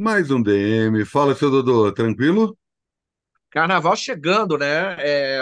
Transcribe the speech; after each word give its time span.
Mais 0.00 0.30
um 0.30 0.40
DM. 0.40 1.04
Fala, 1.04 1.34
seu 1.34 1.50
Dodô, 1.50 1.90
tranquilo? 1.90 2.56
Carnaval 3.50 3.96
chegando, 3.96 4.56
né? 4.56 4.94
É, 5.00 5.40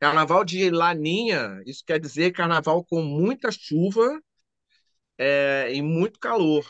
carnaval 0.00 0.42
de 0.42 0.70
Laninha, 0.70 1.60
isso 1.66 1.84
quer 1.86 2.00
dizer 2.00 2.32
carnaval 2.32 2.82
com 2.82 3.02
muita 3.02 3.50
chuva 3.52 4.18
é, 5.18 5.70
e 5.70 5.82
muito 5.82 6.18
calor. 6.18 6.64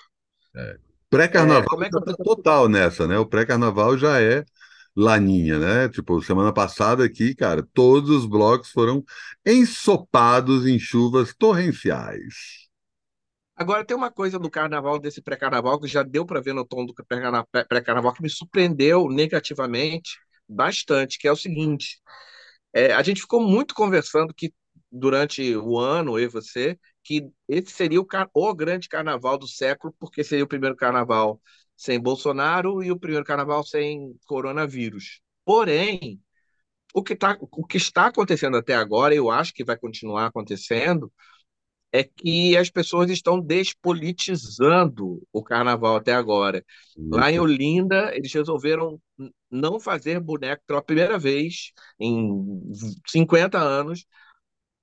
É, 0.57 0.77
Pré-carnaval 1.09 1.85
é 1.85 1.87
eu 1.87 2.05
tá 2.05 2.15
total 2.17 2.69
nessa, 2.69 3.07
né? 3.07 3.17
O 3.17 3.27
pré-carnaval 3.27 3.97
já 3.97 4.21
é 4.21 4.45
laninha, 4.97 5.61
né? 5.61 5.89
Tipo, 5.89 6.21
semana 6.21 6.53
passada 6.53 7.05
aqui, 7.05 7.33
cara, 7.33 7.65
todos 7.73 8.11
os 8.11 8.27
blocos 8.27 8.73
foram 8.73 9.05
ensopados 9.47 10.67
em 10.67 10.81
chuvas 10.81 11.33
torrenciais. 11.33 12.62
Agora 13.57 13.85
tem 13.85 13.97
uma 13.97 14.11
coisa 14.11 14.39
do 14.39 14.51
carnaval, 14.51 14.99
desse 14.99 15.21
pré-carnaval, 15.23 15.79
que 15.81 15.87
já 15.87 16.03
deu 16.03 16.25
para 16.27 16.41
ver 16.41 16.55
no 16.55 16.65
tom 16.67 16.87
do 16.87 16.95
pré-carna- 16.95 17.47
pré-carnaval, 17.69 18.13
que 18.15 18.23
me 18.23 18.31
surpreendeu 18.31 19.09
negativamente 19.09 20.17
bastante, 20.49 21.19
que 21.19 21.29
é 21.29 21.33
o 21.33 21.37
seguinte: 21.37 22.01
é, 22.75 22.93
a 22.95 23.03
gente 23.03 23.23
ficou 23.23 23.41
muito 23.43 23.75
conversando 23.75 24.35
que 24.35 24.53
durante 24.93 25.57
o 25.57 25.79
ano, 25.79 26.19
eu 26.19 26.25
e 26.27 26.29
você, 26.29 26.79
que 27.05 27.29
esse 27.49 27.71
seria 27.73 28.01
o, 28.01 28.07
o 28.35 28.55
grande 28.55 28.89
carnaval 28.89 29.39
do 29.39 29.49
século, 29.49 29.95
porque 29.99 30.25
seria 30.25 30.45
o 30.45 30.49
primeiro 30.49 30.77
carnaval 30.77 31.41
sem 31.77 32.01
Bolsonaro 32.01 32.83
e 32.83 32.93
o 32.93 32.99
primeiro 32.99 33.25
carnaval 33.25 33.65
sem 33.65 34.17
coronavírus. 34.27 35.21
Porém, 35.45 36.21
o 36.95 37.03
que 37.03 37.17
tá, 37.17 37.37
o 37.41 37.65
que 37.67 37.77
está 37.77 38.07
acontecendo 38.07 38.57
até 38.57 38.75
agora, 38.75 39.15
eu 39.15 39.31
acho 39.31 39.55
que 39.55 39.65
vai 39.65 39.77
continuar 39.79 40.27
acontecendo, 40.27 41.13
é 41.93 42.05
que 42.05 42.57
as 42.57 42.71
pessoas 42.71 43.11
estão 43.11 43.41
despolitizando 43.41 45.23
o 45.33 45.43
carnaval 45.43 45.97
até 45.97 46.13
agora. 46.13 46.65
Lá 47.13 47.31
em. 47.31 47.39
Olinda, 47.39 48.11
eles 48.17 48.33
resolveram 48.33 49.01
não 49.51 49.79
fazer 49.79 50.19
boneco 50.21 50.63
pela 50.67 50.83
primeira 50.83 51.19
vez 51.19 51.73
em 52.01 52.71
50 53.07 53.59
anos, 53.59 54.07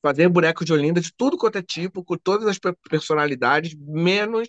fazer 0.01 0.29
boneco 0.29 0.63
de 0.65 0.73
Olinda 0.73 1.01
de 1.01 1.13
tudo 1.15 1.37
quanto 1.37 1.57
é 1.57 1.61
tipo, 1.63 2.03
com 2.03 2.17
todas 2.17 2.47
as 2.47 2.57
pe- 2.59 2.73
personalidades, 2.89 3.75
menos 3.75 4.47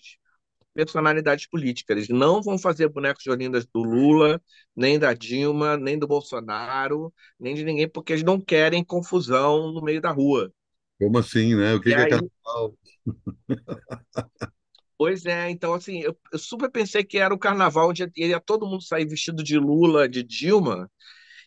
personalidades 0.75 1.49
políticas. 1.49 1.97
Eles 1.99 2.09
não 2.11 2.43
vão 2.43 2.59
fazer 2.59 2.89
bonecos 2.89 3.25
de 3.25 3.31
Olinda 3.31 3.61
do 3.75 3.83
Lula, 3.83 4.43
nem 4.77 4.99
da 4.99 5.15
Dilma, 5.15 5.77
nem 5.77 5.99
do 5.99 6.07
Bolsonaro, 6.09 7.13
nem 7.41 7.55
de 7.55 7.65
ninguém, 7.65 7.89
porque 7.89 8.13
eles 8.15 8.25
não 8.25 8.41
querem 8.41 8.85
confusão 8.85 9.73
no 9.73 9.83
meio 9.83 10.01
da 10.01 10.11
rua. 10.13 10.53
Como 11.01 11.19
assim, 11.19 11.57
né? 11.57 11.75
O 11.75 11.81
que 11.81 11.95
que 11.95 12.01
é 12.03 12.07
aí 12.07 12.07
carnaval? 12.07 12.77
Pois 14.99 15.25
é, 15.25 15.49
então 15.51 15.73
assim, 15.73 16.01
eu, 16.01 16.17
eu 16.33 16.39
super 16.39 16.71
pensei 16.71 17.03
que 17.03 17.19
era 17.19 17.33
o 17.35 17.39
carnaval 17.39 17.89
onde 17.91 18.07
ia 18.17 18.39
todo 18.41 18.67
mundo 18.67 18.83
sair 18.83 19.07
vestido 19.07 19.43
de 19.43 19.59
Lula, 19.59 20.07
de 20.09 20.23
Dilma, 20.23 20.91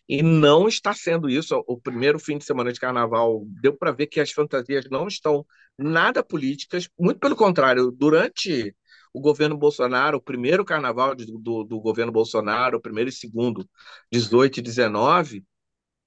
e 0.08 0.22
não 0.22 0.68
está 0.68 0.94
sendo 0.94 1.30
isso. 1.30 1.62
O 1.68 1.80
primeiro 1.80 2.18
fim 2.18 2.38
de 2.38 2.44
semana 2.44 2.72
de 2.72 2.80
carnaval 2.80 3.44
deu 3.62 3.76
para 3.76 3.92
ver 3.92 4.08
que 4.08 4.20
as 4.20 4.32
fantasias 4.32 4.86
não 4.90 5.08
estão 5.08 5.46
nada 5.78 6.24
políticas, 6.24 6.88
muito 6.98 7.20
pelo 7.20 7.36
contrário, 7.36 7.90
durante 7.92 8.74
o 9.14 9.20
governo 9.20 9.56
Bolsonaro, 9.58 10.18
o 10.18 10.22
primeiro 10.22 10.64
carnaval 10.64 11.14
de- 11.14 11.26
do, 11.26 11.64
do 11.64 11.80
governo 11.80 12.12
Bolsonaro, 12.12 12.78
o 12.78 12.82
primeiro 12.82 13.10
e 13.10 13.12
segundo, 13.12 13.68
18 14.12 14.58
e 14.60 14.62
19, 14.62 15.44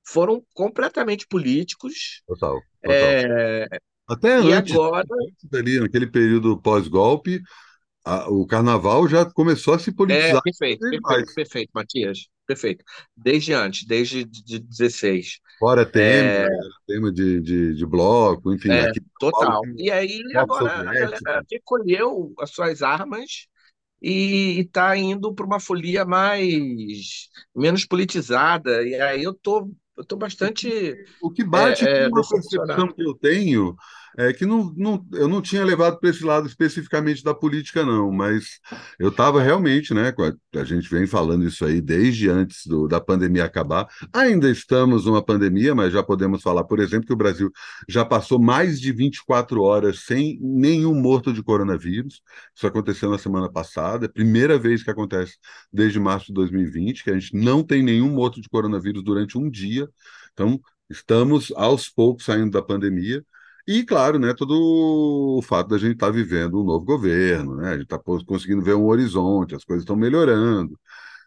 foram 0.08 0.46
completamente 0.54 1.28
políticos. 1.28 2.24
Total, 2.28 2.62
total. 2.86 3.18
É, 3.18 3.68
Até 4.08 4.36
e 4.38 4.54
antes, 4.54 4.80
agora 4.80 5.08
antes 5.12 5.54
ali, 5.54 5.80
naquele 5.80 6.08
período 6.08 6.62
pós-golpe, 6.62 7.42
o 8.30 8.46
carnaval 8.48 9.08
já 9.08 9.26
começou 9.32 9.74
a 9.76 9.80
se 9.80 9.92
É, 10.10 10.36
politizar 10.36 10.42
perfeito, 10.42 10.82
vez 10.82 10.98
perfeito, 11.04 11.04
mais. 11.04 11.30
perfeito, 11.34 11.72
Matias. 11.74 12.28
Perfeito. 12.46 12.84
Desde 13.16 13.54
antes, 13.54 13.86
desde 13.86 14.24
de 14.26 14.60
16. 14.60 15.40
Fora 15.60 15.86
tema, 15.90 16.32
É, 16.36 16.48
tema 16.88 17.12
de, 17.12 17.42
de, 17.42 17.76
de 17.76 17.86
bloco, 17.86 18.54
enfim, 18.54 18.88
é, 18.88 18.94
Paulo 19.30 19.58
total. 19.58 19.62
tem 19.62 19.78
E 19.78 19.90
aí 19.92 20.22
agora 20.36 20.90
a 20.90 20.96
galera 20.96 21.20
soviético. 21.20 21.48
recolheu 21.52 22.34
as 22.40 22.52
suas 22.52 22.82
armas 22.82 23.48
e 24.02 24.62
está 24.62 24.98
indo 24.98 25.34
para 25.36 25.46
uma 25.46 25.60
folia 25.60 26.06
mais 26.06 27.30
menos 27.56 27.86
politizada. 27.86 28.84
E 28.88 28.96
aí 28.96 29.24
eu 29.24 29.34
tô, 29.36 29.72
eu 29.98 30.06
tô 30.06 30.16
bastante 30.16 31.06
O 31.22 31.32
que 31.32 31.44
bate 31.44 31.84
com 31.84 31.90
é, 31.90 32.04
é, 32.04 32.08
uma 32.08 32.22
percepção 32.22 32.88
que 32.88 33.04
eu 33.04 33.14
tenho 33.16 33.76
é 34.18 34.34
que 34.34 34.48
não, 34.48 34.74
não, 34.76 35.06
eu 35.14 35.28
não 35.28 35.44
tinha 35.44 35.64
levado 35.64 36.00
para 36.00 36.10
esse 36.10 36.24
lado 36.26 36.48
especificamente 36.48 37.24
da 37.24 37.36
política, 37.36 37.86
não, 37.86 38.12
mas 38.12 38.60
eu 38.98 39.10
estava 39.10 39.40
realmente, 39.44 39.94
né? 39.94 40.12
A, 40.56 40.64
gente 40.64 40.90
vem 40.90 41.06
falando 41.06 41.46
isso 41.46 41.64
aí 41.64 41.80
desde 41.80 42.28
antes 42.28 42.66
do, 42.66 42.88
da 42.88 43.00
pandemia 43.00 43.46
acabar. 43.46 43.88
Ainda 44.12 44.50
estamos 44.50 45.06
numa 45.06 45.24
pandemia, 45.24 45.76
mas 45.76 45.94
já 45.94 46.02
podemos 46.02 46.42
falar, 46.42 46.64
por 46.64 46.80
exemplo, 46.80 47.06
que 47.06 47.14
o 47.14 47.18
Brasil 47.18 47.52
já 47.88 48.04
passou 48.04 48.40
mais 48.42 48.82
de 48.82 48.92
24 48.92 49.62
horas 49.62 50.00
sem 50.06 50.40
nenhum 50.42 50.96
morto 51.00 51.32
de 51.32 51.44
coronavírus. 51.44 52.22
Isso 52.56 52.66
aconteceu 52.66 53.12
na 53.12 53.20
semana 53.20 53.52
passada, 53.52 54.06
é 54.06 54.10
primeira 54.10 54.58
vez 54.58 54.82
que 54.82 54.90
acontece 54.90 55.38
desde 55.72 56.00
março 56.00 56.28
de 56.28 56.34
2020, 56.34 57.04
que 57.04 57.12
a 57.12 57.20
gente 57.20 57.36
não 57.36 57.64
tem 57.64 57.84
nenhum 57.84 58.10
morto 58.10 58.42
de 58.42 58.50
coronavírus 58.50 59.04
durante 59.04 59.38
um 59.38 59.48
dia. 59.48 59.88
Então, 60.34 60.60
estamos 60.90 61.54
aos 61.56 61.88
poucos 61.88 62.26
saindo 62.26 62.50
da 62.52 62.64
pandemia. 62.64 63.24
E, 63.68 63.84
claro, 63.84 64.18
né, 64.18 64.34
todo 64.34 64.54
o 65.38 65.42
fato 65.42 65.68
da 65.70 65.78
gente 65.78 65.94
estar 65.96 66.10
vivendo 66.10 66.62
um 66.62 66.64
novo 66.64 66.86
governo, 66.86 67.58
né, 67.58 67.70
a 67.72 67.74
gente 67.74 67.84
está 67.84 68.00
conseguindo 68.00 68.62
ver 68.62 68.76
um 68.76 68.86
horizonte, 68.86 69.56
as 69.56 69.66
coisas 69.66 69.84
estão 69.84 69.96
melhorando. 69.96 70.80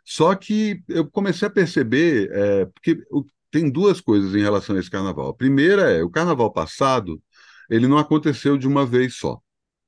Só 0.05 0.35
que 0.37 0.83
eu 0.89 1.11
comecei 1.11 1.49
a 1.49 1.51
perceber, 1.51 2.31
é, 2.33 2.67
porque 2.67 3.03
tem 3.51 3.71
duas 3.71 4.01
coisas 4.01 4.35
em 4.35 4.43
relação 4.43 4.77
a 4.77 4.81
esse 4.81 4.91
carnaval. 4.91 5.31
A 5.31 5.35
primeira 5.35 5.91
é, 5.91 6.03
o 6.05 6.11
carnaval 6.11 6.53
passado, 6.53 7.23
ele 7.71 7.89
não 7.89 7.99
aconteceu 7.99 8.59
de 8.59 8.69
uma 8.69 8.87
vez 8.87 9.17
só. 9.17 9.41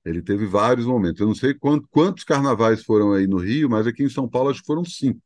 Ele 0.04 0.22
teve 0.22 0.46
vários 0.46 0.86
momentos. 0.86 1.20
Eu 1.20 1.28
não 1.28 1.34
sei 1.36 1.54
quant- 1.54 1.84
quantos 1.90 2.24
carnavais 2.24 2.84
foram 2.84 3.12
aí 3.14 3.26
no 3.28 3.38
Rio, 3.38 3.70
mas 3.70 3.86
aqui 3.86 4.04
em 4.04 4.10
São 4.10 4.28
Paulo 4.28 4.50
acho 4.50 4.60
que 4.62 4.66
foram 4.66 4.84
cinco. 4.84 5.20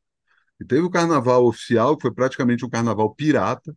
E 0.60 0.64
teve 0.64 0.82
o 0.82 0.90
carnaval 0.90 1.46
oficial, 1.46 1.96
que 1.96 2.02
foi 2.02 2.12
praticamente 2.14 2.64
um 2.64 2.70
carnaval 2.70 3.14
pirata, 3.14 3.76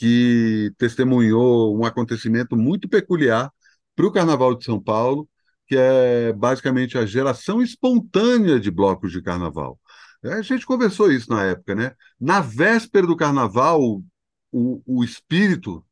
que 0.00 0.72
testemunhou 0.78 1.76
um 1.78 1.84
acontecimento 1.84 2.56
muito 2.56 2.88
peculiar 2.88 3.52
para 3.94 4.06
o 4.06 4.12
carnaval 4.12 4.54
de 4.56 4.64
São 4.64 4.82
Paulo, 4.82 5.28
que 5.68 5.76
é 5.76 6.32
basicamente 6.32 6.98
a 6.98 7.06
geração 7.06 7.62
espontânea 7.62 8.58
de 8.58 8.70
blocos 8.70 9.12
de 9.12 9.22
carnaval. 9.22 9.78
É, 10.24 10.34
A 10.34 10.42
gente 10.42 10.66
conversou 10.66 11.12
isso 11.12 11.30
na 11.30 11.44
época, 11.44 11.74
né? 11.74 11.92
Na 12.20 12.40
véspera 12.40 13.06
do 13.06 13.16
carnaval, 13.16 14.02
o, 14.52 14.82
o 14.86 15.04
espírito 15.04 15.84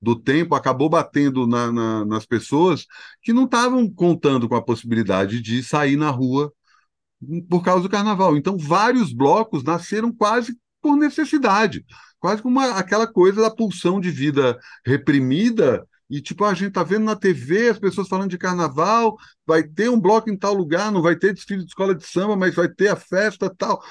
do 0.00 0.14
tempo 0.16 0.54
acabou 0.54 0.88
batendo 0.88 1.46
na- 1.46 1.72
na- 1.72 2.04
nas 2.04 2.26
pessoas 2.26 2.86
que 3.22 3.32
não 3.32 3.44
estavam 3.46 3.90
contando 3.92 4.48
com 4.48 4.54
a 4.54 4.62
possibilidade 4.64 5.40
de 5.42 5.62
sair 5.62 5.96
na 5.96 6.10
rua 6.10 6.52
por 7.48 7.62
causa 7.62 7.82
do 7.82 7.88
carnaval. 7.88 8.36
Então, 8.36 8.56
vários 8.58 9.12
blocos 9.12 9.62
nasceram 9.64 10.12
quase 10.12 10.56
por 10.86 10.96
necessidade, 10.96 11.84
quase 12.20 12.40
como 12.40 12.60
aquela 12.60 13.08
coisa 13.08 13.40
da 13.42 13.50
pulsão 13.50 14.00
de 14.00 14.08
vida 14.08 14.56
reprimida. 14.86 15.84
E, 16.08 16.20
tipo, 16.20 16.44
a 16.44 16.54
gente 16.54 16.70
tá 16.70 16.84
vendo 16.84 17.04
na 17.04 17.16
TV 17.16 17.70
as 17.70 17.78
pessoas 17.80 18.06
falando 18.06 18.30
de 18.30 18.38
carnaval, 18.38 19.16
vai 19.44 19.64
ter 19.64 19.90
um 19.90 19.98
bloco 19.98 20.30
em 20.30 20.38
tal 20.38 20.54
lugar, 20.54 20.92
não 20.92 21.02
vai 21.02 21.16
ter 21.16 21.34
desfile 21.34 21.64
de 21.64 21.70
escola 21.70 21.92
de 21.92 22.06
samba, 22.06 22.36
mas 22.36 22.54
vai 22.54 22.68
ter 22.68 22.86
a 22.86 22.94
festa 22.94 23.52
tal. 23.52 23.82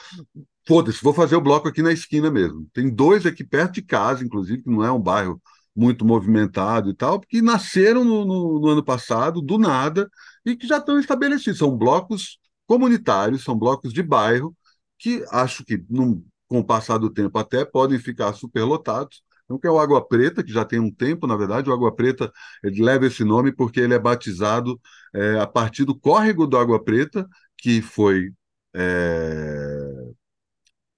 Foda-se, 0.65 1.03
vou 1.03 1.13
fazer 1.13 1.35
o 1.35 1.41
bloco 1.41 1.67
aqui 1.67 1.81
na 1.81 1.91
esquina 1.91 2.31
mesmo. 2.31 2.65
Tem 2.71 2.89
dois 2.89 3.25
aqui 3.25 3.43
perto 3.43 3.73
de 3.73 3.81
casa, 3.81 4.23
inclusive, 4.23 4.63
que 4.63 4.69
não 4.69 4.85
é 4.85 4.89
um 4.89 5.01
bairro 5.01 5.41
muito 5.75 6.05
movimentado 6.05 6.89
e 6.89 6.93
tal, 6.93 7.19
que 7.19 7.41
nasceram 7.41 8.05
no, 8.05 8.23
no, 8.23 8.59
no 8.61 8.69
ano 8.69 8.83
passado, 8.85 9.41
do 9.41 9.57
nada, 9.57 10.09
e 10.45 10.55
que 10.55 10.65
já 10.65 10.77
estão 10.77 10.97
estabelecidos. 10.97 11.59
São 11.59 11.75
blocos 11.77 12.39
comunitários, 12.65 13.43
são 13.43 13.59
blocos 13.59 13.91
de 13.91 14.01
bairro, 14.01 14.55
que 14.97 15.25
acho 15.29 15.65
que, 15.65 15.83
num, 15.89 16.23
com 16.47 16.59
o 16.59 16.65
passar 16.65 16.97
do 16.97 17.09
tempo, 17.09 17.37
até 17.37 17.65
podem 17.65 17.99
ficar 17.99 18.33
superlotados. 18.33 19.23
Então, 19.45 19.59
que 19.59 19.67
é 19.67 19.71
o 19.71 19.79
Água 19.79 20.05
Preta, 20.05 20.43
que 20.43 20.51
já 20.51 20.65
tem 20.65 20.79
um 20.79 20.91
tempo, 20.91 21.27
na 21.27 21.37
verdade, 21.37 21.69
o 21.69 21.73
Água 21.73 21.95
Preta 21.95 22.31
leva 22.63 23.05
esse 23.05 23.23
nome 23.23 23.51
porque 23.51 23.79
ele 23.79 23.93
é 23.93 23.99
batizado 23.99 24.79
é, 25.13 25.39
a 25.39 25.45
partir 25.47 25.85
do 25.85 25.97
córrego 25.97 26.47
do 26.47 26.57
Água 26.57 26.83
Preta, 26.83 27.27
que 27.57 27.81
foi 27.81 28.31
é, 28.75 30.15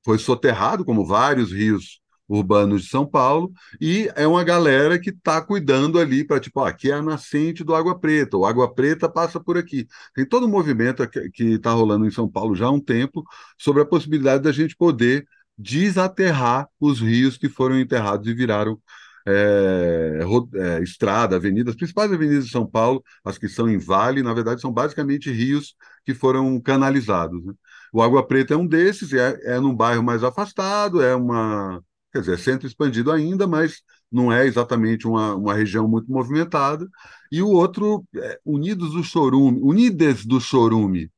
foi 0.03 0.17
soterrado, 0.17 0.85
como 0.85 1.05
vários 1.05 1.51
rios 1.51 1.99
urbanos 2.29 2.83
de 2.83 2.89
São 2.89 3.05
Paulo, 3.05 3.51
e 3.79 4.09
é 4.15 4.27
uma 4.27 4.43
galera 4.43 4.99
que 4.99 5.11
está 5.11 5.41
cuidando 5.41 5.97
ali 5.99 6.25
para, 6.25 6.39
tipo, 6.39 6.59
ah, 6.59 6.69
aqui 6.69 6.91
é 6.91 6.95
a 6.95 7.01
nascente 7.01 7.63
do 7.63 7.73
Água 7.73 7.97
Preta, 7.97 8.37
o 8.37 8.45
Água 8.45 8.73
Preta 8.73 9.09
passa 9.09 9.39
por 9.39 9.57
aqui. 9.57 9.87
Tem 10.13 10.25
todo 10.25 10.45
um 10.45 10.49
movimento 10.49 11.07
que 11.09 11.43
está 11.55 11.71
rolando 11.71 12.05
em 12.05 12.11
São 12.11 12.29
Paulo 12.29 12.55
já 12.55 12.65
há 12.67 12.71
um 12.71 12.81
tempo 12.81 13.23
sobre 13.57 13.81
a 13.81 13.85
possibilidade 13.85 14.43
da 14.43 14.51
gente 14.51 14.75
poder 14.75 15.25
desaterrar 15.57 16.69
os 16.79 16.99
rios 17.01 17.37
que 17.37 17.49
foram 17.49 17.79
enterrados 17.79 18.27
e 18.27 18.33
viraram 18.33 18.79
é, 19.27 20.19
é, 20.55 20.81
estrada, 20.81 21.35
avenidas, 21.35 21.71
as 21.71 21.75
principais 21.75 22.11
avenidas 22.11 22.45
de 22.45 22.51
São 22.51 22.65
Paulo, 22.65 23.03
as 23.25 23.37
que 23.37 23.49
são 23.49 23.69
em 23.69 23.77
vale, 23.77 24.23
na 24.23 24.33
verdade, 24.33 24.61
são 24.61 24.71
basicamente 24.71 25.29
rios 25.29 25.75
que 26.05 26.13
foram 26.13 26.59
canalizados. 26.61 27.43
Né? 27.43 27.53
O 27.91 28.01
Água 28.01 28.25
Preta 28.25 28.53
é 28.53 28.57
um 28.57 28.65
desses, 28.65 29.11
é, 29.13 29.37
é 29.43 29.59
num 29.59 29.75
bairro 29.75 30.03
mais 30.03 30.23
afastado, 30.23 31.01
é 31.01 31.15
uma. 31.15 31.83
Quer 32.13 32.19
dizer, 32.21 32.33
é 32.35 32.37
centro 32.37 32.67
expandido 32.67 33.11
ainda, 33.11 33.45
mas 33.45 33.81
não 34.09 34.31
é 34.31 34.45
exatamente 34.45 35.05
uma, 35.05 35.35
uma 35.35 35.53
região 35.53 35.87
muito 35.87 36.09
movimentada. 36.09 36.87
E 37.31 37.41
o 37.41 37.49
outro, 37.49 38.05
é, 38.15 38.39
Unidos 38.45 38.93
do 38.93 39.03
Chorume, 39.03 39.59
Unides 39.61 40.25
do 40.25 40.39
Chorume, 40.39 41.11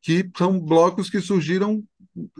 que 0.00 0.30
são 0.38 0.60
blocos 0.60 1.10
que 1.10 1.20
surgiram 1.20 1.82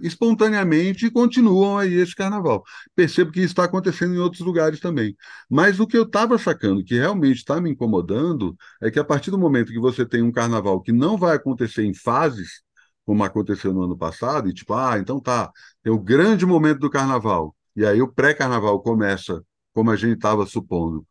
espontaneamente 0.02 1.10
continuam 1.10 1.78
aí 1.78 1.94
esse 1.94 2.14
carnaval. 2.14 2.62
Percebo 2.94 3.30
que 3.32 3.40
isso 3.40 3.48
está 3.48 3.64
acontecendo 3.64 4.14
em 4.14 4.18
outros 4.18 4.42
lugares 4.42 4.80
também. 4.80 5.16
Mas 5.50 5.80
o 5.80 5.86
que 5.86 5.96
eu 5.96 6.04
estava 6.04 6.38
sacando, 6.38 6.84
que 6.84 6.94
realmente 6.94 7.38
está 7.38 7.60
me 7.60 7.70
incomodando, 7.70 8.56
é 8.80 8.90
que 8.90 8.98
a 8.98 9.04
partir 9.04 9.30
do 9.30 9.38
momento 9.38 9.72
que 9.72 9.80
você 9.80 10.06
tem 10.06 10.22
um 10.22 10.32
carnaval 10.32 10.80
que 10.80 10.92
não 10.92 11.16
vai 11.16 11.36
acontecer 11.36 11.84
em 11.84 11.94
fases, 11.94 12.62
como 13.04 13.22
aconteceu 13.24 13.72
no 13.72 13.82
ano 13.82 13.96
passado, 13.96 14.48
e 14.48 14.54
tipo, 14.54 14.74
ah, 14.74 14.98
então 14.98 15.20
tá, 15.20 15.50
tem 15.82 15.92
o 15.92 15.98
grande 15.98 16.44
momento 16.44 16.80
do 16.80 16.90
carnaval, 16.90 17.54
e 17.74 17.84
aí 17.86 18.02
o 18.02 18.12
pré-carnaval 18.12 18.80
começa, 18.82 19.42
como 19.72 19.90
a 19.90 19.96
gente 19.96 20.16
estava 20.16 20.46
supondo, 20.46 21.06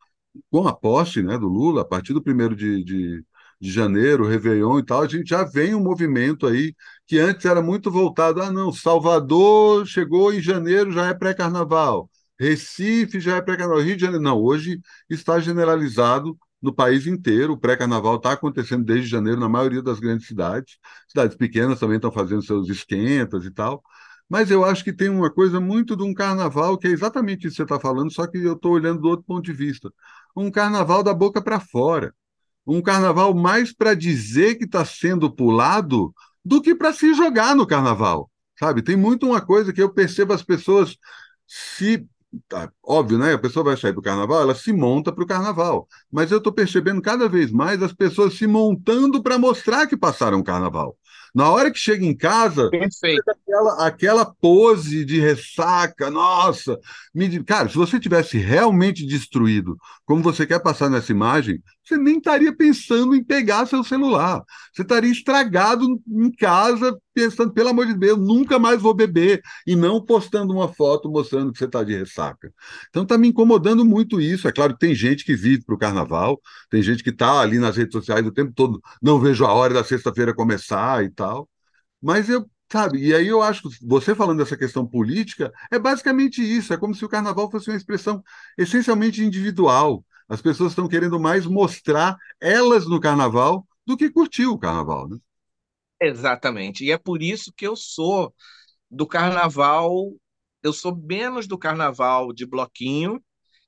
com 0.52 0.68
a 0.68 0.74
posse 0.76 1.24
né, 1.24 1.38
do 1.38 1.48
Lula, 1.48 1.82
a 1.82 1.86
partir 1.86 2.14
do 2.14 2.22
primeiro 2.24 2.56
de, 2.56 2.84
de 2.84 3.24
de 3.66 3.72
janeiro, 3.72 4.28
Réveillon 4.28 4.80
e 4.80 4.86
tal, 4.86 5.02
a 5.02 5.08
gente 5.08 5.30
já 5.30 5.44
vem 5.44 5.76
um 5.76 5.82
movimento 5.84 6.48
aí 6.48 6.74
que 7.08 7.20
antes 7.20 7.46
era 7.46 7.62
muito 7.62 7.92
voltado, 7.92 8.42
ah, 8.42 8.52
não, 8.52 8.72
Salvador 8.72 9.86
chegou 9.86 10.34
em 10.34 10.42
janeiro, 10.42 10.92
já 10.92 11.08
é 11.08 11.14
pré-carnaval, 11.14 12.10
Recife 12.40 13.20
já 13.20 13.38
é 13.38 13.42
pré-carnaval, 13.42 13.82
Rio 13.84 13.96
de 13.96 14.02
Janeiro, 14.02 14.24
não, 14.24 14.38
hoje 14.42 14.80
está 15.10 15.40
generalizado 15.40 16.38
no 16.62 16.74
país 16.74 17.08
inteiro, 17.08 17.54
o 17.54 17.58
pré-carnaval 17.58 18.16
está 18.18 18.32
acontecendo 18.34 18.84
desde 18.86 19.08
janeiro 19.08 19.40
na 19.40 19.50
maioria 19.50 19.82
das 19.82 20.00
grandes 20.00 20.28
cidades, 20.28 20.78
cidades 21.08 21.36
pequenas 21.38 21.80
também 21.80 21.98
estão 21.98 22.12
fazendo 22.12 22.42
seus 22.44 22.70
esquentas 22.70 23.46
e 23.46 23.52
tal, 23.52 23.84
mas 24.30 24.50
eu 24.50 24.66
acho 24.66 24.84
que 24.84 24.94
tem 24.94 25.10
uma 25.10 25.32
coisa 25.32 25.60
muito 25.60 25.96
de 25.96 26.04
um 26.04 26.14
carnaval 26.14 26.78
que 26.78 26.88
é 26.88 26.92
exatamente 26.92 27.48
isso 27.48 27.52
que 27.52 27.58
você 27.58 27.64
está 27.64 27.80
falando, 27.80 28.12
só 28.12 28.26
que 28.28 28.38
eu 28.38 28.54
estou 28.54 28.74
olhando 28.74 29.02
do 29.02 29.08
outro 29.08 29.26
ponto 29.26 29.44
de 29.44 29.54
vista. 29.54 29.92
Um 30.36 30.50
carnaval 30.52 31.04
da 31.04 31.14
boca 31.14 31.42
para 31.42 31.60
fora 31.60 32.14
um 32.66 32.82
carnaval 32.82 33.34
mais 33.34 33.74
para 33.74 33.94
dizer 33.94 34.56
que 34.56 34.66
está 34.66 34.84
sendo 34.86 35.32
pulado 35.32 36.14
do 36.44 36.62
que 36.62 36.76
para 36.76 36.94
se 36.94 37.14
jogar 37.14 37.56
no 37.56 37.68
carnaval, 37.68 38.30
sabe? 38.60 38.82
Tem 38.82 38.96
muito 38.96 39.26
uma 39.26 39.42
coisa 39.42 39.74
que 39.74 39.82
eu 39.82 39.94
percebo 39.94 40.34
as 40.34 40.44
pessoas 40.44 40.98
se 41.48 42.08
tá, 42.48 42.70
óbvio, 42.84 43.18
né? 43.18 43.34
A 43.34 43.40
pessoa 43.40 43.64
vai 43.64 43.78
sair 43.78 43.94
do 43.94 44.02
carnaval, 44.02 44.42
ela 44.42 44.56
se 44.56 44.74
monta 44.74 45.12
para 45.12 45.24
o 45.24 45.28
carnaval. 45.28 45.88
Mas 46.12 46.32
eu 46.32 46.38
estou 46.40 46.52
percebendo 46.52 47.02
cada 47.02 47.30
vez 47.30 47.52
mais 47.52 47.82
as 47.82 47.94
pessoas 47.94 48.36
se 48.38 48.48
montando 48.48 49.22
para 49.22 49.38
mostrar 49.38 49.88
que 49.88 49.98
passaram 49.98 50.40
o 50.40 50.44
carnaval. 50.44 50.98
Na 51.34 51.50
hora 51.50 51.70
que 51.70 51.78
chega 51.78 52.06
em 52.06 52.16
casa, 52.16 52.70
aquela, 53.30 53.86
aquela 53.86 54.26
pose 54.26 55.04
de 55.04 55.20
ressaca, 55.20 56.10
nossa, 56.10 56.80
me, 57.14 57.44
cara, 57.44 57.68
se 57.68 57.76
você 57.76 58.00
tivesse 58.00 58.38
realmente 58.38 59.06
destruído, 59.06 59.78
como 60.06 60.24
você 60.24 60.48
quer 60.48 60.60
passar 60.60 60.90
nessa 60.90 61.12
imagem, 61.12 61.62
você 61.88 61.98
nem 61.98 62.18
estaria 62.18 62.56
pensando 62.56 63.16
em 63.16 63.24
pegar 63.24 63.66
seu 63.66 63.84
celular. 63.84 64.44
Você 64.74 64.82
estaria 64.82 65.12
estragado 65.12 65.86
em 66.08 66.32
casa, 66.32 66.98
pensando, 67.14 67.54
pelo 67.54 67.70
amor 67.70 67.86
de 67.86 67.94
Deus, 67.94 68.20
nunca 68.20 68.60
mais 68.60 68.82
vou 68.82 68.94
beber, 68.94 69.42
e 69.66 69.76
não 69.76 70.04
postando 70.04 70.54
uma 70.54 70.68
foto 70.74 71.10
mostrando 71.10 71.52
que 71.52 71.60
você 71.60 71.66
está 71.66 71.84
de 71.84 71.96
ressaca. 71.96 72.52
Então 72.90 73.04
está 73.04 73.18
me 73.18 73.28
incomodando 73.28 73.86
muito 73.86 74.20
isso. 74.20 74.48
É 74.48 74.52
claro 74.52 74.74
que 74.74 74.80
tem 74.80 74.96
gente 74.96 75.24
que 75.24 75.36
vive 75.36 75.64
para 75.64 75.76
o 75.76 75.78
carnaval, 75.78 76.42
tem 76.70 76.82
gente 76.82 77.04
que 77.04 77.10
está 77.12 77.40
ali 77.40 77.60
nas 77.60 77.78
redes 77.78 77.94
sociais 77.94 78.26
o 78.26 78.32
tempo 78.32 78.52
todo, 78.54 78.82
não 79.02 79.20
vejo 79.20 79.46
a 79.46 79.54
hora 79.54 79.74
da 79.74 79.84
sexta-feira 79.84 80.34
começar 80.34 81.04
e 81.04 81.10
tal. 81.10 81.50
Mas 82.02 82.30
eu, 82.30 82.46
sabe, 82.72 83.00
e 83.00 83.14
aí 83.14 83.28
eu 83.28 83.42
acho 83.42 83.64
que 83.64 83.78
você 83.86 84.16
falando 84.16 84.40
dessa 84.40 84.58
questão 84.58 84.86
política, 84.86 85.52
é 85.72 85.80
basicamente 85.80 86.42
isso, 86.42 86.74
é 86.74 86.78
como 86.78 86.94
se 86.96 87.06
o 87.06 87.10
carnaval 87.10 87.50
fosse 87.50 87.70
uma 87.70 87.78
expressão 87.78 88.24
essencialmente 88.58 89.24
individual. 89.24 90.04
As 90.30 90.42
pessoas 90.42 90.72
estão 90.72 90.88
querendo 90.88 91.20
mais 91.20 91.46
mostrar 91.46 92.18
elas 92.42 92.88
no 92.88 93.00
carnaval 93.00 93.66
do 93.86 93.98
que 93.98 94.10
curtir 94.12 94.46
o 94.48 94.58
carnaval, 94.58 95.08
né? 95.10 95.18
Exatamente. 96.02 96.84
E 96.86 96.92
é 96.92 96.98
por 96.98 97.22
isso 97.22 97.54
que 97.54 97.66
eu 97.68 97.76
sou 97.76 98.34
do 98.92 99.08
carnaval, 99.08 100.14
eu 100.64 100.74
sou 100.74 100.96
menos 100.96 101.48
do 101.48 101.58
carnaval 101.58 102.34
de 102.34 102.46
bloquinho 102.46 103.24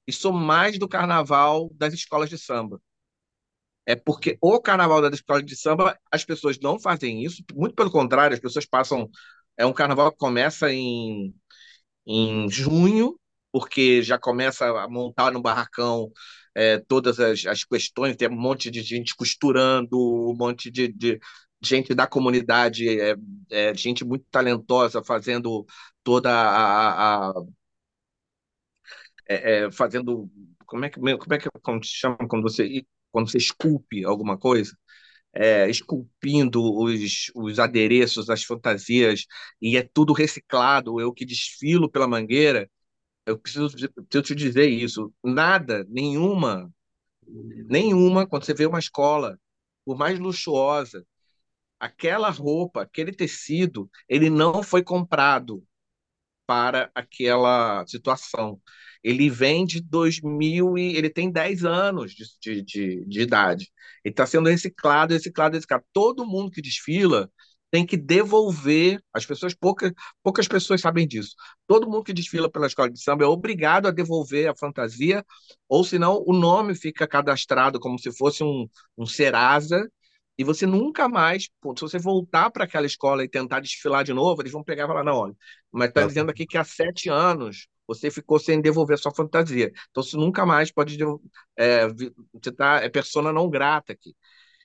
e 0.08 0.14
sou 0.14 0.34
mais 0.34 0.80
do 0.80 0.88
carnaval 0.90 1.70
das 1.76 1.94
escolas 1.96 2.30
de 2.30 2.38
samba. 2.38 2.82
É 3.86 3.96
porque 3.96 4.38
o 4.42 4.60
carnaval 4.62 5.02
da 5.02 5.10
escola 5.10 5.42
de 5.42 5.56
samba, 5.56 5.98
as 6.12 6.26
pessoas 6.26 6.60
não 6.60 6.80
fazem 6.80 7.24
isso, 7.24 7.42
muito 7.56 7.74
pelo 7.76 7.92
contrário, 7.92 8.34
as 8.36 8.40
pessoas 8.42 8.66
passam. 8.66 9.10
É 9.58 9.66
um 9.66 9.74
carnaval 9.74 10.12
que 10.12 10.18
começa 10.18 10.72
em, 10.72 11.34
em 12.08 12.50
junho, 12.50 13.20
porque 13.52 14.04
já 14.04 14.20
começa 14.20 14.66
a 14.68 14.90
montar 14.90 15.32
no 15.32 15.42
barracão 15.42 16.12
é, 16.58 16.80
todas 16.80 17.20
as, 17.20 17.46
as 17.46 17.64
questões, 17.64 18.16
tem 18.16 18.28
um 18.30 18.36
monte 18.40 18.72
de 18.72 18.82
gente 18.82 19.16
costurando, 19.16 19.96
um 20.00 20.36
monte 20.36 20.72
de, 20.72 20.88
de 20.88 21.20
gente 21.64 21.94
da 21.94 22.08
comunidade, 22.08 22.88
é, 23.00 23.16
é, 23.52 23.76
gente 23.76 24.04
muito 24.04 24.26
talentosa 24.32 25.04
fazendo 25.04 25.66
toda 26.04 26.32
a, 26.32 27.28
a, 27.28 27.30
a 27.30 27.34
é, 29.28 29.66
é, 29.66 29.72
fazendo 29.72 30.30
como 30.66 30.86
é 30.86 30.90
que 30.90 31.00
como 31.00 31.34
é 31.34 31.38
que 31.40 31.50
como 31.62 31.84
se 31.84 31.92
chama 31.92 32.18
quando 32.28 32.44
você 32.44 32.86
quando 33.12 33.30
você 33.32 33.38
esculpe 33.38 34.04
alguma 34.06 34.38
coisa, 34.38 34.78
é, 35.34 35.70
esculpindo 35.70 36.62
os, 36.80 37.32
os 37.36 37.60
adereços, 37.60 38.30
as 38.30 38.44
fantasias, 38.44 39.26
e 39.62 39.78
é 39.78 39.84
tudo 39.84 40.14
reciclado. 40.14 41.00
Eu 41.02 41.14
que 41.14 41.26
desfilo 41.26 41.90
pela 41.92 42.08
mangueira, 42.08 42.70
eu 43.28 43.38
preciso, 43.38 43.70
preciso 43.72 44.24
te 44.24 44.36
dizer 44.36 44.68
isso. 44.70 45.14
Nada, 45.24 45.86
nenhuma, 45.90 46.74
nenhuma, 47.68 48.28
quando 48.28 48.46
você 48.46 48.54
vê 48.54 48.66
uma 48.66 48.80
escola, 48.80 49.40
por 49.86 49.98
mais 49.98 50.20
luxuosa, 50.20 51.06
aquela 51.80 52.30
roupa, 52.30 52.84
aquele 52.84 53.12
tecido, 53.12 53.90
ele 54.10 54.30
não 54.30 54.64
foi 54.64 54.84
comprado 54.84 55.64
para 56.46 56.90
aquela 56.96 57.86
situação. 57.88 58.62
Ele 59.04 59.30
vem 59.30 59.66
de 59.66 59.82
2000 59.82 60.78
e 60.78 60.96
ele 60.96 61.10
tem 61.10 61.32
10 61.32 61.66
anos 61.66 62.14
de, 62.14 62.64
de, 62.64 63.06
de 63.06 63.22
idade. 63.22 63.72
Ele 64.04 64.14
está 64.14 64.26
sendo 64.26 64.50
reciclado, 64.50 65.14
reciclado, 65.14 65.56
reciclado. 65.56 65.86
Todo 65.94 66.26
mundo 66.26 66.52
que 66.52 66.62
desfila 66.62 67.30
tem 67.72 67.86
que 67.86 67.98
devolver. 67.98 69.02
As 69.14 69.26
pessoas, 69.26 69.54
poucas, 69.54 69.92
poucas 70.24 70.48
pessoas 70.48 70.82
sabem 70.82 71.08
disso. 71.08 71.36
Todo 71.68 71.90
mundo 71.90 72.04
que 72.04 72.14
desfila 72.14 72.50
pela 72.50 72.68
escola 72.68 72.90
de 72.90 73.02
samba 73.02 73.24
é 73.24 73.28
obrigado 73.28 73.88
a 73.88 73.92
devolver 73.92 74.50
a 74.50 74.56
fantasia, 74.56 75.26
ou 75.68 75.84
senão 75.84 76.24
o 76.26 76.34
nome 76.34 76.76
fica 76.76 77.08
cadastrado 77.08 77.80
como 77.80 78.00
se 78.00 78.12
fosse 78.16 78.44
um, 78.44 78.68
um 78.98 79.06
Serasa, 79.06 79.90
e 80.38 80.44
você 80.44 80.68
nunca 80.68 81.10
mais, 81.10 81.44
se 81.44 81.82
você 81.82 81.98
voltar 81.98 82.52
para 82.52 82.66
aquela 82.66 82.86
escola 82.86 83.24
e 83.24 83.30
tentar 83.30 83.60
desfilar 83.60 84.04
de 84.04 84.14
novo, 84.14 84.42
eles 84.42 84.52
vão 84.52 84.64
pegar 84.64 84.84
e 84.84 84.88
falar: 84.88 85.04
não, 85.04 85.16
olha, 85.16 85.36
mas 85.72 85.90
está 85.90 86.06
dizendo 86.06 86.30
aqui 86.30 86.46
que 86.46 86.58
há 86.58 86.64
sete 86.64 87.10
anos 87.10 87.68
você 87.88 88.12
ficou 88.12 88.38
sem 88.38 88.62
devolver 88.62 89.00
sua 89.00 89.14
fantasia. 89.14 89.72
Então, 89.90 90.04
você 90.04 90.16
nunca 90.18 90.46
mais 90.46 90.72
pode. 90.72 90.98
É, 91.58 91.88
você 91.88 92.52
tá, 92.56 92.82
é 92.84 92.90
persona 92.90 93.34
não 93.34 93.50
grata 93.50 93.94
aqui. 93.94 94.16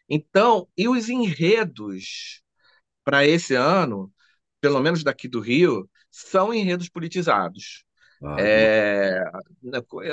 Então, 0.08 0.68
e 0.76 0.88
os 0.88 1.08
enredos 1.08 2.41
para 3.04 3.26
esse 3.26 3.54
ano, 3.54 4.12
pelo 4.60 4.80
menos 4.80 5.02
daqui 5.02 5.28
do 5.28 5.40
Rio, 5.40 5.88
são 6.10 6.52
enredos 6.52 6.88
politizados. 6.88 7.84
Ah, 8.22 8.36
é, 8.38 9.24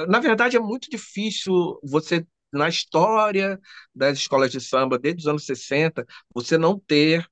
na 0.07 0.19
verdade, 0.19 0.57
é 0.57 0.59
muito 0.59 0.89
difícil 0.89 1.79
você, 1.83 2.25
na 2.51 2.67
história 2.67 3.59
das 3.93 4.17
escolas 4.17 4.51
de 4.51 4.59
samba, 4.59 4.97
desde 4.97 5.21
os 5.21 5.27
anos 5.27 5.45
60, 5.45 6.05
você 6.33 6.57
não 6.57 6.79
ter 6.79 7.27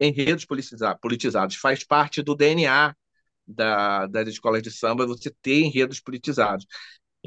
enredos 0.00 0.44
politizados. 0.44 1.56
Faz 1.56 1.84
parte 1.84 2.22
do 2.22 2.34
DNA 2.34 2.94
da, 3.46 4.06
das 4.06 4.28
escolas 4.28 4.62
de 4.62 4.70
samba 4.70 5.06
você 5.06 5.30
ter 5.42 5.60
enredos 5.62 6.00
politizados. 6.00 6.66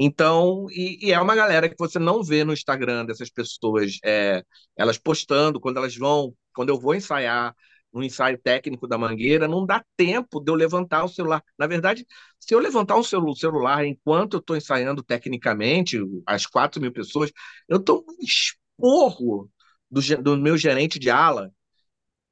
Então, 0.04 0.66
e, 0.72 1.10
e, 1.10 1.12
é 1.14 1.22
uma 1.22 1.36
galera 1.36 1.70
que 1.70 1.76
você 1.78 2.00
não 2.00 2.24
vê 2.24 2.44
no 2.44 2.54
Instagram 2.54 3.06
dessas 3.06 3.30
pessoas, 3.30 4.00
é, 4.04 4.44
elas 4.76 4.98
postando 4.98 5.60
quando 5.60 5.78
elas 5.78 5.96
vão, 5.96 6.36
quando 6.56 6.70
eu 6.70 6.80
vou 6.80 6.96
ensaiar 6.96 7.56
no 7.94 8.04
ensaio 8.04 8.38
técnico 8.40 8.88
da 8.88 8.98
Mangueira, 8.98 9.48
não 9.48 9.64
dá 9.64 9.86
tempo 9.96 10.40
de 10.40 10.52
eu 10.52 10.56
levantar 10.56 11.04
o 11.04 11.08
celular. 11.08 11.44
Na 11.58 11.68
verdade, 11.68 12.04
se 12.40 12.52
eu 12.56 12.60
levantar 12.60 12.98
um 12.98 13.04
celular 13.04 13.86
enquanto 13.86 14.34
eu 14.34 14.40
estou 14.40 14.58
ensaiando 14.58 15.04
tecnicamente, 15.04 16.00
as 16.26 16.48
4 16.48 16.82
mil 16.82 16.92
pessoas, 16.92 17.32
eu 17.70 17.78
estou 17.78 18.04
um 18.10 18.24
esporro 18.24 19.52
do, 19.90 20.02
do 20.24 20.36
meu 20.38 20.58
gerente 20.58 20.98
de 20.98 21.12
ala, 21.12 21.52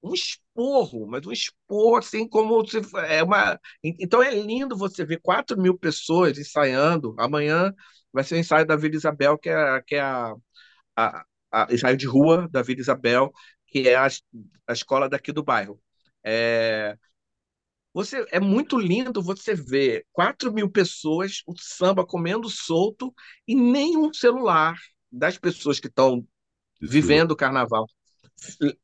um 0.04 0.14
esporro, 0.14 0.49
mas 1.08 1.26
um 1.26 1.32
esporro 1.32 1.98
assim 1.98 2.28
como 2.28 2.66
se 2.68 2.80
é 3.08 3.24
uma. 3.24 3.60
Então 3.84 4.22
é 4.24 4.32
lindo 4.34 4.78
você 4.78 5.06
ver 5.06 5.20
4 5.22 5.60
mil 5.60 5.78
pessoas 5.78 6.38
ensaiando. 6.38 7.16
Amanhã 7.18 7.74
vai 8.12 8.24
ser 8.24 8.36
o 8.36 8.38
ensaio 8.38 8.66
da 8.66 8.76
Vila 8.76 8.96
Isabel, 8.96 9.38
que 9.38 9.50
é, 9.50 9.82
que 9.84 9.96
é 9.96 10.02
a, 10.02 10.34
a, 10.96 11.26
a 11.52 11.68
ensaio 11.74 11.98
de 11.98 12.08
rua 12.08 12.48
da 12.52 12.62
Vila 12.62 12.82
Isabel, 12.82 13.32
que 13.68 13.88
é 13.90 13.96
a, 13.96 14.08
a 14.68 14.74
escola 14.74 15.10
daqui 15.10 15.32
do 15.32 15.44
bairro. 15.44 15.82
É, 16.24 16.98
você, 17.94 18.26
é 18.32 18.40
muito 18.40 18.78
lindo 18.78 19.22
você 19.22 19.56
ver 19.56 20.06
4 20.12 20.54
mil 20.54 20.70
pessoas, 20.70 21.42
o 21.48 21.54
samba 21.58 22.06
comendo 22.06 22.50
solto 22.50 23.14
e 23.48 23.56
nenhum 23.56 24.14
celular 24.14 24.78
das 25.12 25.38
pessoas 25.38 25.80
que 25.80 25.88
estão 25.88 26.26
vivendo 26.82 27.32
o 27.32 27.36
carnaval 27.36 27.88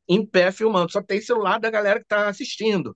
em 0.07 0.25
pé 0.25 0.51
filmando. 0.51 0.91
Só 0.91 1.01
tem 1.01 1.21
celular 1.21 1.59
da 1.59 1.69
galera 1.69 1.99
que 1.99 2.05
está 2.05 2.27
assistindo. 2.27 2.95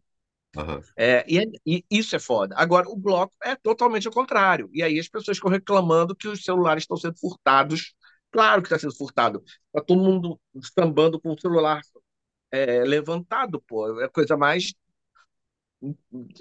Uhum. 0.55 0.81
É, 0.97 1.25
e, 1.27 1.39
é, 1.39 1.43
e, 1.65 1.85
isso 1.91 2.15
é 2.15 2.19
foda. 2.19 2.55
Agora, 2.57 2.89
o 2.89 2.95
bloco 2.95 3.33
é 3.43 3.55
totalmente 3.55 4.07
ao 4.07 4.13
contrário. 4.13 4.69
E 4.73 4.81
aí 4.81 4.99
as 4.99 5.07
pessoas 5.07 5.37
ficam 5.37 5.51
reclamando 5.51 6.15
que 6.15 6.27
os 6.27 6.43
celulares 6.43 6.83
estão 6.83 6.97
sendo 6.97 7.17
furtados. 7.19 7.93
Claro 8.31 8.61
que 8.61 8.67
está 8.67 8.79
sendo 8.79 8.95
furtado. 8.95 9.43
Está 9.67 9.85
todo 9.85 10.01
mundo 10.01 10.39
sambando 10.77 11.19
com 11.19 11.33
o 11.33 11.39
celular 11.39 11.81
é, 12.51 12.83
levantado, 12.83 13.61
pô. 13.61 13.99
É 14.01 14.05
a 14.05 14.09
coisa 14.09 14.35
mais 14.37 14.73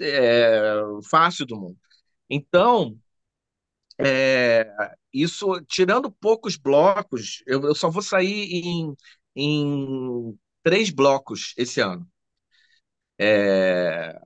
é, 0.01 0.73
fácil 1.09 1.45
do 1.45 1.55
mundo. 1.57 1.77
Então, 2.29 2.97
é, 3.97 4.71
isso, 5.13 5.61
tirando 5.67 6.11
poucos 6.11 6.55
blocos, 6.55 7.43
eu, 7.45 7.61
eu 7.63 7.75
só 7.75 7.89
vou 7.89 8.01
sair 8.01 8.51
em, 8.53 8.95
em 9.39 10.37
três 10.63 10.89
blocos 10.89 11.53
esse 11.57 11.81
ano. 11.81 12.07
É, 13.17 14.19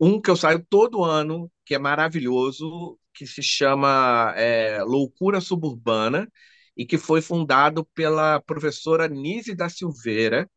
um 0.00 0.20
que 0.20 0.30
eu 0.30 0.36
saio 0.36 0.64
todo 0.68 1.04
ano, 1.04 1.50
que 1.64 1.74
é 1.74 1.78
maravilhoso, 1.78 2.98
que 3.14 3.26
se 3.26 3.42
chama 3.42 4.32
é, 4.36 4.82
Loucura 4.82 5.40
Suburbana, 5.40 6.28
e 6.76 6.86
que 6.86 6.98
foi 6.98 7.20
fundado 7.20 7.84
pela 7.94 8.40
professora 8.40 9.06
Nise 9.08 9.54
da 9.54 9.68
Silveira, 9.68 10.50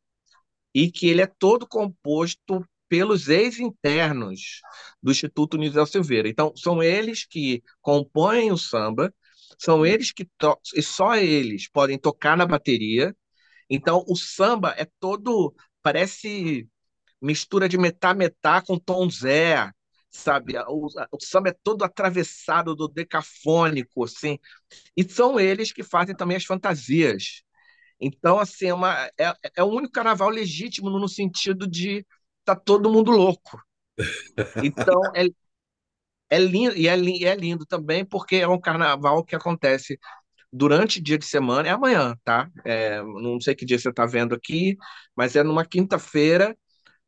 e 0.74 0.92
que 0.92 1.08
ele 1.08 1.22
é 1.22 1.28
todo 1.28 1.68
composto 1.68 2.66
pelos 2.90 3.30
ex-internos 3.30 4.62
do 5.02 5.12
Instituto 5.12 5.58
Nise 5.58 5.76
da 5.76 5.86
Silveira. 5.86 6.28
Então, 6.30 6.54
são 6.56 6.84
eles 6.84 7.26
que 7.26 7.64
compõem 7.82 8.52
o 8.52 8.58
samba, 8.58 9.14
são 9.58 9.86
eles 9.86 10.12
que 10.12 10.28
e 10.76 10.82
só 10.82 11.16
eles 11.16 11.70
podem 11.70 11.98
tocar 11.98 12.38
na 12.38 12.46
bateria. 12.46 13.16
Então, 13.70 14.04
o 14.08 14.16
samba 14.16 14.74
é 14.78 14.88
todo 15.00 15.54
parece 15.82 16.68
mistura 17.22 17.68
de 17.70 17.78
metá-metá 17.78 18.62
com 18.62 18.78
tom 18.78 19.10
Zé, 19.10 19.72
sabe? 20.10 20.58
O, 20.68 20.88
o, 21.12 21.20
samba 21.22 21.50
é 21.50 21.56
todo 21.64 21.84
atravessado 21.84 22.76
do 22.76 22.88
decafônico, 22.88 24.04
assim. 24.04 24.38
E 24.96 25.04
são 25.04 25.40
eles 25.40 25.72
que 25.72 25.84
fazem 25.84 26.16
também 26.16 26.38
as 26.38 26.46
fantasias. 26.46 27.44
Então, 28.00 28.40
assim, 28.40 28.68
é, 28.68 28.74
uma, 28.74 29.10
é, 29.20 29.34
é 29.58 29.64
o 29.64 29.68
único 29.68 29.94
carnaval 29.94 30.30
legítimo 30.30 30.90
no 30.90 31.08
sentido 31.08 31.68
de 31.68 32.06
tá 32.44 32.56
todo 32.56 32.92
mundo 32.92 33.12
louco. 33.12 33.62
Então, 34.64 35.02
é, 35.16 35.26
é 36.30 36.40
lindo, 36.40 36.76
e 36.78 36.88
é, 36.88 36.94
é 36.94 37.36
lindo 37.36 37.66
também 37.66 38.06
porque 38.06 38.38
é 38.38 38.48
um 38.48 38.60
carnaval 38.60 39.24
que 39.24 39.36
acontece 39.36 40.00
durante 40.54 41.02
dia 41.02 41.18
de 41.18 41.26
semana, 41.26 41.68
é 41.70 41.72
amanhã, 41.72 42.16
tá? 42.24 42.50
É, 42.66 43.02
não 43.04 43.40
sei 43.42 43.56
que 43.56 43.66
dia 43.66 43.80
você 43.80 43.90
está 43.90 44.06
vendo 44.06 44.36
aqui, 44.36 44.78
mas 45.16 45.36
é 45.36 45.44
numa 45.44 45.66
quinta-feira, 45.66 46.58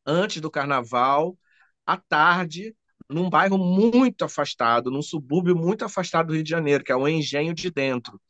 antes 0.06 0.40
do 0.42 0.50
carnaval, 0.50 1.38
à 1.86 1.96
tarde, 1.96 2.74
num 3.10 3.30
bairro 3.30 3.58
muito 3.58 4.24
afastado, 4.24 4.90
num 4.90 5.02
subúrbio 5.02 5.56
muito 5.56 5.84
afastado 5.84 6.28
do 6.28 6.34
Rio 6.34 6.44
de 6.44 6.50
Janeiro, 6.50 6.84
que 6.84 6.92
é 6.92 6.96
o 6.96 7.08
Engenho 7.08 7.54
de 7.54 7.70
Dentro, 7.70 8.20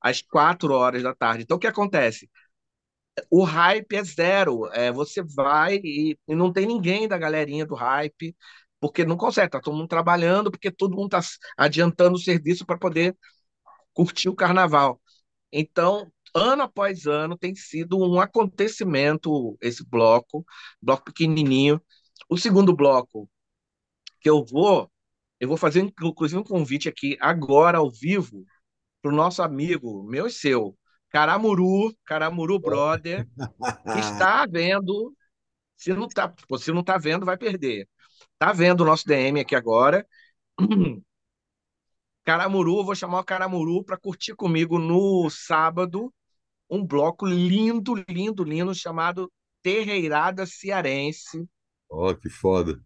às 0.00 0.22
quatro 0.22 0.74
horas 0.74 1.02
da 1.02 1.14
tarde. 1.14 1.44
Então, 1.44 1.56
o 1.58 1.60
que 1.60 1.66
acontece? 1.68 2.30
O 3.30 3.44
hype 3.44 3.94
é 3.96 4.04
zero. 4.04 4.66
É, 4.72 4.92
você 4.92 5.22
vai 5.22 5.76
e, 5.82 6.16
e 6.28 6.34
não 6.34 6.52
tem 6.52 6.66
ninguém 6.66 7.08
da 7.08 7.18
galerinha 7.18 7.66
do 7.66 7.74
hype, 7.74 8.34
porque 8.80 9.04
não 9.04 9.16
consegue, 9.16 9.50
tá 9.50 9.60
todo 9.60 9.76
mundo 9.76 9.88
trabalhando, 9.88 10.50
porque 10.50 10.70
todo 10.70 10.96
mundo 10.96 11.16
está 11.16 11.20
adiantando 11.56 12.16
o 12.16 12.20
serviço 12.20 12.64
para 12.66 12.78
poder 12.78 13.16
curtir 13.92 14.28
o 14.28 14.36
carnaval. 14.36 15.00
Então, 15.52 16.10
ano 16.34 16.62
após 16.62 17.06
ano, 17.06 17.36
tem 17.36 17.54
sido 17.54 17.98
um 17.98 18.20
acontecimento 18.20 19.56
esse 19.60 19.84
bloco, 19.88 20.44
bloco 20.80 21.04
pequenininho. 21.06 21.80
O 22.28 22.36
segundo 22.36 22.74
bloco 22.74 23.28
que 24.20 24.28
eu 24.30 24.44
vou, 24.44 24.90
eu 25.40 25.48
vou 25.48 25.56
fazer 25.56 25.80
inclusive 25.80 26.40
um 26.40 26.44
convite 26.44 26.88
aqui 26.88 27.16
agora 27.20 27.78
ao 27.78 27.90
vivo 27.90 28.44
para 29.02 29.12
o 29.12 29.14
nosso 29.14 29.42
amigo, 29.42 30.04
meu 30.04 30.26
e 30.26 30.30
seu, 30.30 30.76
Caramuru, 31.10 31.94
Caramuru 32.04 32.58
Brother, 32.58 33.26
que 33.92 33.98
está 34.00 34.46
vendo, 34.46 35.14
se 35.76 35.92
não 35.92 36.06
está, 36.06 36.34
se 36.58 36.72
não 36.72 36.80
está 36.80 36.98
vendo, 36.98 37.24
vai 37.24 37.36
perder. 37.36 37.88
Está 38.32 38.52
vendo 38.52 38.82
o 38.82 38.84
nosso 38.84 39.06
DM 39.06 39.40
aqui 39.40 39.54
agora. 39.54 40.06
Caramuru, 42.24 42.84
vou 42.84 42.94
chamar 42.94 43.20
o 43.20 43.24
Caramuru 43.24 43.82
para 43.82 43.96
curtir 43.96 44.34
comigo 44.34 44.78
no 44.78 45.30
sábado 45.30 46.12
um 46.70 46.84
bloco 46.84 47.24
lindo, 47.26 47.94
lindo, 48.08 48.44
lindo 48.44 48.74
chamado 48.74 49.32
Terreirada 49.62 50.44
Cearense. 50.44 51.48
Ó, 51.88 52.10
oh, 52.10 52.14
que 52.14 52.28
foda. 52.28 52.78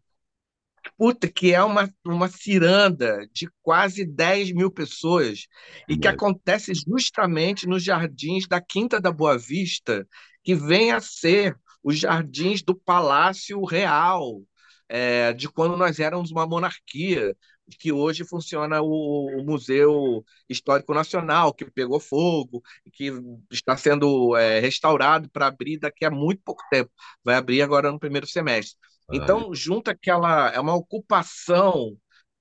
Puta, 0.96 1.28
que 1.28 1.52
é 1.52 1.62
uma, 1.62 1.92
uma 2.04 2.28
ciranda 2.28 3.26
de 3.32 3.48
quase 3.62 4.04
10 4.04 4.52
mil 4.52 4.70
pessoas 4.70 5.46
e 5.88 5.96
que 5.96 6.08
acontece 6.08 6.72
justamente 6.74 7.66
nos 7.66 7.82
jardins 7.82 8.46
da 8.46 8.60
Quinta 8.60 9.00
da 9.00 9.10
Boa 9.10 9.38
Vista, 9.38 10.06
que 10.42 10.54
vem 10.54 10.92
a 10.92 11.00
ser 11.00 11.56
os 11.82 11.98
jardins 11.98 12.62
do 12.62 12.74
Palácio 12.74 13.64
Real, 13.64 14.42
é, 14.88 15.32
de 15.32 15.48
quando 15.48 15.76
nós 15.76 15.98
éramos 16.00 16.30
uma 16.30 16.46
monarquia, 16.46 17.36
que 17.78 17.92
hoje 17.92 18.24
funciona 18.24 18.80
o, 18.82 19.42
Museu 19.44 20.24
Histórico 20.48 20.92
Nacional, 20.94 21.54
que 21.54 21.70
pegou 21.70 22.00
fogo, 22.00 22.62
que 22.92 23.12
está 23.50 23.76
sendo 23.76 24.36
é, 24.36 24.60
restaurado 24.60 25.30
para 25.30 25.46
abrir 25.46 25.78
daqui 25.78 26.04
a 26.04 26.10
muito 26.10 26.42
pouco 26.44 26.62
tempo. 26.70 26.90
Vai 27.24 27.36
abrir 27.36 27.62
agora 27.62 27.90
no 27.90 27.98
primeiro 27.98 28.26
semestre. 28.26 28.76
Então, 29.12 29.54
junta 29.54 29.90
aquela. 29.90 30.50
É 30.50 30.60
uma 30.60 30.74
ocupação 30.74 31.96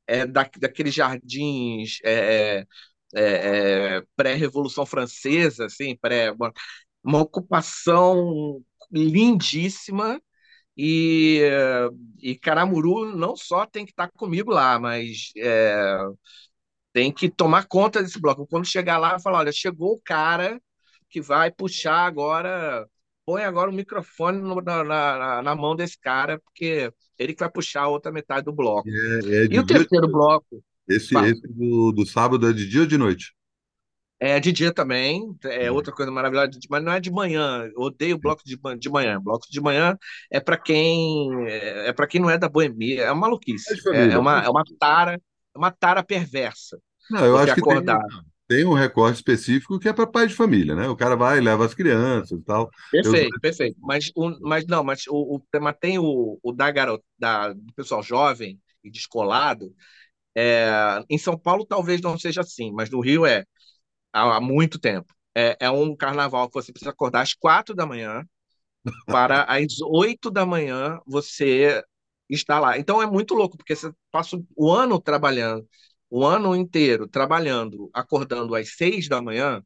é, 0.08 0.26
da, 0.26 0.50
daqueles 0.60 0.94
jardins 0.94 2.00
é, 2.04 2.66
é, 3.14 3.24
é, 3.98 4.04
pré-revolução 4.16 4.86
francesa, 4.86 5.66
assim, 5.66 5.98
pré, 5.98 6.32
uma, 6.32 6.54
uma 7.04 7.20
ocupação 7.22 8.64
lindíssima 8.92 10.22
e, 10.78 11.42
e 12.22 12.36
Caramuru 12.36 13.16
não 13.16 13.36
só 13.36 13.66
tem 13.66 13.86
que 13.86 13.92
estar 13.92 14.10
comigo 14.12 14.52
lá, 14.52 14.80
mas 14.80 15.32
é, 15.38 15.98
tem 16.94 17.12
que 17.12 17.30
tomar 17.30 17.68
conta 17.68 18.02
desse 18.02 18.20
bloco. 18.20 18.48
Quando 18.48 18.66
chegar 18.66 18.98
lá, 18.98 19.20
falar: 19.20 19.40
olha, 19.40 19.52
chegou 19.52 19.94
o 19.94 20.02
cara 20.04 20.62
que 21.10 21.22
vai 21.22 21.52
puxar 21.52 22.06
agora, 22.06 22.88
põe 23.26 23.44
agora 23.44 23.70
o 23.70 23.74
microfone 23.74 24.40
no, 24.40 24.62
na, 24.62 24.84
na, 24.84 25.42
na, 25.42 25.56
mão 25.56 25.76
desse 25.76 26.00
cara, 26.00 26.40
porque 26.40 26.92
ele 27.20 27.34
que 27.34 27.40
vai 27.40 27.52
puxar 27.52 27.84
a 27.84 27.90
outra 27.90 28.12
metade 28.12 28.46
do 28.46 28.54
bloco. 28.54 28.88
É, 28.90 29.44
é 29.44 29.48
e 29.52 29.60
o 29.60 29.66
terceiro 29.66 30.08
bloco? 30.08 30.64
Esse, 30.88 31.16
esse 31.18 31.48
do, 31.48 31.92
do 31.92 32.06
sábado 32.06 32.50
é 32.50 32.54
de 32.54 32.68
dia 32.68 32.82
ou 32.82 32.88
de 32.88 32.98
noite? 32.98 33.34
É 34.24 34.40
de 34.40 34.52
dia 34.52 34.72
também, 34.72 35.36
é 35.46 35.72
outra 35.72 35.92
coisa 35.92 36.12
maravilhosa, 36.12 36.52
mas 36.70 36.84
não 36.84 36.92
é 36.92 37.00
de 37.00 37.10
manhã. 37.10 37.68
Eu 37.74 37.82
odeio 37.82 38.20
bloco 38.20 38.44
de, 38.46 38.56
de 38.78 38.88
manhã. 38.88 39.20
Bloco 39.20 39.48
de 39.50 39.60
manhã 39.60 39.98
é 40.30 40.40
para 40.40 40.58
quem 40.58 41.28
é, 41.48 41.88
é 41.88 41.94
para 41.94 42.06
quem 42.06 42.22
não 42.22 42.30
é 42.30 42.38
da 42.38 42.48
boemia, 42.48 43.02
é 43.02 43.12
uma 43.12 43.22
maluquice. 43.22 43.74
É, 43.88 43.98
é, 43.98 44.12
é 44.12 44.18
uma, 44.20 44.44
é 44.44 44.48
uma 44.48 44.64
tara, 44.80 45.16
é 45.16 45.58
uma 45.58 45.72
tara 45.72 46.04
perversa. 46.04 46.80
Não, 47.10 47.26
eu 47.26 47.36
acho 47.36 47.56
que 47.56 47.62
acordar. 47.62 48.00
Tem, 48.48 48.60
tem 48.60 48.66
um 48.66 48.74
recorte 48.74 49.16
específico 49.16 49.80
que 49.80 49.90
é 49.90 49.94
para 49.94 50.06
pai 50.06 50.28
de 50.28 50.36
família, 50.36 50.76
né? 50.76 50.88
O 50.88 50.96
cara 50.96 51.16
vai 51.16 51.40
e 51.40 51.42
leva 51.42 51.66
as 51.66 51.74
crianças 51.74 52.40
e 52.40 52.44
tal. 52.44 52.70
Perfeito, 52.92 53.34
eu... 53.34 53.42
perfeito. 53.42 53.78
Mas, 53.82 54.12
o, 54.16 54.38
mas 54.40 54.68
não, 54.68 54.84
mas 54.84 55.08
o, 55.08 55.38
o 55.38 55.42
tema 55.52 55.74
tem 55.74 55.98
o, 55.98 56.38
o 56.44 56.52
da 56.52 56.70
garota, 56.70 57.04
da, 57.18 57.54
do 57.54 57.74
pessoal 57.76 58.04
jovem 58.04 58.60
e 58.84 58.92
descolado. 58.92 59.74
É, 60.38 61.04
em 61.10 61.18
São 61.18 61.36
Paulo 61.36 61.66
talvez 61.66 62.02
não 62.02 62.20
seja 62.20 62.42
assim, 62.42 62.72
mas 62.72 62.88
no 62.92 63.02
Rio 63.02 63.26
é 63.26 63.46
há, 64.14 64.38
há 64.38 64.42
muito 64.42 64.80
tempo. 64.80 65.14
É, 65.36 65.58
é, 65.62 65.70
um 65.72 65.96
carnaval 65.96 66.48
que 66.50 66.56
você 66.56 66.72
precisa 66.72 66.92
acordar 66.92 67.22
às 67.22 67.34
quatro 67.34 67.74
da 67.76 67.86
manhã 67.86 68.26
para 69.10 69.44
às 69.44 69.80
oito 69.82 70.32
da 70.32 70.46
manhã 70.46 71.00
você 71.06 71.84
estar 72.30 72.60
lá. 72.60 72.78
Então 72.78 73.02
é 73.02 73.06
muito 73.08 73.34
louco, 73.34 73.58
porque 73.58 73.76
você 73.76 73.92
passa 74.12 74.42
o 74.56 74.72
ano 74.72 75.00
trabalhando, 75.02 75.68
o 76.10 76.26
ano 76.26 76.56
inteiro 76.56 77.08
trabalhando, 77.08 77.90
acordando 77.94 78.56
às 78.56 78.76
seis 78.76 79.08
da 79.08 79.22
manhã 79.22 79.64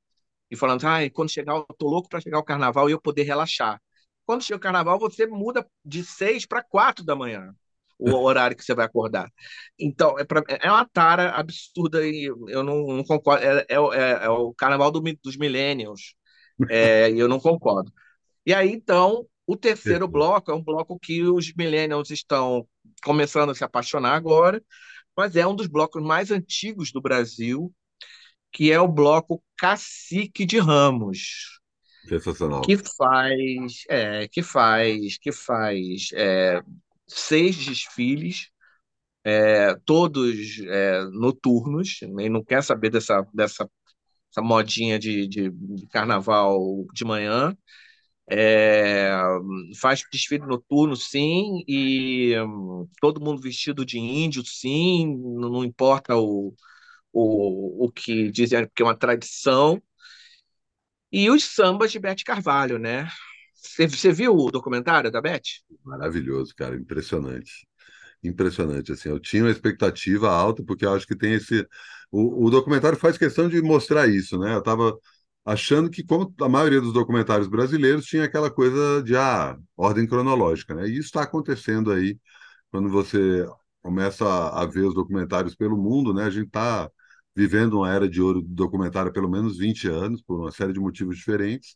e 0.51 0.55
falando, 0.57 0.85
ai, 0.87 1.09
quando 1.09 1.31
chegar, 1.31 1.55
eu 1.55 1.65
tô 1.77 1.87
louco 1.89 2.09
para 2.09 2.21
chegar 2.21 2.39
o 2.39 2.43
carnaval 2.43 2.89
e 2.89 2.93
eu 2.93 3.01
poder 3.01 3.23
relaxar. 3.23 3.81
Quando 4.25 4.43
chega 4.43 4.57
o 4.57 4.59
carnaval, 4.61 4.99
você 4.99 5.25
muda 5.27 5.67
de 5.85 6.03
seis 6.03 6.45
para 6.45 6.63
quatro 6.63 7.05
da 7.05 7.15
manhã. 7.15 7.53
O 7.97 8.13
horário 8.15 8.55
que 8.55 8.63
você 8.63 8.75
vai 8.75 8.85
acordar. 8.85 9.31
Então, 9.79 10.17
é, 10.19 10.23
pra, 10.23 10.43
é 10.47 10.69
uma 10.69 10.85
tara 10.85 11.31
absurda 11.31 12.05
e 12.05 12.25
eu 12.25 12.63
não, 12.63 12.87
não 12.87 13.03
concordo. 13.03 13.43
É, 13.43 13.65
é, 13.69 13.75
é, 13.75 14.25
é 14.25 14.29
o 14.29 14.53
carnaval 14.53 14.91
do, 14.91 15.01
dos 15.23 15.37
millennials. 15.37 16.15
É, 16.69 17.09
e 17.11 17.19
eu 17.19 17.27
não 17.27 17.39
concordo. 17.39 17.91
E 18.45 18.53
aí, 18.53 18.71
então, 18.71 19.25
o 19.47 19.55
terceiro 19.55 20.07
bloco 20.07 20.51
é 20.51 20.55
um 20.55 20.63
bloco 20.63 20.99
que 20.99 21.23
os 21.23 21.53
millennials 21.53 22.09
estão 22.09 22.67
começando 23.03 23.51
a 23.51 23.55
se 23.55 23.63
apaixonar 23.63 24.15
agora, 24.15 24.63
mas 25.15 25.35
é 25.35 25.45
um 25.45 25.55
dos 25.55 25.67
blocos 25.67 26.03
mais 26.03 26.31
antigos 26.31 26.91
do 26.91 27.01
Brasil, 27.01 27.73
que 28.51 28.71
é 28.71 28.79
o 28.79 28.87
bloco 28.87 29.43
Cacique 29.57 30.45
de 30.45 30.59
Ramos. 30.59 31.59
Sensacional. 32.07 32.61
Que 32.61 32.77
faz, 32.77 33.83
é, 33.89 34.27
que 34.27 34.43
faz, 34.43 35.17
que 35.17 35.31
faz 35.31 36.09
é, 36.13 36.61
seis 37.07 37.55
desfiles, 37.57 38.49
é, 39.23 39.75
todos 39.85 40.59
é, 40.67 41.03
noturnos, 41.11 41.99
e 42.01 42.29
não 42.29 42.43
quer 42.43 42.63
saber 42.63 42.89
dessa, 42.91 43.25
dessa 43.33 43.69
essa 44.31 44.41
modinha 44.41 44.99
de, 44.99 45.27
de, 45.27 45.49
de 45.51 45.87
carnaval 45.87 46.85
de 46.93 47.05
manhã. 47.05 47.57
É, 48.29 49.11
faz 49.79 50.03
desfile 50.11 50.45
noturno, 50.45 50.95
sim, 50.95 51.63
e 51.67 52.35
um, 52.41 52.87
todo 53.01 53.21
mundo 53.21 53.41
vestido 53.41 53.85
de 53.85 53.99
índio, 53.99 54.43
sim, 54.45 55.15
não, 55.17 55.49
não 55.51 55.65
importa 55.65 56.15
o, 56.17 56.53
o, 57.13 57.85
o 57.85 57.91
que 57.91 58.31
dizem, 58.31 58.65
porque 58.67 58.83
é 58.83 58.85
uma 58.85 58.97
tradição. 58.97 59.81
E 61.11 61.29
os 61.29 61.43
sambas 61.43 61.91
de 61.91 61.99
Bete 61.99 62.23
Carvalho, 62.23 62.77
né? 62.77 63.07
Você 63.65 64.11
viu 64.11 64.35
o 64.35 64.51
documentário 64.51 65.11
da 65.11 65.21
Bete? 65.21 65.63
Maravilhoso, 65.83 66.53
cara, 66.55 66.75
impressionante. 66.75 67.67
Impressionante, 68.23 68.91
assim, 68.91 69.09
eu 69.09 69.19
tinha 69.19 69.43
uma 69.43 69.51
expectativa 69.51 70.29
alta, 70.29 70.63
porque 70.63 70.85
eu 70.85 70.93
acho 70.93 71.05
que 71.05 71.15
tem 71.15 71.33
esse... 71.33 71.67
O, 72.11 72.45
o 72.45 72.49
documentário 72.49 72.97
faz 72.97 73.17
questão 73.17 73.47
de 73.49 73.61
mostrar 73.61 74.07
isso, 74.07 74.37
né? 74.39 74.55
Eu 74.55 74.59
estava 74.59 74.97
achando 75.45 75.89
que, 75.89 76.03
como 76.03 76.33
a 76.41 76.49
maioria 76.49 76.81
dos 76.81 76.93
documentários 76.93 77.47
brasileiros, 77.47 78.05
tinha 78.05 78.23
aquela 78.23 78.49
coisa 78.49 79.03
de 79.03 79.15
ah, 79.15 79.57
ordem 79.77 80.07
cronológica, 80.07 80.73
né? 80.73 80.87
E 80.87 80.93
isso 80.93 81.07
está 81.07 81.23
acontecendo 81.23 81.91
aí 81.91 82.19
quando 82.71 82.89
você 82.89 83.45
começa 83.81 84.25
a, 84.25 84.63
a, 84.63 84.65
ver 84.65 84.81
os 84.85 84.95
documentários 84.95 85.55
pelo 85.55 85.77
mundo, 85.77 86.13
né? 86.13 86.23
A 86.25 86.29
gente 86.29 86.47
está 86.47 86.89
vivendo 87.35 87.75
uma 87.79 87.91
era 87.93 88.09
de 88.09 88.21
ouro 88.21 88.41
do 88.41 88.47
documentário 88.47 89.09
há 89.11 89.13
pelo 89.13 89.29
menos 89.29 89.57
20 89.57 89.87
anos, 89.87 90.21
por 90.23 90.39
uma 90.39 90.51
série 90.51 90.73
de 90.73 90.79
motivos 90.79 91.17
diferentes. 91.17 91.75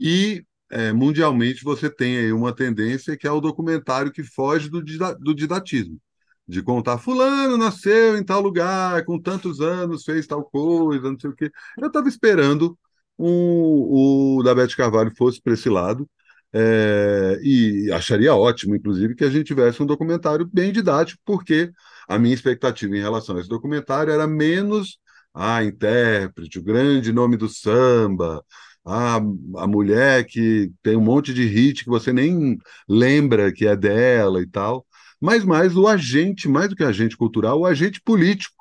E 0.00 0.44
é, 0.72 0.92
mundialmente 0.92 1.62
você 1.64 1.90
tem 1.90 2.18
aí 2.18 2.32
uma 2.32 2.54
tendência 2.54 3.16
que 3.16 3.26
é 3.26 3.30
o 3.30 3.40
documentário 3.40 4.10
que 4.12 4.24
foge 4.24 4.70
do, 4.70 4.82
do 5.20 5.34
didatismo. 5.34 6.00
De 6.48 6.62
contar, 6.62 6.98
fulano 6.98 7.56
nasceu 7.56 8.16
em 8.18 8.24
tal 8.24 8.40
lugar, 8.40 9.04
com 9.04 9.18
tantos 9.20 9.60
anos, 9.60 10.04
fez 10.04 10.26
tal 10.26 10.44
coisa, 10.44 11.10
não 11.10 11.18
sei 11.18 11.30
o 11.30 11.36
quê. 11.36 11.50
Eu 11.78 11.88
estava 11.88 12.08
esperando 12.08 12.78
um, 13.18 14.38
o 14.38 14.42
da 14.42 14.54
Beth 14.54 14.74
Carvalho 14.76 15.12
fosse 15.16 15.40
para 15.42 15.54
esse 15.54 15.68
lado, 15.68 16.08
é, 16.52 17.38
e 17.42 17.90
acharia 17.92 18.34
ótimo, 18.34 18.74
inclusive, 18.76 19.14
que 19.14 19.24
a 19.24 19.30
gente 19.30 19.46
tivesse 19.46 19.82
um 19.82 19.86
documentário 19.86 20.48
bem 20.52 20.72
didático, 20.72 21.20
porque 21.24 21.70
a 22.08 22.18
minha 22.18 22.34
expectativa 22.34 22.96
em 22.96 23.00
relação 23.00 23.36
a 23.36 23.40
esse 23.40 23.48
documentário 23.48 24.12
era 24.12 24.26
menos 24.26 24.98
a 25.34 25.56
ah, 25.56 25.64
intérprete, 25.64 26.58
o 26.58 26.62
grande 26.62 27.12
nome 27.12 27.36
do 27.36 27.48
samba, 27.48 28.44
a, 28.84 29.16
a 29.16 29.66
mulher 29.66 30.24
que 30.26 30.72
tem 30.82 30.96
um 30.96 31.00
monte 31.00 31.32
de 31.34 31.44
hit 31.44 31.84
que 31.84 31.90
você 31.90 32.12
nem 32.12 32.58
lembra 32.88 33.52
que 33.52 33.66
é 33.66 33.76
dela 33.76 34.40
e 34.42 34.46
tal, 34.46 34.86
mas 35.20 35.44
mais 35.44 35.76
o 35.76 35.86
agente, 35.86 36.48
mais 36.48 36.68
do 36.68 36.76
que 36.76 36.84
agente 36.84 37.16
cultural, 37.16 37.60
o 37.60 37.66
agente 37.66 38.00
político, 38.00 38.56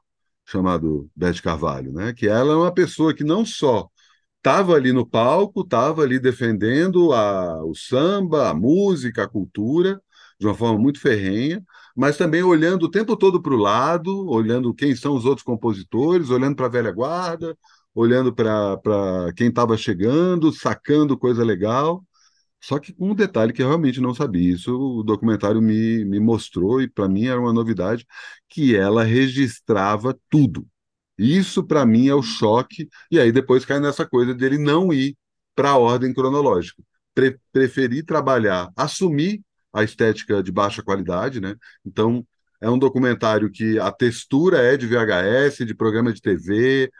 chamado 0.45 1.09
Beth 1.15 1.41
Carvalho, 1.41 1.91
né? 1.93 2.13
que 2.13 2.27
ela 2.27 2.53
é 2.53 2.55
uma 2.55 2.73
pessoa 2.73 3.13
que 3.13 3.23
não 3.23 3.45
só 3.45 3.87
estava 4.37 4.73
ali 4.75 4.91
no 4.91 5.05
palco, 5.07 5.61
estava 5.61 6.03
ali 6.03 6.19
defendendo 6.19 7.13
a, 7.13 7.63
o 7.63 7.75
samba, 7.75 8.49
a 8.49 8.53
música, 8.53 9.23
a 9.23 9.27
cultura, 9.29 10.01
de 10.39 10.47
uma 10.47 10.55
forma 10.55 10.79
muito 10.79 10.99
ferrenha, 10.99 11.63
mas 11.95 12.17
também 12.17 12.41
olhando 12.43 12.83
o 12.83 12.91
tempo 12.91 13.15
todo 13.15 13.41
para 13.41 13.53
o 13.53 13.57
lado, 13.57 14.27
olhando 14.27 14.73
quem 14.73 14.95
são 14.95 15.15
os 15.15 15.25
outros 15.25 15.43
compositores, 15.43 16.29
olhando 16.29 16.55
para 16.55 16.65
a 16.65 16.69
velha 16.69 16.91
guarda, 16.91 17.55
olhando 17.93 18.33
para 18.33 19.33
quem 19.35 19.49
estava 19.49 19.77
chegando, 19.77 20.51
sacando 20.51 21.17
coisa 21.17 21.43
legal. 21.43 22.03
Só 22.61 22.79
que 22.79 22.95
um 22.99 23.15
detalhe 23.15 23.53
que 23.53 23.61
eu 23.63 23.67
realmente 23.67 23.99
não 24.01 24.13
sabia, 24.13 24.53
isso 24.53 24.71
o 24.77 25.03
documentário 25.03 25.61
me, 25.61 26.05
me 26.05 26.19
mostrou, 26.19 26.81
e 26.81 26.87
para 26.89 27.09
mim 27.09 27.25
era 27.25 27.39
uma 27.39 27.53
novidade, 27.53 28.05
que 28.47 28.75
ela 28.75 29.03
registrava 29.03 30.17
tudo. 30.29 30.67
Isso, 31.17 31.63
para 31.63 31.85
mim, 31.85 32.07
é 32.07 32.15
o 32.15 32.21
choque, 32.23 32.89
e 33.11 33.19
aí 33.19 33.31
depois 33.31 33.65
cai 33.65 33.79
nessa 33.79 34.05
coisa 34.07 34.33
dele 34.33 34.57
não 34.57 34.93
ir 34.93 35.15
para 35.55 35.71
a 35.71 35.77
ordem 35.77 36.13
cronológica. 36.13 36.83
Pre 37.13 37.37
preferir 37.51 38.05
trabalhar, 38.05 38.71
assumir 38.75 39.41
a 39.73 39.83
estética 39.83 40.41
de 40.43 40.51
baixa 40.51 40.83
qualidade, 40.83 41.39
né? 41.41 41.55
Então, 41.85 42.25
é 42.59 42.69
um 42.69 42.77
documentário 42.79 43.51
que 43.51 43.79
a 43.79 43.91
textura 43.91 44.59
é 44.59 44.77
de 44.77 44.87
VHS, 44.87 45.65
de 45.65 45.75
programa 45.75 46.13
de 46.13 46.21
TV, 46.21 46.91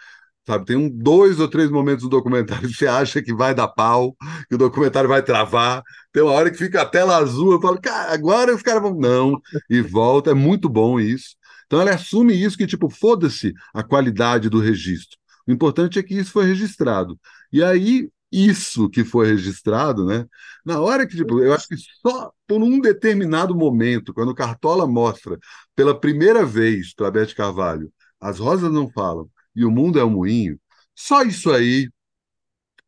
sabe? 0.46 0.66
Tem 0.66 0.76
um, 0.76 0.90
dois 0.90 1.40
ou 1.40 1.48
três 1.48 1.70
momentos 1.70 2.04
do 2.04 2.10
documentário 2.10 2.68
que 2.68 2.76
você 2.76 2.88
acha 2.88 3.22
que 3.22 3.34
vai 3.34 3.54
dar 3.54 3.68
pau, 3.68 4.16
que 4.50 4.56
o 4.56 4.58
documentário 4.58 5.10
vai 5.10 5.22
travar. 5.24 5.84
Tem 6.12 6.24
uma 6.24 6.32
hora 6.32 6.52
que 6.52 6.58
fica 6.58 6.82
a 6.82 6.86
tela 6.86 7.18
azul, 7.18 7.54
eu 7.54 7.62
falo, 7.62 7.80
cara, 7.80 8.14
agora 8.14 8.54
os 8.56 8.62
caras 8.62 8.82
vão. 8.82 8.96
Não, 8.96 9.40
e 9.70 9.82
volta, 9.82 10.32
é 10.32 10.34
muito 10.34 10.70
bom 10.70 11.00
isso. 11.00 11.36
Então 11.66 11.80
ela 11.80 11.92
assume 11.92 12.34
isso 12.34 12.58
que, 12.58 12.68
tipo, 12.68 12.90
foda-se 12.90 13.54
a 13.74 13.84
qualidade 13.84 14.50
do 14.50 14.60
registro. 14.60 15.18
O 15.48 15.52
importante 15.52 15.98
é 16.00 16.04
que 16.04 16.16
isso 16.16 16.32
foi 16.32 16.46
registrado. 16.46 17.20
E 17.52 17.64
aí, 17.64 18.10
isso 18.32 18.90
que 18.90 19.04
foi 19.04 19.28
registrado, 19.28 20.06
né? 20.06 20.26
Na 20.66 20.80
hora 20.80 21.08
que, 21.08 21.16
tipo, 21.16 21.40
eu 21.40 21.54
acho 21.54 21.68
que 21.68 21.76
só 22.02 22.32
por 22.48 22.62
um 22.62 22.80
determinado 22.80 23.56
momento, 23.56 24.14
quando 24.14 24.30
o 24.30 24.36
Cartola 24.36 24.88
mostra 24.88 25.38
pela 25.76 25.98
primeira 26.00 26.46
vez 26.46 26.94
para 26.94 27.26
Carvalho, 27.36 27.92
as 28.20 28.40
rosas 28.40 28.72
não 28.72 28.90
falam 28.90 29.30
e 29.56 29.66
o 29.66 29.72
mundo 29.72 30.00
é 30.00 30.06
um 30.06 30.10
moinho, 30.10 30.60
só 30.96 31.24
isso 31.24 31.52
aí 31.52 31.90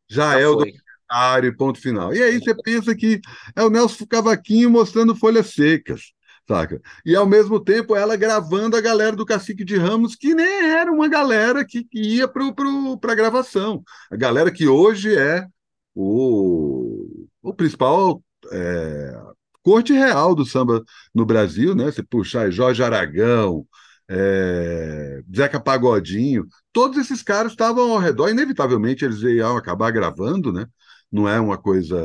já, 0.08 0.32
já 0.32 0.40
é 0.40 0.44
foi. 0.44 0.52
o 0.52 0.56
documentário, 0.56 1.56
ponto 1.56 1.80
final. 1.80 2.14
E 2.14 2.22
aí 2.22 2.38
você 2.38 2.54
pensa 2.54 2.94
que 2.94 3.20
é 3.56 3.62
o 3.62 3.70
Nelson 3.70 4.06
Cavaquinho 4.06 4.70
mostrando 4.70 5.14
folhas 5.16 5.52
secas 5.54 6.14
saca? 6.46 6.80
E 7.04 7.16
ao 7.16 7.26
mesmo 7.26 7.58
tempo 7.58 7.96
ela 7.96 8.16
gravando 8.16 8.76
a 8.76 8.80
galera 8.80 9.16
do 9.16 9.26
Cacique 9.26 9.64
de 9.64 9.76
Ramos, 9.76 10.14
que 10.14 10.34
nem 10.34 10.70
era 10.70 10.92
uma 10.92 11.08
galera 11.08 11.64
que, 11.64 11.84
que 11.84 12.00
ia 12.00 12.28
para 12.28 13.12
a 13.12 13.14
gravação. 13.14 13.82
A 14.10 14.16
galera 14.16 14.50
que 14.52 14.68
hoje 14.68 15.14
é 15.16 15.46
o, 15.94 17.26
o 17.42 17.54
principal 17.54 18.22
é, 18.52 19.20
corte 19.62 19.92
real 19.92 20.34
do 20.34 20.44
samba 20.44 20.84
no 21.14 21.24
Brasil, 21.24 21.74
né? 21.74 21.86
Você 21.86 22.02
puxar 22.02 22.50
Jorge 22.50 22.82
Aragão, 22.82 23.66
é, 24.08 25.22
Zeca 25.34 25.60
Pagodinho, 25.60 26.46
todos 26.72 26.98
esses 26.98 27.22
caras 27.22 27.52
estavam 27.52 27.92
ao 27.92 27.98
redor, 27.98 28.28
inevitavelmente 28.28 29.04
eles 29.04 29.22
iam 29.22 29.56
acabar 29.56 29.90
gravando, 29.90 30.52
né? 30.52 30.66
Não 31.10 31.28
é 31.28 31.40
uma 31.40 31.56
coisa. 31.56 31.96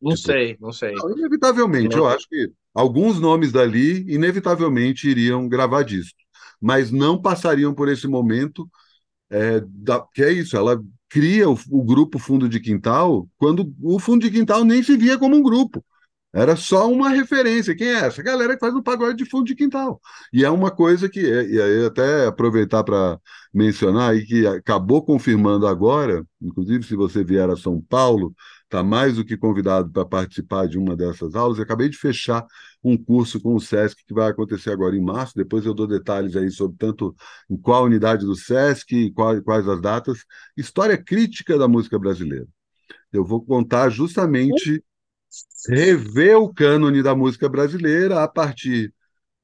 Não 0.00 0.14
tipo, 0.14 0.26
sei, 0.26 0.56
não 0.60 0.72
sei. 0.72 0.92
Não, 0.94 1.10
inevitavelmente, 1.16 1.96
não. 1.96 2.04
eu 2.04 2.08
acho 2.08 2.28
que 2.28 2.50
alguns 2.74 3.18
nomes 3.18 3.50
dali 3.50 4.04
inevitavelmente 4.12 5.08
iriam 5.08 5.48
gravar 5.48 5.82
disco, 5.82 6.18
mas 6.60 6.90
não 6.90 7.20
passariam 7.20 7.74
por 7.74 7.88
esse 7.88 8.06
momento, 8.06 8.68
é, 9.30 9.60
da, 9.66 10.00
que 10.14 10.22
é 10.22 10.32
isso, 10.32 10.56
ela 10.56 10.80
cria 11.08 11.48
o, 11.48 11.58
o, 11.70 11.82
grupo 11.82 12.18
Fundo 12.18 12.48
de 12.48 12.60
Quintal 12.60 13.28
quando 13.36 13.72
o 13.82 13.98
Fundo 13.98 14.22
de 14.22 14.30
Quintal 14.30 14.64
nem 14.64 14.82
se 14.82 14.96
via 14.96 15.18
como 15.18 15.36
um 15.36 15.42
grupo. 15.42 15.84
Era 16.32 16.56
só 16.56 16.90
uma 16.90 17.08
referência. 17.08 17.74
Quem 17.74 17.88
é 17.88 18.00
essa? 18.04 18.20
A 18.20 18.24
galera 18.24 18.54
que 18.54 18.60
faz 18.60 18.74
o 18.74 18.82
pagode 18.82 19.16
de 19.16 19.28
fundo 19.28 19.46
de 19.46 19.54
quintal. 19.54 20.00
E 20.32 20.44
é 20.44 20.50
uma 20.50 20.70
coisa 20.70 21.08
que, 21.08 21.20
e 21.20 21.60
aí 21.60 21.86
até 21.86 22.26
aproveitar 22.26 22.84
para 22.84 23.18
mencionar, 23.52 24.14
e 24.14 24.24
que 24.26 24.46
acabou 24.46 25.02
confirmando 25.02 25.66
agora, 25.66 26.24
inclusive 26.40 26.84
se 26.84 26.94
você 26.94 27.24
vier 27.24 27.48
a 27.48 27.56
São 27.56 27.80
Paulo, 27.80 28.34
está 28.64 28.82
mais 28.82 29.16
do 29.16 29.24
que 29.24 29.38
convidado 29.38 29.90
para 29.90 30.04
participar 30.04 30.68
de 30.68 30.78
uma 30.78 30.94
dessas 30.94 31.34
aulas. 31.34 31.56
Eu 31.56 31.64
acabei 31.64 31.88
de 31.88 31.96
fechar 31.96 32.46
um 32.84 32.96
curso 32.96 33.40
com 33.40 33.54
o 33.54 33.60
SESC 33.60 34.04
que 34.06 34.12
vai 34.12 34.30
acontecer 34.30 34.70
agora 34.70 34.94
em 34.94 35.00
março. 35.02 35.32
Depois 35.34 35.64
eu 35.64 35.72
dou 35.72 35.86
detalhes 35.86 36.36
aí 36.36 36.50
sobre 36.50 36.76
tanto 36.76 37.16
em 37.50 37.56
qual 37.56 37.84
unidade 37.84 38.26
do 38.26 38.36
SESC, 38.36 39.10
qual, 39.12 39.42
quais 39.42 39.66
as 39.66 39.80
datas. 39.80 40.24
História 40.56 41.02
crítica 41.02 41.56
da 41.58 41.66
música 41.66 41.98
brasileira. 41.98 42.46
Eu 43.10 43.24
vou 43.24 43.42
contar 43.42 43.88
justamente 43.88 44.84
rever 45.68 46.38
o 46.38 46.52
cânone 46.52 47.02
da 47.02 47.14
música 47.14 47.48
brasileira 47.48 48.22
a 48.22 48.28
partir 48.28 48.92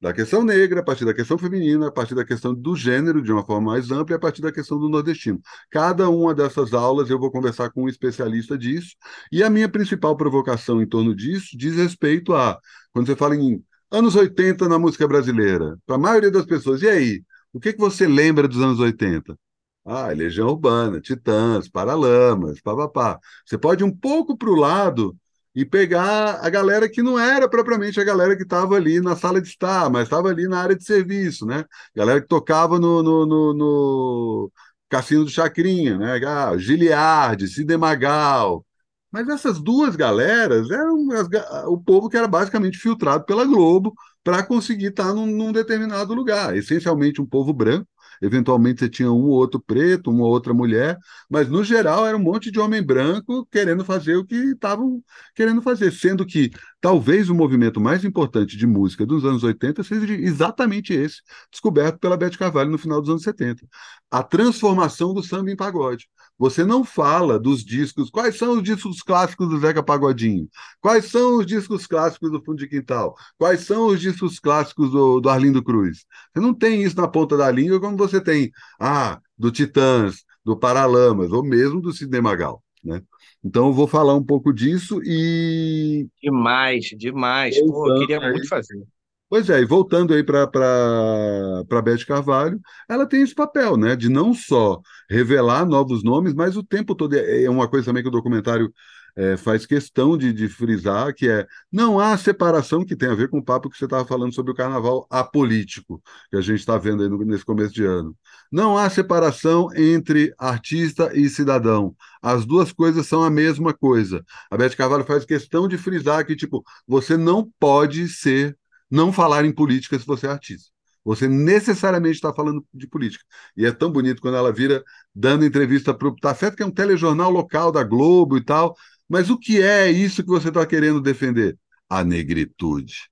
da 0.00 0.12
questão 0.12 0.44
negra, 0.44 0.80
a 0.80 0.82
partir 0.82 1.04
da 1.06 1.14
questão 1.14 1.38
feminina, 1.38 1.88
a 1.88 1.92
partir 1.92 2.14
da 2.14 2.24
questão 2.24 2.54
do 2.54 2.76
gênero, 2.76 3.22
de 3.22 3.32
uma 3.32 3.44
forma 3.44 3.72
mais 3.72 3.90
ampla, 3.90 4.14
e 4.14 4.16
a 4.16 4.20
partir 4.20 4.42
da 4.42 4.52
questão 4.52 4.78
do 4.78 4.88
nordestino. 4.88 5.40
Cada 5.70 6.10
uma 6.10 6.34
dessas 6.34 6.74
aulas 6.74 7.08
eu 7.08 7.18
vou 7.18 7.30
conversar 7.30 7.70
com 7.70 7.84
um 7.84 7.88
especialista 7.88 8.58
disso, 8.58 8.96
e 9.32 9.42
a 9.42 9.48
minha 9.48 9.68
principal 9.68 10.14
provocação 10.16 10.82
em 10.82 10.86
torno 10.86 11.14
disso 11.14 11.56
diz 11.56 11.76
respeito 11.76 12.34
a, 12.34 12.58
quando 12.92 13.06
você 13.06 13.16
fala 13.16 13.34
em 13.34 13.64
Anos 13.90 14.16
80 14.16 14.68
na 14.68 14.78
música 14.78 15.06
brasileira, 15.06 15.78
para 15.86 15.94
a 15.94 15.98
maioria 15.98 16.30
das 16.30 16.44
pessoas. 16.44 16.82
E 16.82 16.88
aí? 16.88 17.22
O 17.52 17.60
que, 17.60 17.72
que 17.72 17.78
você 17.78 18.06
lembra 18.08 18.48
dos 18.48 18.60
anos 18.60 18.80
80? 18.80 19.38
Ah, 19.84 20.08
Legião 20.08 20.48
Urbana, 20.48 21.00
Titãs, 21.00 21.68
Paralamas, 21.68 22.60
papapá. 22.60 23.20
Você 23.46 23.56
pode 23.56 23.84
ir 23.84 23.86
um 23.86 23.96
pouco 23.96 24.36
para 24.36 24.50
o 24.50 24.56
lado 24.56 25.16
e 25.54 25.64
pegar 25.64 26.40
a 26.44 26.50
galera 26.50 26.88
que 26.88 27.02
não 27.02 27.18
era 27.18 27.48
propriamente 27.48 28.00
a 28.00 28.04
galera 28.04 28.36
que 28.36 28.42
estava 28.42 28.74
ali 28.76 29.00
na 29.00 29.14
sala 29.16 29.40
de 29.40 29.48
estar, 29.48 29.88
mas 29.90 30.04
estava 30.04 30.28
ali 30.28 30.48
na 30.48 30.60
área 30.60 30.76
de 30.76 30.84
serviço, 30.84 31.46
né? 31.46 31.64
Galera 31.94 32.20
que 32.20 32.26
tocava 32.28 32.78
no, 32.78 33.02
no, 33.02 33.26
no, 33.26 33.54
no 33.54 34.52
Cassino 34.88 35.24
do 35.24 35.30
Chacrinha, 35.30 35.96
né? 35.98 36.20
Ah, 36.26 36.56
Giliardi, 36.56 37.46
Sidney 37.48 37.76
Magal. 37.76 38.64
Mas 39.10 39.28
essas 39.28 39.60
duas 39.60 39.94
galeras 39.94 40.68
eram 40.70 41.10
as, 41.12 41.28
o 41.66 41.78
povo 41.78 42.08
que 42.08 42.16
era 42.16 42.26
basicamente 42.26 42.78
filtrado 42.78 43.24
pela 43.24 43.44
Globo 43.44 43.94
para 44.24 44.42
conseguir 44.42 44.86
estar 44.86 45.12
num, 45.14 45.26
num 45.26 45.52
determinado 45.52 46.14
lugar. 46.14 46.56
Essencialmente 46.56 47.20
um 47.22 47.26
povo 47.26 47.52
branco, 47.52 47.86
Eventualmente 48.22 48.80
você 48.80 48.88
tinha 48.88 49.10
um 49.10 49.22
ou 49.24 49.30
outro 49.30 49.60
preto, 49.60 50.10
uma 50.10 50.24
ou 50.24 50.30
outra 50.30 50.54
mulher, 50.54 50.98
mas 51.30 51.48
no 51.48 51.62
geral 51.64 52.06
era 52.06 52.16
um 52.16 52.20
monte 52.20 52.50
de 52.50 52.58
homem 52.58 52.82
branco 52.82 53.46
querendo 53.50 53.84
fazer 53.84 54.16
o 54.16 54.24
que 54.24 54.34
estavam 54.36 55.02
querendo 55.34 55.62
fazer, 55.62 55.92
sendo 55.92 56.24
que 56.26 56.50
talvez 56.84 57.30
o 57.30 57.34
movimento 57.34 57.80
mais 57.80 58.04
importante 58.04 58.58
de 58.58 58.66
música 58.66 59.06
dos 59.06 59.24
anos 59.24 59.42
80 59.42 59.82
seja 59.82 60.12
exatamente 60.16 60.92
esse, 60.92 61.22
descoberto 61.50 61.98
pela 61.98 62.14
Beth 62.14 62.36
Carvalho 62.36 62.70
no 62.70 62.76
final 62.76 63.00
dos 63.00 63.08
anos 63.08 63.22
70. 63.22 63.66
A 64.10 64.22
transformação 64.22 65.14
do 65.14 65.22
samba 65.22 65.50
em 65.50 65.56
pagode. 65.56 66.06
Você 66.38 66.62
não 66.62 66.84
fala 66.84 67.38
dos 67.38 67.64
discos. 67.64 68.10
Quais 68.10 68.36
são 68.36 68.58
os 68.58 68.62
discos 68.62 69.00
clássicos 69.00 69.48
do 69.48 69.58
Zeca 69.58 69.82
Pagodinho? 69.82 70.46
Quais 70.78 71.06
são 71.06 71.38
os 71.38 71.46
discos 71.46 71.86
clássicos 71.86 72.30
do 72.30 72.44
Fundo 72.44 72.58
de 72.58 72.68
Quintal? 72.68 73.16
Quais 73.38 73.60
são 73.62 73.86
os 73.86 73.98
discos 73.98 74.38
clássicos 74.38 74.90
do, 74.90 75.20
do 75.20 75.30
Arlindo 75.30 75.64
Cruz? 75.64 76.04
Você 76.34 76.40
não 76.40 76.52
tem 76.52 76.82
isso 76.82 76.96
na 76.98 77.08
ponta 77.08 77.34
da 77.34 77.50
língua 77.50 77.80
como 77.80 77.96
você 77.96 78.20
tem, 78.20 78.52
ah, 78.78 79.18
do 79.38 79.50
Titãs, 79.50 80.22
do 80.44 80.54
Paralamas, 80.54 81.32
ou 81.32 81.42
mesmo 81.42 81.80
do 81.80 81.94
Sidney 81.94 82.20
Magal, 82.20 82.62
né? 82.84 83.00
Então 83.44 83.66
eu 83.66 83.72
vou 83.72 83.86
falar 83.86 84.14
um 84.14 84.24
pouco 84.24 84.52
disso 84.52 85.00
e. 85.04 86.08
Demais, 86.22 86.86
demais. 86.96 87.60
Pô, 87.60 87.90
eu 87.90 88.00
queria 88.00 88.20
muito 88.20 88.48
fazer. 88.48 88.82
Pois 89.28 89.50
é, 89.50 89.60
e 89.60 89.64
voltando 89.64 90.14
aí 90.14 90.22
para 90.22 90.44
a 90.44 91.82
Beth 91.82 92.06
Carvalho, 92.06 92.60
ela 92.88 93.04
tem 93.04 93.22
esse 93.22 93.34
papel, 93.34 93.76
né, 93.76 93.96
de 93.96 94.08
não 94.08 94.32
só 94.32 94.80
revelar 95.10 95.66
novos 95.66 96.04
nomes, 96.04 96.32
mas 96.34 96.56
o 96.56 96.62
tempo 96.62 96.94
todo 96.94 97.14
é, 97.14 97.42
é 97.42 97.50
uma 97.50 97.68
coisa 97.68 97.86
também 97.86 98.02
que 98.02 98.08
o 98.08 98.12
documentário 98.12 98.72
é, 99.16 99.36
faz 99.36 99.64
questão 99.64 100.16
de, 100.16 100.32
de, 100.32 100.48
frisar, 100.48 101.14
que 101.14 101.28
é 101.28 101.46
não 101.70 102.00
há 102.00 102.16
separação 102.16 102.84
que 102.84 102.96
tem 102.96 103.08
a 103.08 103.14
ver 103.14 103.28
com 103.28 103.38
o 103.38 103.44
papo 103.44 103.70
que 103.70 103.78
você 103.78 103.84
estava 103.84 104.04
falando 104.04 104.34
sobre 104.34 104.52
o 104.52 104.54
carnaval 104.54 105.06
apolítico, 105.08 106.02
que 106.30 106.36
a 106.36 106.40
gente 106.40 106.60
está 106.60 106.76
vendo 106.76 107.02
aí 107.02 107.08
no, 107.08 107.18
nesse 107.24 107.44
começo 107.44 107.72
de 107.72 107.84
ano. 107.84 108.16
Não 108.50 108.76
há 108.76 108.88
separação 108.90 109.68
entre 109.74 110.34
artista 110.38 111.10
e 111.14 111.28
cidadão. 111.28 111.94
As 112.22 112.44
duas 112.44 112.72
coisas 112.72 113.06
são 113.06 113.22
a 113.22 113.30
mesma 113.30 113.72
coisa. 113.72 114.24
A 114.50 114.56
Beth 114.56 114.76
Carvalho 114.76 115.04
faz 115.04 115.24
questão 115.24 115.68
de 115.68 115.78
frisar 115.78 116.24
que, 116.26 116.36
tipo, 116.36 116.64
você 116.86 117.16
não 117.16 117.50
pode 117.58 118.08
ser 118.08 118.56
não 118.90 119.12
falar 119.12 119.44
em 119.44 119.52
política 119.52 119.98
se 119.98 120.06
você 120.06 120.26
é 120.26 120.30
artista. 120.30 120.74
Você 121.04 121.28
necessariamente 121.28 122.14
está 122.14 122.32
falando 122.32 122.64
de 122.72 122.86
política. 122.88 123.24
E 123.56 123.66
é 123.66 123.72
tão 123.72 123.92
bonito 123.92 124.22
quando 124.22 124.36
ela 124.38 124.50
vira 124.52 124.82
dando 125.14 125.44
entrevista 125.44 125.92
para 125.92 126.08
o. 126.08 126.16
Tá 126.16 126.34
que 126.34 126.62
é 126.62 126.66
um 126.66 126.70
telejornal 126.70 127.30
local 127.30 127.70
da 127.70 127.84
Globo 127.84 128.38
e 128.38 128.44
tal, 128.44 128.74
mas 129.08 129.30
o 129.30 129.38
que 129.38 129.62
é 129.62 129.90
isso 129.90 130.22
que 130.22 130.28
você 130.28 130.48
está 130.48 130.66
querendo 130.66 131.00
defender? 131.00 131.58
A 131.88 132.02
negritude. 132.02 133.08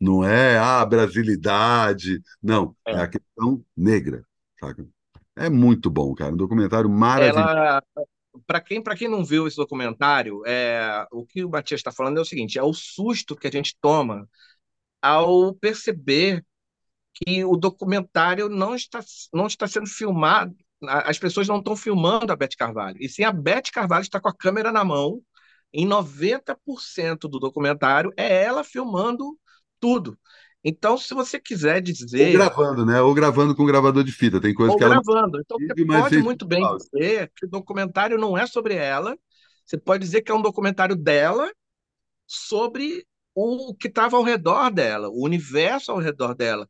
Não 0.00 0.24
é 0.24 0.58
a 0.58 0.84
brasilidade. 0.84 2.20
Não, 2.42 2.76
é, 2.86 2.92
é 2.92 2.96
a 3.00 3.08
questão 3.08 3.64
negra. 3.76 4.24
Saca? 4.60 4.86
É 5.36 5.48
muito 5.48 5.90
bom, 5.90 6.14
cara. 6.14 6.32
Um 6.32 6.36
documentário 6.36 6.90
maravilhoso. 6.90 7.38
Ela, 7.40 7.82
para 8.46 8.60
quem, 8.60 8.82
quem 8.82 9.08
não 9.08 9.24
viu 9.24 9.46
esse 9.46 9.56
documentário, 9.56 10.42
é, 10.46 11.06
o 11.10 11.24
que 11.24 11.44
o 11.44 11.50
Matias 11.50 11.80
está 11.80 11.92
falando 11.92 12.18
é 12.18 12.20
o 12.20 12.24
seguinte: 12.24 12.58
é 12.58 12.62
o 12.62 12.72
susto 12.72 13.36
que 13.36 13.46
a 13.46 13.50
gente 13.50 13.76
toma 13.80 14.28
ao 15.00 15.54
perceber 15.54 16.44
que 17.14 17.44
o 17.44 17.56
documentário 17.56 18.48
não 18.48 18.74
está, 18.74 19.00
não 19.32 19.46
está 19.46 19.68
sendo 19.68 19.86
filmado, 19.86 20.56
as 20.88 21.18
pessoas 21.18 21.48
não 21.48 21.58
estão 21.58 21.76
filmando 21.76 22.32
a 22.32 22.36
Beth 22.36 22.56
Carvalho, 22.58 22.96
e 23.00 23.08
sim 23.08 23.24
a 23.24 23.32
Beth 23.32 23.70
Carvalho 23.72 24.02
está 24.02 24.20
com 24.20 24.28
a 24.28 24.36
câmera 24.36 24.72
na 24.72 24.84
mão. 24.84 25.20
Em 25.72 25.86
90% 25.86 27.22
do 27.22 27.40
documentário 27.40 28.12
é 28.16 28.44
ela 28.44 28.62
filmando 28.62 29.36
tudo. 29.80 30.16
Então, 30.62 30.96
se 30.96 31.12
você 31.12 31.38
quiser 31.38 31.82
dizer. 31.82 32.28
Ou 32.28 32.32
gravando, 32.32 32.86
né? 32.86 33.00
Ou 33.02 33.12
gravando 33.12 33.54
com 33.54 33.66
gravador 33.66 34.02
de 34.02 34.12
fita. 34.12 34.40
Tem 34.40 34.54
coisa 34.54 34.72
ou 34.72 34.78
que 34.78 34.84
gravando. 34.84 35.10
ela. 35.10 35.20
gravando. 35.20 35.40
Então, 35.40 35.58
você 35.58 35.84
pode 35.84 36.18
muito 36.18 36.46
bem 36.46 36.64
dizer 36.78 37.30
que 37.36 37.44
o 37.44 37.50
documentário 37.50 38.16
não 38.16 38.38
é 38.38 38.46
sobre 38.46 38.74
ela. 38.74 39.14
Você 39.66 39.76
pode 39.76 40.02
dizer 40.02 40.22
que 40.22 40.32
é 40.32 40.34
um 40.34 40.40
documentário 40.40 40.96
dela 40.96 41.50
sobre 42.26 43.06
o 43.34 43.74
que 43.74 43.88
estava 43.88 44.16
ao 44.16 44.22
redor 44.22 44.70
dela, 44.70 45.08
o 45.08 45.24
universo 45.24 45.92
ao 45.92 45.98
redor 45.98 46.34
dela. 46.34 46.68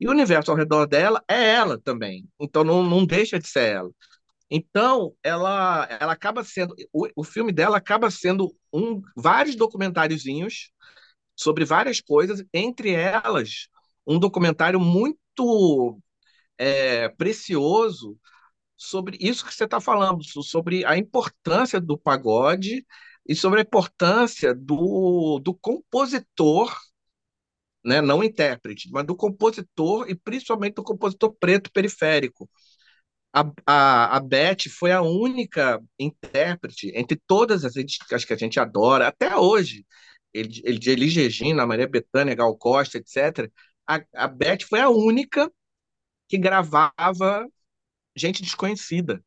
E 0.00 0.08
o 0.08 0.10
universo 0.10 0.50
ao 0.50 0.56
redor 0.56 0.86
dela 0.86 1.22
é 1.28 1.54
ela 1.54 1.78
também. 1.80 2.28
Então, 2.40 2.64
não, 2.64 2.82
não 2.82 3.04
deixa 3.06 3.38
de 3.38 3.48
ser 3.48 3.74
ela. 3.76 3.90
Então, 4.50 5.14
ela, 5.22 5.86
ela 6.00 6.12
acaba 6.12 6.44
sendo. 6.44 6.74
O, 6.92 7.08
o 7.16 7.24
filme 7.24 7.52
dela 7.52 7.76
acaba 7.76 8.10
sendo 8.10 8.54
um, 8.72 9.02
vários 9.16 9.56
documentáriozinhos 9.56 10.70
sobre 11.36 11.64
várias 11.64 12.00
coisas, 12.00 12.44
entre 12.52 12.90
elas 12.92 13.68
um 14.06 14.18
documentário 14.18 14.78
muito 14.78 16.00
é, 16.56 17.08
precioso 17.10 18.18
sobre 18.76 19.16
isso 19.20 19.44
que 19.44 19.54
você 19.54 19.64
está 19.64 19.80
falando, 19.80 20.22
sobre 20.24 20.84
a 20.84 20.96
importância 20.96 21.80
do 21.80 21.98
pagode 21.98 22.86
e 23.28 23.34
sobre 23.34 23.60
a 23.60 23.62
importância 23.62 24.54
do, 24.54 25.38
do 25.40 25.54
compositor, 25.54 26.74
né, 27.84 28.00
não 28.00 28.22
intérprete, 28.24 28.90
mas 28.90 29.06
do 29.06 29.16
compositor 29.16 30.08
e 30.08 30.14
principalmente 30.14 30.74
do 30.74 30.82
compositor 30.82 31.34
preto 31.38 31.70
periférico. 31.72 32.48
A, 33.32 33.44
a, 33.66 34.16
a 34.16 34.20
Beth 34.20 34.68
foi 34.70 34.92
a 34.92 35.02
única 35.02 35.80
intérprete 35.98 36.90
entre 36.94 37.20
todas 37.26 37.64
as 37.64 37.74
que 38.24 38.32
a 38.32 38.36
gente 38.36 38.58
adora, 38.58 39.08
até 39.08 39.36
hoje, 39.36 39.84
ele, 40.32 40.60
ele 40.64 40.78
de 40.78 40.90
Elis 40.90 41.14
Regina, 41.16 41.66
Maria 41.66 41.88
Bethânia, 41.88 42.34
Gal 42.34 42.56
Costa, 42.56 42.98
etc., 42.98 43.50
a, 43.86 44.00
a 44.14 44.28
Beth 44.28 44.64
foi 44.68 44.80
a 44.80 44.88
única 44.90 45.50
que 46.28 46.38
gravava 46.38 47.46
gente 48.16 48.42
desconhecida. 48.42 49.22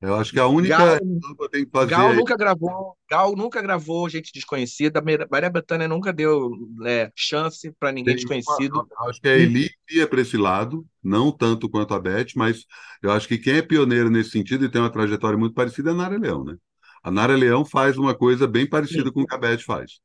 Eu 0.00 0.14
acho 0.14 0.30
que 0.30 0.38
a 0.38 0.46
única 0.46 0.76
Gal, 0.76 0.98
que 0.98 1.48
tem 1.50 1.64
que 1.64 1.70
fazer 1.72 1.90
Gal 1.90 2.14
nunca 2.14 2.36
gravou, 2.36 2.96
Gal 3.10 3.34
nunca 3.34 3.60
gravou 3.60 4.08
gente 4.08 4.32
desconhecida, 4.32 5.02
Maria 5.28 5.50
Bethânia 5.50 5.88
nunca 5.88 6.12
deu 6.12 6.50
né, 6.76 7.10
chance 7.16 7.72
para 7.80 7.90
ninguém 7.90 8.14
tem 8.14 8.24
desconhecido. 8.24 8.74
Uma, 8.74 9.08
acho 9.10 9.20
que 9.20 9.28
a 9.28 9.36
Eli 9.36 9.68
ia 9.90 10.06
para 10.06 10.20
esse 10.20 10.36
lado, 10.36 10.86
não 11.02 11.32
tanto 11.32 11.68
quanto 11.68 11.94
a 11.94 11.98
Beth, 12.00 12.28
mas 12.36 12.64
eu 13.02 13.10
acho 13.10 13.26
que 13.26 13.38
quem 13.38 13.56
é 13.56 13.62
pioneiro 13.62 14.08
nesse 14.08 14.30
sentido 14.30 14.64
e 14.64 14.70
tem 14.70 14.80
uma 14.80 14.92
trajetória 14.92 15.36
muito 15.36 15.54
parecida 15.54 15.90
é 15.90 15.92
a 15.92 15.96
Nara 15.96 16.16
Leão, 16.16 16.44
né? 16.44 16.56
A 17.02 17.10
Nara 17.10 17.36
Leão 17.36 17.64
faz 17.64 17.98
uma 17.98 18.14
coisa 18.14 18.46
bem 18.46 18.68
parecida 18.68 19.06
Sim. 19.06 19.12
com 19.12 19.22
o 19.22 19.26
que 19.26 19.34
a 19.34 19.38
Beth 19.38 19.62
faz. 19.66 20.00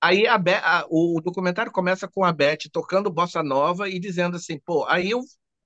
Aí 0.00 0.28
a, 0.28 0.36
a, 0.36 0.86
o 0.88 1.20
documentário 1.20 1.72
começa 1.72 2.06
com 2.06 2.22
a 2.24 2.32
Beth 2.32 2.68
tocando 2.70 3.10
bossa 3.10 3.42
nova 3.42 3.88
e 3.88 3.98
dizendo 3.98 4.36
assim, 4.36 4.60
pô, 4.64 4.84
aí 4.86 5.10
eu 5.10 5.22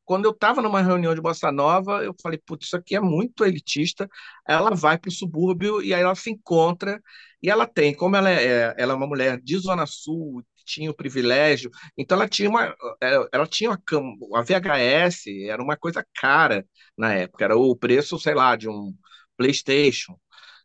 quando 0.08 0.24
eu 0.24 0.30
estava 0.30 0.62
numa 0.62 0.80
reunião 0.80 1.14
de 1.14 1.20
bossa 1.20 1.52
nova, 1.52 2.02
eu 2.02 2.14
falei, 2.22 2.38
putz, 2.38 2.66
isso 2.68 2.76
aqui 2.78 2.96
é 2.96 3.00
muito 3.00 3.44
elitista. 3.44 4.08
Ela 4.48 4.74
vai 4.74 4.96
para 4.96 5.10
o 5.10 5.12
subúrbio 5.12 5.82
e 5.82 5.92
aí 5.92 6.00
ela 6.00 6.14
se 6.14 6.30
encontra 6.30 6.98
e 7.42 7.50
ela 7.50 7.66
tem, 7.66 7.94
como 7.94 8.16
ela 8.16 8.30
é, 8.30 8.74
ela 8.78 8.94
é 8.94 8.96
uma 8.96 9.06
mulher 9.06 9.38
de 9.38 9.58
Zona 9.58 9.84
Sul, 9.84 10.42
tinha 10.64 10.90
o 10.90 10.94
privilégio, 10.94 11.70
então 11.96 12.16
ela 12.16 12.26
tinha 12.26 12.48
uma, 12.48 12.74
é, 13.02 13.28
ela 13.32 13.46
tinha 13.46 13.68
uma, 13.70 13.78
a 14.34 14.42
VHS, 14.42 15.26
era 15.46 15.62
uma 15.62 15.76
coisa 15.76 16.02
cara 16.14 16.64
na 16.96 17.12
época, 17.12 17.44
era 17.44 17.56
o 17.56 17.76
preço, 17.76 18.18
sei 18.18 18.34
lá, 18.34 18.56
de 18.56 18.66
um 18.68 18.94
PlayStation. 19.36 20.18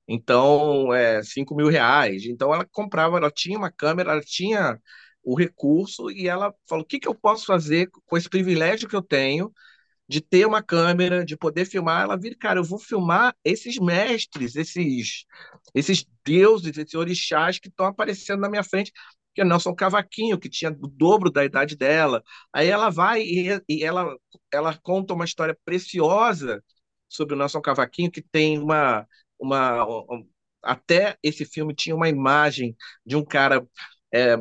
Então, 0.07 0.93
é, 0.93 1.21
5 1.23 1.55
mil 1.55 1.67
reais. 1.69 2.25
Então, 2.25 2.53
ela 2.53 2.65
comprava, 2.71 3.17
ela 3.17 3.31
tinha 3.31 3.57
uma 3.57 3.71
câmera, 3.71 4.11
ela 4.13 4.21
tinha 4.21 4.79
o 5.23 5.35
recurso 5.35 6.11
e 6.11 6.27
ela 6.27 6.53
falou: 6.67 6.83
o 6.83 6.87
que, 6.87 6.99
que 6.99 7.07
eu 7.07 7.15
posso 7.15 7.45
fazer 7.45 7.89
com 8.05 8.17
esse 8.17 8.29
privilégio 8.29 8.87
que 8.89 8.95
eu 8.95 9.01
tenho 9.01 9.51
de 10.07 10.21
ter 10.21 10.45
uma 10.45 10.61
câmera, 10.63 11.25
de 11.25 11.37
poder 11.37 11.65
filmar? 11.65 12.03
Ela 12.03 12.17
vira, 12.17 12.35
cara, 12.37 12.59
eu 12.59 12.63
vou 12.63 12.79
filmar 12.79 13.35
esses 13.43 13.77
mestres, 13.79 14.55
esses, 14.55 15.25
esses 15.73 16.05
deuses, 16.25 16.77
esses 16.77 16.93
orixás 16.95 17.59
que 17.59 17.69
estão 17.69 17.85
aparecendo 17.85 18.41
na 18.41 18.49
minha 18.49 18.63
frente. 18.63 18.91
Que 19.33 19.41
é 19.41 19.45
Nelson 19.45 19.73
Cavaquinho, 19.73 20.39
que 20.39 20.49
tinha 20.49 20.71
o 20.71 20.87
dobro 20.87 21.31
da 21.31 21.43
idade 21.43 21.75
dela. 21.75 22.23
Aí 22.53 22.67
ela 22.69 22.89
vai 22.91 23.23
e, 23.23 23.49
e 23.67 23.83
ela, 23.83 24.15
ela 24.51 24.77
conta 24.83 25.13
uma 25.13 25.25
história 25.25 25.57
preciosa 25.65 26.63
sobre 27.09 27.33
o 27.35 27.37
Nelson 27.37 27.61
Cavaquinho, 27.61 28.11
que 28.11 28.21
tem 28.21 28.59
uma, 28.59 29.07
uma, 29.39 29.85
até 30.61 31.17
esse 31.21 31.45
filme 31.45 31.75
tinha 31.75 31.95
uma 31.95 32.09
imagem 32.09 32.75
de 33.05 33.15
um 33.15 33.23
cara 33.23 33.67
é, 34.13 34.37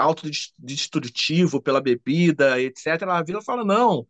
autodestrutivo 0.00 1.62
pela 1.62 1.80
bebida, 1.80 2.60
etc. 2.60 3.02
Ela 3.02 3.22
vira 3.22 3.38
e 3.38 3.44
fala: 3.44 3.64
não. 3.64 4.06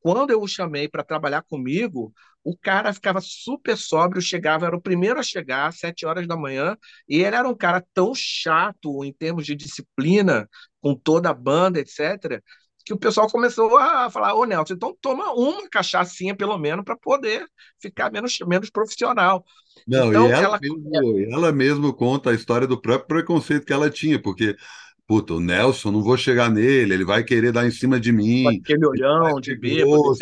Quando 0.00 0.30
eu 0.30 0.42
o 0.42 0.48
chamei 0.48 0.88
para 0.88 1.04
trabalhar 1.04 1.42
comigo, 1.42 2.12
o 2.44 2.56
cara 2.56 2.92
ficava 2.92 3.20
super 3.20 3.76
sóbrio, 3.76 4.20
chegava, 4.20 4.66
era 4.66 4.76
o 4.76 4.80
primeiro 4.80 5.20
a 5.20 5.22
chegar, 5.22 5.68
às 5.68 5.78
sete 5.78 6.04
horas 6.04 6.26
da 6.26 6.36
manhã, 6.36 6.76
e 7.08 7.22
ele 7.22 7.36
era 7.36 7.48
um 7.48 7.54
cara 7.54 7.84
tão 7.94 8.12
chato 8.14 9.04
em 9.04 9.12
termos 9.12 9.46
de 9.46 9.54
disciplina, 9.54 10.48
com 10.80 10.94
toda 10.94 11.30
a 11.30 11.34
banda, 11.34 11.78
etc., 11.78 12.42
que 12.84 12.92
o 12.92 12.98
pessoal 12.98 13.28
começou 13.30 13.76
a 13.78 14.10
falar, 14.10 14.34
ô 14.34 14.44
Nelson, 14.44 14.74
então 14.74 14.96
toma 15.00 15.32
uma 15.34 15.68
cachaçinha 15.68 16.34
pelo 16.34 16.58
menos 16.58 16.84
para 16.84 16.96
poder 16.96 17.46
ficar 17.80 18.10
menos, 18.10 18.36
menos 18.40 18.70
profissional. 18.70 19.44
Não, 19.86 20.08
então, 20.08 20.28
e 20.28 20.32
ela, 20.32 20.44
ela... 20.44 20.58
Mesmo, 20.60 21.32
ela 21.32 21.52
mesmo 21.52 21.94
conta 21.94 22.30
a 22.30 22.34
história 22.34 22.66
do 22.66 22.80
próprio 22.80 23.06
preconceito 23.06 23.64
que 23.64 23.72
ela 23.72 23.88
tinha, 23.88 24.20
porque 24.20 24.56
puta, 25.06 25.34
o 25.34 25.40
Nelson, 25.40 25.90
não 25.90 26.02
vou 26.02 26.16
chegar 26.16 26.50
nele, 26.50 26.94
ele 26.94 27.04
vai 27.04 27.22
querer 27.22 27.52
dar 27.52 27.66
em 27.66 27.70
cima 27.70 28.00
de 28.00 28.12
mim. 28.12 28.46
Aquele 28.60 28.86
olhão 28.86 29.40
de 29.40 29.54
bêbado. 29.56 30.14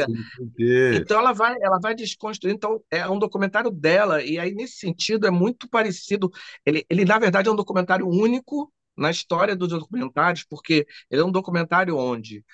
Então 0.58 1.18
ela 1.18 1.32
vai, 1.32 1.54
ela 1.60 1.78
vai 1.80 1.94
desconstruir. 1.94 2.52
Então 2.52 2.82
é 2.90 3.08
um 3.08 3.18
documentário 3.18 3.70
dela 3.70 4.22
e 4.22 4.38
aí 4.38 4.54
nesse 4.54 4.78
sentido 4.78 5.26
é 5.26 5.30
muito 5.30 5.68
parecido. 5.68 6.30
Ele, 6.64 6.84
ele 6.88 7.04
na 7.04 7.18
verdade 7.18 7.48
é 7.48 7.52
um 7.52 7.56
documentário 7.56 8.08
único 8.08 8.72
na 8.96 9.10
história 9.10 9.54
dos 9.54 9.68
documentários, 9.68 10.44
porque 10.44 10.86
ele 11.10 11.22
é 11.22 11.24
um 11.24 11.32
documentário 11.32 11.96
onde 11.96 12.44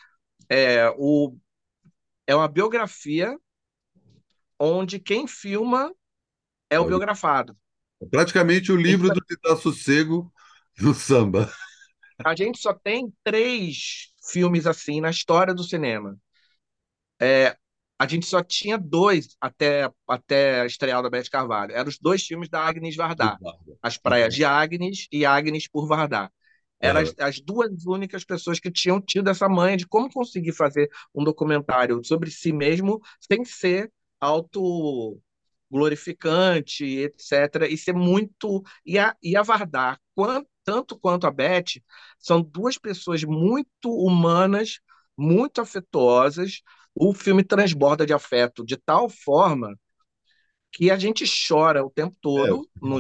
é 0.49 0.93
o 0.97 1.37
é 2.27 2.35
uma 2.35 2.49
biografia 2.49 3.37
onde 4.59 4.99
quem 4.99 5.27
filma 5.27 5.93
é 6.69 6.79
o 6.79 6.85
biografado. 6.85 7.57
É 8.03 8.07
praticamente 8.07 8.73
o 8.73 8.77
livro 8.77 9.09
do 9.09 9.21
Tita 9.21 9.57
Sossego 9.57 10.33
do 10.79 10.93
samba. 10.93 11.51
A 12.25 12.35
gente 12.35 12.59
só 12.59 12.73
tem 12.73 13.13
três 13.23 14.13
filmes 14.31 14.67
assim 14.67 15.01
na 15.01 15.11
história 15.11 15.55
do 15.55 15.63
cinema. 15.63 16.19
É, 17.21 17.57
a 17.99 18.07
gente 18.07 18.27
só 18.27 18.43
tinha 18.43 18.77
dois 18.77 19.37
até, 19.41 19.91
até 20.07 20.61
a 20.61 20.67
estreia 20.67 21.01
da 21.01 21.11
Beth 21.11 21.31
Carvalho. 21.31 21.73
Eram 21.73 21.89
os 21.89 21.99
dois 21.99 22.23
filmes 22.23 22.49
da 22.49 22.61
Agnes 22.61 22.97
Varda. 22.97 23.39
As 23.83 23.97
Praias 23.97 24.35
de 24.35 24.45
Agnes 24.45 25.09
e 25.11 25.25
Agnes 25.25 25.69
por 25.69 25.87
Varda. 25.87 26.31
Eram 26.79 27.01
as, 27.01 27.15
as, 27.19 27.41
duas 27.41 27.87
únicas 27.87 28.23
pessoas 28.23 28.61
que 28.61 28.71
tinham 28.71 29.01
tido 29.01 29.31
essa 29.31 29.49
manha 29.49 29.79
de 29.79 29.87
como 29.87 30.13
conseguir 30.13 30.53
fazer 30.53 30.91
um 31.15 31.25
documentário 31.25 32.05
sobre 32.05 32.31
si 32.31 32.53
mesmo 32.53 33.01
sem 33.19 33.45
ser 33.47 33.91
auto 34.21 35.19
glorificante, 35.71 36.85
etc. 36.85 37.67
E 37.71 37.79
ser 37.79 37.95
muito. 37.95 38.63
E 38.85 38.99
a, 38.99 39.17
e 39.23 39.37
a 39.37 39.43
Vardar, 39.43 39.99
quanto, 40.15 40.49
tanto 40.67 40.99
quanto 40.99 41.27
a 41.29 41.31
Beth, 41.31 41.81
são 42.19 42.43
duas 42.43 42.77
pessoas 42.77 43.23
muito 43.23 43.89
humanas, 43.89 44.81
muito 45.17 45.61
afetuosas. 45.61 46.61
O 46.93 47.15
filme 47.15 47.45
transborda 47.45 48.05
de 48.05 48.13
afeto 48.13 48.67
de 48.67 48.77
tal 48.77 49.09
forma 49.09 49.79
que 50.73 50.91
a 50.91 50.99
gente 50.99 51.25
chora 51.49 51.85
o 51.85 51.91
tempo 51.91 52.15
todo 52.21 52.69
é, 52.83 52.87
no, 52.87 52.99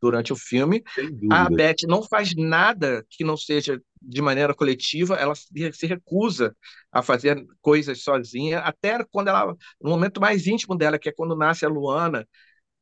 durante 0.00 0.32
o 0.32 0.36
filme. 0.36 0.82
A 1.30 1.48
Beth 1.48 1.86
não 1.86 2.02
faz 2.02 2.34
nada 2.34 3.06
que 3.08 3.24
não 3.24 3.36
seja 3.36 3.80
de 4.02 4.20
maneira 4.20 4.54
coletiva, 4.54 5.14
ela 5.14 5.34
se, 5.34 5.46
se 5.72 5.86
recusa 5.86 6.54
a 6.92 7.02
fazer 7.02 7.42
coisas 7.60 8.02
sozinha, 8.02 8.60
até 8.60 9.02
quando 9.10 9.28
ela, 9.28 9.56
no 9.80 9.90
momento 9.90 10.20
mais 10.20 10.46
íntimo 10.46 10.76
dela, 10.76 10.98
que 10.98 11.08
é 11.08 11.12
quando 11.12 11.36
nasce 11.36 11.64
a 11.64 11.68
Luana, 11.68 12.28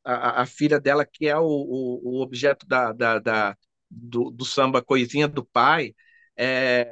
a, 0.03 0.41
a 0.41 0.45
filha 0.45 0.79
dela, 0.79 1.05
que 1.05 1.27
é 1.27 1.37
o, 1.37 1.45
o, 1.45 2.17
o 2.17 2.21
objeto 2.21 2.65
da, 2.67 2.91
da, 2.91 3.19
da 3.19 3.57
do, 3.89 4.29
do, 4.31 4.45
samba 4.45 4.81
Coisinha 4.81 5.27
do 5.27 5.43
Pai, 5.43 5.93
é, 6.37 6.89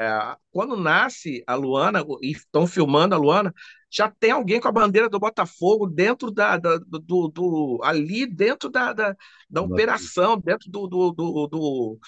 quando 0.52 0.78
nasce 0.78 1.44
a 1.46 1.56
Luana, 1.56 2.04
e 2.22 2.32
estão 2.32 2.66
filmando 2.66 3.14
a 3.14 3.18
Luana, 3.18 3.54
já 3.92 4.10
tem 4.10 4.32
alguém 4.32 4.60
com 4.60 4.68
a 4.68 4.72
bandeira 4.72 5.10
do 5.10 5.20
Botafogo 5.20 5.86
dentro 5.86 6.32
da, 6.32 6.58
da 6.58 6.78
do, 6.78 7.28
do, 7.28 7.80
ali 7.84 8.26
dentro 8.26 8.70
da, 8.70 8.94
da, 8.94 9.16
da 9.50 9.62
operação, 9.62 10.40
dentro 10.40 10.70
do, 10.72 10.88
do, 10.88 11.12
do, 11.12 11.48
do, 11.48 12.00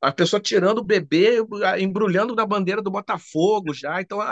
a 0.00 0.12
pessoa 0.12 0.38
tirando 0.38 0.78
o 0.78 0.84
bebê, 0.84 1.38
embrulhando 1.78 2.34
na 2.34 2.46
bandeira 2.46 2.82
do 2.82 2.90
Botafogo 2.90 3.72
já. 3.72 4.00
Então 4.00 4.22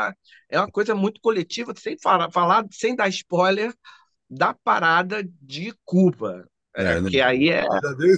é 0.49 0.61
uma 0.61 0.71
coisa 0.71 0.95
muito 0.95 1.21
coletiva, 1.21 1.73
sem 1.77 1.99
falar, 1.99 2.31
falar 2.31 2.67
sem 2.71 2.95
dar 2.95 3.09
spoiler 3.09 3.75
da 4.29 4.55
parada 4.55 5.27
de 5.41 5.75
Cuba. 5.85 6.47
É, 6.75 6.99
é, 6.99 7.03
que 7.03 7.21
aí 7.21 7.51
é. 7.51 7.67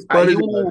Aí 0.08 0.36
o, 0.36 0.70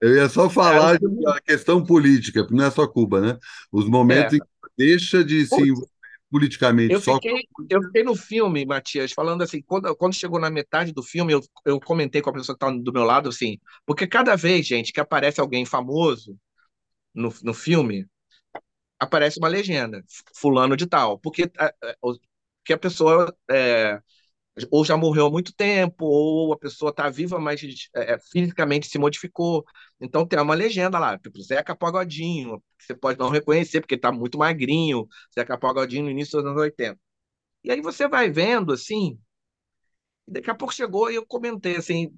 eu 0.00 0.16
ia 0.16 0.28
só 0.28 0.48
falar 0.48 0.96
é, 0.96 0.98
da 0.98 1.40
questão 1.40 1.84
política, 1.84 2.42
porque 2.42 2.56
não 2.56 2.64
é 2.64 2.70
só 2.70 2.86
Cuba, 2.86 3.20
né? 3.20 3.38
Os 3.72 3.88
momentos 3.88 4.34
é. 4.34 4.36
em 4.36 4.40
que 4.40 4.46
deixa 4.76 5.24
de 5.24 5.46
se 5.46 5.60
envolver 5.60 5.98
politicamente 6.30 6.92
eu 6.92 7.00
fiquei, 7.00 7.30
só. 7.30 7.64
Eu 7.70 7.82
fiquei 7.82 8.04
no 8.04 8.14
filme, 8.14 8.64
Matias, 8.64 9.12
falando 9.12 9.42
assim, 9.42 9.62
quando, 9.62 9.94
quando 9.96 10.14
chegou 10.14 10.38
na 10.38 10.50
metade 10.50 10.92
do 10.92 11.02
filme, 11.02 11.32
eu, 11.32 11.40
eu 11.64 11.80
comentei 11.80 12.20
com 12.20 12.30
a 12.30 12.32
pessoa 12.32 12.54
que 12.56 12.64
estava 12.64 12.78
do 12.78 12.92
meu 12.92 13.04
lado, 13.04 13.28
assim, 13.28 13.58
porque 13.86 14.06
cada 14.06 14.36
vez, 14.36 14.66
gente, 14.66 14.92
que 14.92 15.00
aparece 15.00 15.40
alguém 15.40 15.64
famoso 15.64 16.36
no, 17.14 17.32
no 17.42 17.54
filme, 17.54 18.06
aparece 18.98 19.38
uma 19.38 19.48
legenda, 19.48 20.04
fulano 20.34 20.76
de 20.76 20.86
tal, 20.86 21.18
porque 21.18 21.50
a, 21.58 21.66
a, 21.66 22.74
a 22.74 22.78
pessoa 22.78 23.34
é, 23.50 24.00
ou 24.70 24.84
já 24.84 24.96
morreu 24.96 25.26
há 25.26 25.30
muito 25.30 25.54
tempo, 25.54 26.04
ou 26.04 26.52
a 26.52 26.58
pessoa 26.58 26.90
está 26.90 27.08
viva, 27.08 27.38
mas 27.38 27.60
é, 27.94 28.14
é, 28.14 28.18
fisicamente 28.18 28.88
se 28.88 28.98
modificou. 28.98 29.64
Então 30.00 30.26
tem 30.26 30.38
uma 30.40 30.54
legenda 30.54 30.98
lá, 30.98 31.18
tipo 31.18 31.40
Zeca 31.42 31.76
Pagodinho, 31.76 32.60
que 32.78 32.84
você 32.86 32.94
pode 32.94 33.18
não 33.18 33.30
reconhecer, 33.30 33.80
porque 33.80 33.94
está 33.94 34.12
muito 34.12 34.38
magrinho, 34.38 35.06
Zeca 35.34 35.58
Pagodinho 35.58 36.04
no 36.04 36.10
início 36.10 36.38
dos 36.38 36.50
anos 36.50 36.60
80. 36.62 36.98
E 37.64 37.70
aí 37.72 37.80
você 37.80 38.08
vai 38.08 38.30
vendo, 38.30 38.72
assim, 38.72 39.18
daqui 40.26 40.50
a 40.50 40.54
pouco 40.54 40.74
chegou 40.74 41.10
e 41.10 41.14
eu 41.16 41.26
comentei 41.26 41.76
assim, 41.76 42.12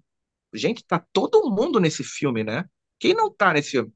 gente, 0.53 0.85
tá 0.85 0.99
todo 1.13 1.51
mundo 1.51 1.81
nesse 1.81 2.05
filme, 2.05 2.45
né? 2.45 2.65
Quem 2.99 3.15
não 3.15 3.33
tá 3.33 3.53
nesse 3.53 3.71
filme? 3.73 3.93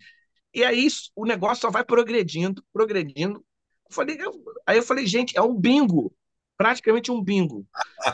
E 0.55 0.65
aí 0.65 0.89
o 1.17 1.27
negócio 1.27 1.63
só 1.63 1.71
vai 1.71 1.85
progredindo, 1.85 2.65
progredindo. 2.73 3.45
Eu 3.89 3.95
falei, 3.95 4.17
eu, 4.21 4.33
aí 4.67 4.79
eu 4.79 4.83
falei, 4.83 5.07
gente, 5.07 5.37
é 5.37 5.43
um 5.43 5.55
bingo 5.55 6.15
praticamente 6.57 7.11
um 7.11 7.23
bingo. 7.23 7.67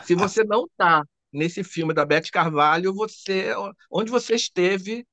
Se 0.04 0.14
você 0.14 0.44
não 0.44 0.64
está 0.64 1.04
nesse 1.32 1.62
filme 1.62 1.94
da 1.94 2.04
Beth 2.04 2.30
Carvalho, 2.32 2.94
você 2.94 3.54
onde 3.90 4.10
você 4.10 4.34
esteve 4.34 5.06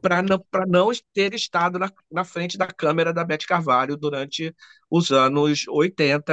para 0.00 0.22
não, 0.22 0.44
não 0.66 0.90
ter 1.14 1.34
estado 1.34 1.78
na, 1.78 1.88
na 2.10 2.24
frente 2.24 2.58
da 2.58 2.66
câmera 2.66 3.12
da 3.12 3.22
Beth 3.24 3.46
Carvalho 3.46 3.96
durante 3.96 4.52
os 4.90 5.12
anos 5.12 5.68
80, 5.68 6.32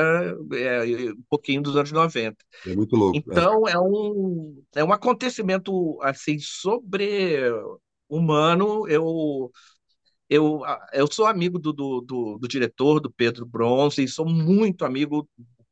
é, 0.54 1.12
um 1.12 1.24
pouquinho 1.30 1.62
dos 1.62 1.76
anos 1.76 1.92
90. 1.92 2.36
É 2.66 2.76
muito 2.76 2.96
louco. 2.96 3.16
Então 3.16 3.68
é, 3.68 3.74
é 3.74 3.80
um, 3.80 4.64
é 4.76 4.84
um 4.84 4.92
acontecimento 4.92 6.00
assim 6.02 6.40
sobre-humano. 6.40 7.78
Eu 8.88 9.52
eu, 10.28 10.62
eu 10.94 11.12
sou 11.12 11.26
amigo 11.26 11.58
do, 11.58 11.74
do, 11.74 12.02
do, 12.02 12.38
do, 12.38 12.48
diretor, 12.48 13.00
do 13.00 13.10
Pedro 13.12 13.48
Bronze, 13.48 14.04
e 14.04 14.08
sou 14.08 14.30
muito 14.30 14.86
amigo 14.86 15.28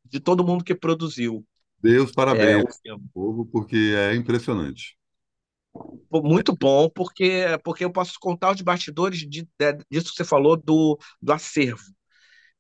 de 0.10 0.20
todo 0.20 0.46
mundo 0.46 0.64
que 0.64 0.76
produziu. 0.76 1.46
Deus, 1.82 2.12
parabéns 2.12 2.80
é, 2.86 2.90
ao 2.90 3.00
povo, 3.14 3.46
porque 3.46 3.94
é 3.96 4.16
impressionante. 4.16 4.98
Muito 6.12 6.56
bom, 6.56 6.90
porque, 6.90 7.46
porque 7.64 7.86
eu 7.86 7.92
posso 7.92 8.14
contar 8.20 8.54
os 8.54 8.62
bastidores 8.62 9.20
de, 9.20 9.48
de, 9.60 9.78
disso 9.90 10.10
que 10.10 10.18
você 10.18 10.26
falou 10.26 10.58
do, 10.58 10.98
do 11.22 11.32
acervo. 11.32 11.84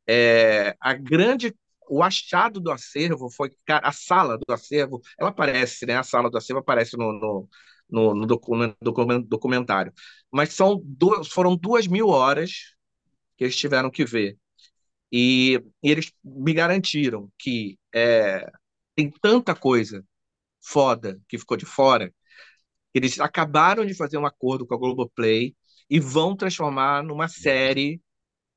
É, 0.07 0.75
a 0.79 0.93
grande 0.93 1.53
o 1.89 2.03
achado 2.03 2.59
do 2.59 2.71
acervo 2.71 3.29
foi 3.29 3.51
a 3.67 3.91
sala 3.91 4.37
do 4.37 4.53
acervo, 4.53 5.01
ela 5.17 5.29
aparece, 5.29 5.85
né? 5.85 5.95
A 5.95 6.03
sala 6.03 6.29
do 6.29 6.37
acervo 6.37 6.59
aparece 6.59 6.97
no, 6.97 7.13
no, 7.13 7.49
no, 7.89 8.13
no 8.13 8.25
documentário. 9.29 9.93
Mas 10.31 10.53
são 10.53 10.81
duas, 10.83 11.29
foram 11.29 11.55
duas 11.55 11.87
mil 11.87 12.09
horas 12.09 12.75
que 13.37 13.45
eles 13.45 13.55
tiveram 13.55 13.89
que 13.89 14.05
ver. 14.05 14.37
E, 15.11 15.55
e 15.83 15.91
eles 15.91 16.11
me 16.23 16.53
garantiram 16.53 17.31
que 17.39 17.79
é, 17.93 18.49
tem 18.95 19.11
tanta 19.21 19.55
coisa 19.55 20.05
foda 20.61 21.21
que 21.29 21.37
ficou 21.39 21.57
de 21.57 21.65
fora, 21.65 22.09
que 22.09 22.99
eles 22.99 23.19
acabaram 23.19 23.85
de 23.85 23.93
fazer 23.95 24.17
um 24.17 24.25
acordo 24.25 24.65
com 24.67 24.73
a 24.75 24.77
Globoplay 24.77 25.55
e 25.89 25.99
vão 25.99 26.35
transformar 26.35 27.03
numa 27.03 27.27
série 27.27 28.01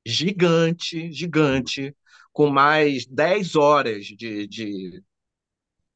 gigante, 0.05 1.11
gigante, 1.11 1.95
com 2.33 2.49
mais 2.49 3.05
10 3.07 3.55
horas 3.55 4.05
de, 4.05 4.47
de, 4.47 5.03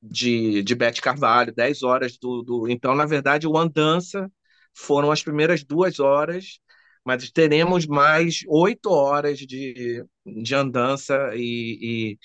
de, 0.01 0.63
de 0.63 0.75
Beth 0.75 1.01
Carvalho, 1.01 1.53
10 1.53 1.83
horas 1.83 2.17
do, 2.17 2.43
do. 2.43 2.69
Então, 2.69 2.95
na 2.95 3.05
verdade, 3.05 3.47
o 3.47 3.57
Andança 3.57 4.31
foram 4.73 5.11
as 5.11 5.23
primeiras 5.23 5.63
duas 5.63 5.99
horas 5.99 6.59
mas 7.05 7.29
teremos 7.31 7.85
mais 7.85 8.39
oito 8.47 8.89
horas 8.89 9.39
de, 9.39 10.03
de 10.25 10.55
andança 10.55 11.31
e, 11.35 12.17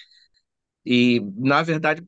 e, 0.85 1.19
e, 1.19 1.21
na 1.37 1.63
verdade 1.63 2.03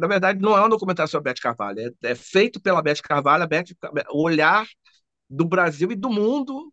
na 0.00 0.06
verdade 0.06 0.40
não 0.40 0.56
é 0.56 0.64
um 0.64 0.68
documentário 0.68 1.10
sobre 1.10 1.30
a 1.30 1.32
Beth 1.34 1.40
Carvalho 1.40 1.80
é, 1.80 2.10
é 2.10 2.14
feito 2.14 2.60
pela 2.60 2.82
Beth 2.82 3.02
Carvalho 3.02 3.44
a 3.44 3.46
Beth, 3.46 3.66
o 4.10 4.22
olhar 4.22 4.66
do 5.28 5.44
Brasil 5.44 5.90
e 5.92 5.96
do 5.96 6.10
mundo 6.10 6.72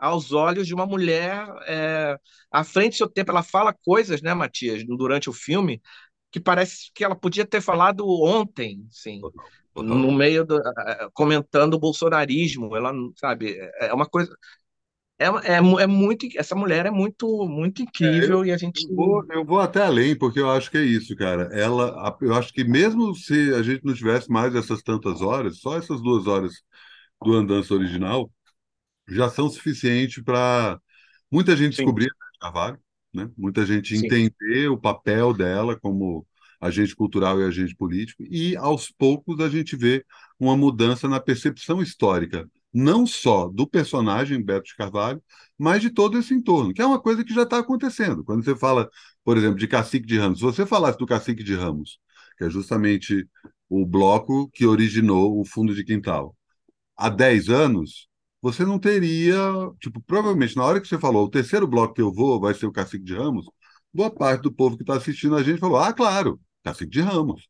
aos 0.00 0.32
olhos 0.32 0.66
de 0.66 0.74
uma 0.74 0.86
mulher 0.86 1.46
é, 1.66 2.18
à 2.50 2.64
frente 2.64 2.92
do 2.92 2.96
seu 2.96 3.08
tempo. 3.08 3.30
Ela 3.30 3.42
fala 3.42 3.74
coisas, 3.84 4.22
né, 4.22 4.32
Matias, 4.32 4.82
durante 4.86 5.28
o 5.28 5.32
filme, 5.32 5.80
que 6.30 6.40
parece 6.40 6.90
que 6.94 7.04
ela 7.04 7.14
podia 7.14 7.44
ter 7.44 7.60
falado 7.60 8.08
ontem, 8.08 8.86
sim, 8.90 9.20
no 9.76 10.10
meio 10.12 10.44
do, 10.44 10.60
comentando 11.12 11.74
o 11.74 11.78
bolsonarismo. 11.78 12.74
Ela, 12.74 12.92
sabe, 13.16 13.58
é, 13.58 13.88
é 13.88 13.94
uma 13.94 14.06
coisa. 14.06 14.34
É, 15.20 15.26
é, 15.52 15.56
é 15.56 15.86
muito. 15.86 16.26
Essa 16.34 16.54
mulher 16.54 16.86
é 16.86 16.90
muito, 16.90 17.46
muito 17.46 17.82
incrível 17.82 18.38
é, 18.38 18.40
eu, 18.40 18.46
e 18.46 18.52
a 18.52 18.56
gente. 18.56 18.88
Eu 18.88 18.96
vou, 18.96 19.26
eu 19.30 19.44
vou 19.44 19.60
até 19.60 19.82
além, 19.82 20.16
porque 20.16 20.40
eu 20.40 20.50
acho 20.50 20.70
que 20.70 20.78
é 20.78 20.82
isso, 20.82 21.14
cara. 21.14 21.50
Ela, 21.52 22.16
eu 22.22 22.34
acho 22.34 22.50
que 22.54 22.64
mesmo 22.64 23.14
se 23.14 23.52
a 23.52 23.62
gente 23.62 23.84
não 23.84 23.92
tivesse 23.92 24.30
mais 24.30 24.54
essas 24.54 24.82
tantas 24.82 25.20
horas, 25.20 25.58
só 25.58 25.76
essas 25.76 26.00
duas 26.00 26.26
horas 26.26 26.54
do 27.22 27.34
Andança 27.34 27.74
original, 27.74 28.32
já 29.06 29.28
são 29.28 29.50
suficientes 29.50 30.22
para 30.24 30.80
muita 31.30 31.54
gente 31.54 31.76
Sim. 31.76 31.82
descobrir 31.82 32.10
a 32.10 32.40
Carvalho, 32.46 32.78
né? 33.12 33.30
muita 33.36 33.66
gente 33.66 33.94
Sim. 33.94 34.06
entender 34.06 34.68
o 34.68 34.78
papel 34.78 35.34
dela 35.34 35.78
como 35.78 36.26
agente 36.60 36.96
cultural 36.96 37.40
e 37.40 37.44
agente 37.44 37.74
político, 37.74 38.22
e 38.30 38.56
aos 38.56 38.90
poucos 38.90 39.40
a 39.40 39.48
gente 39.48 39.76
vê 39.76 40.04
uma 40.38 40.56
mudança 40.56 41.08
na 41.08 41.20
percepção 41.20 41.82
histórica, 41.82 42.48
não 42.72 43.06
só 43.06 43.48
do 43.48 43.66
personagem 43.66 44.42
Beto 44.42 44.68
de 44.68 44.76
Carvalho, 44.76 45.22
mas 45.58 45.82
de 45.82 45.90
todo 45.90 46.18
esse 46.18 46.32
entorno, 46.34 46.72
que 46.72 46.80
é 46.82 46.86
uma 46.86 47.00
coisa 47.00 47.24
que 47.24 47.34
já 47.34 47.42
está 47.42 47.58
acontecendo. 47.58 48.24
Quando 48.24 48.44
você 48.44 48.56
fala, 48.56 48.88
por 49.24 49.36
exemplo, 49.36 49.58
de 49.58 49.66
Cacique 49.68 50.06
de 50.06 50.18
Ramos, 50.18 50.38
se 50.38 50.44
você 50.44 50.64
falasse 50.66 50.98
do 50.98 51.06
Cacique 51.06 51.42
de 51.42 51.54
Ramos, 51.54 51.98
que 52.38 52.44
é 52.44 52.50
justamente 52.50 53.28
o 53.68 53.84
bloco 53.86 54.48
que 54.50 54.66
originou 54.66 55.40
o 55.40 55.44
fundo 55.44 55.74
de 55.74 55.84
quintal, 55.84 56.36
há 56.96 57.08
10 57.08 57.48
anos, 57.48 58.08
você 58.42 58.64
não 58.64 58.78
teria, 58.78 59.36
tipo, 59.80 60.00
provavelmente 60.02 60.56
na 60.56 60.64
hora 60.64 60.80
que 60.80 60.88
você 60.88 60.98
falou, 60.98 61.26
o 61.26 61.30
terceiro 61.30 61.66
bloco 61.66 61.94
que 61.94 62.02
eu 62.02 62.12
vou 62.12 62.40
vai 62.40 62.54
ser 62.54 62.66
o 62.66 62.72
Cacique 62.72 63.04
de 63.04 63.14
Ramos, 63.14 63.46
boa 63.92 64.10
parte 64.10 64.42
do 64.42 64.52
povo 64.52 64.76
que 64.76 64.82
está 64.82 64.94
assistindo 64.96 65.36
a 65.36 65.42
gente 65.42 65.58
falou, 65.60 65.78
ah, 65.78 65.92
claro, 65.92 66.40
Cacique 66.64 66.90
de 66.90 67.00
Ramos. 67.00 67.48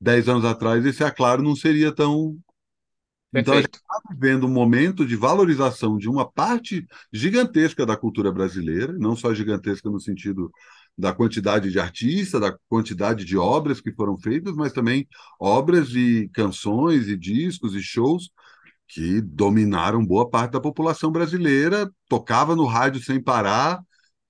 Dez 0.00 0.28
anos 0.28 0.44
atrás, 0.44 0.84
esse 0.86 1.02
é 1.02 1.10
claro 1.10 1.42
não 1.42 1.56
seria 1.56 1.94
tão. 1.94 2.38
Então, 3.34 3.54
a 3.54 3.60
gente 3.60 3.74
está 3.74 4.00
vivendo 4.10 4.46
um 4.46 4.50
momento 4.50 5.04
de 5.04 5.14
valorização 5.14 5.98
de 5.98 6.08
uma 6.08 6.30
parte 6.30 6.86
gigantesca 7.12 7.84
da 7.84 7.96
cultura 7.96 8.32
brasileira, 8.32 8.94
não 8.94 9.14
só 9.14 9.34
gigantesca 9.34 9.90
no 9.90 10.00
sentido 10.00 10.50
da 10.96 11.12
quantidade 11.12 11.70
de 11.70 11.78
artistas, 11.78 12.40
da 12.40 12.56
quantidade 12.68 13.24
de 13.24 13.36
obras 13.36 13.80
que 13.80 13.92
foram 13.92 14.18
feitas, 14.18 14.54
mas 14.56 14.72
também 14.72 15.06
obras 15.38 15.90
e 15.90 16.28
canções 16.32 17.06
e 17.06 17.16
discos 17.16 17.74
e 17.74 17.82
shows 17.82 18.30
que 18.88 19.20
dominaram 19.20 20.04
boa 20.04 20.28
parte 20.28 20.52
da 20.52 20.60
população 20.60 21.12
brasileira, 21.12 21.90
tocava 22.08 22.56
no 22.56 22.64
rádio 22.64 23.02
sem 23.02 23.22
parar, 23.22 23.80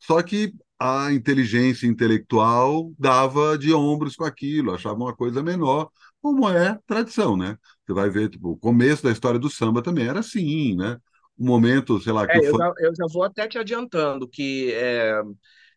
só 0.01 0.21
que 0.23 0.53
a 0.79 1.13
inteligência 1.13 1.87
intelectual 1.87 2.93
dava 2.99 3.57
de 3.57 3.73
ombros 3.73 4.17
com 4.17 4.25
aquilo, 4.25 4.73
achava 4.73 4.97
uma 4.97 5.15
coisa 5.15 5.43
menor, 5.43 5.89
como 6.21 6.49
é 6.49 6.79
tradição, 6.87 7.37
né? 7.37 7.57
Você 7.87 7.93
vai 7.93 8.11
ver, 8.11 8.29
tipo, 8.29 8.51
o 8.51 8.57
começo 8.57 9.03
da 9.03 9.11
história 9.11 9.39
do 9.39 9.51
samba 9.51 9.83
também 9.83 10.09
era 10.09 10.21
assim, 10.21 10.77
né? 10.77 10.99
Um 11.39 11.47
momento, 11.47 12.01
sei 12.01 12.13
lá... 12.13 12.27
Que 12.27 12.39
é, 12.39 12.49
eu, 12.49 12.57
já, 12.57 12.73
eu, 12.79 12.95
já, 12.95 13.05
vou 13.13 13.23
até 13.23 13.47
te 13.47 13.59
adiantando 13.59 14.29
que 14.29 14.73
é, 14.75 15.21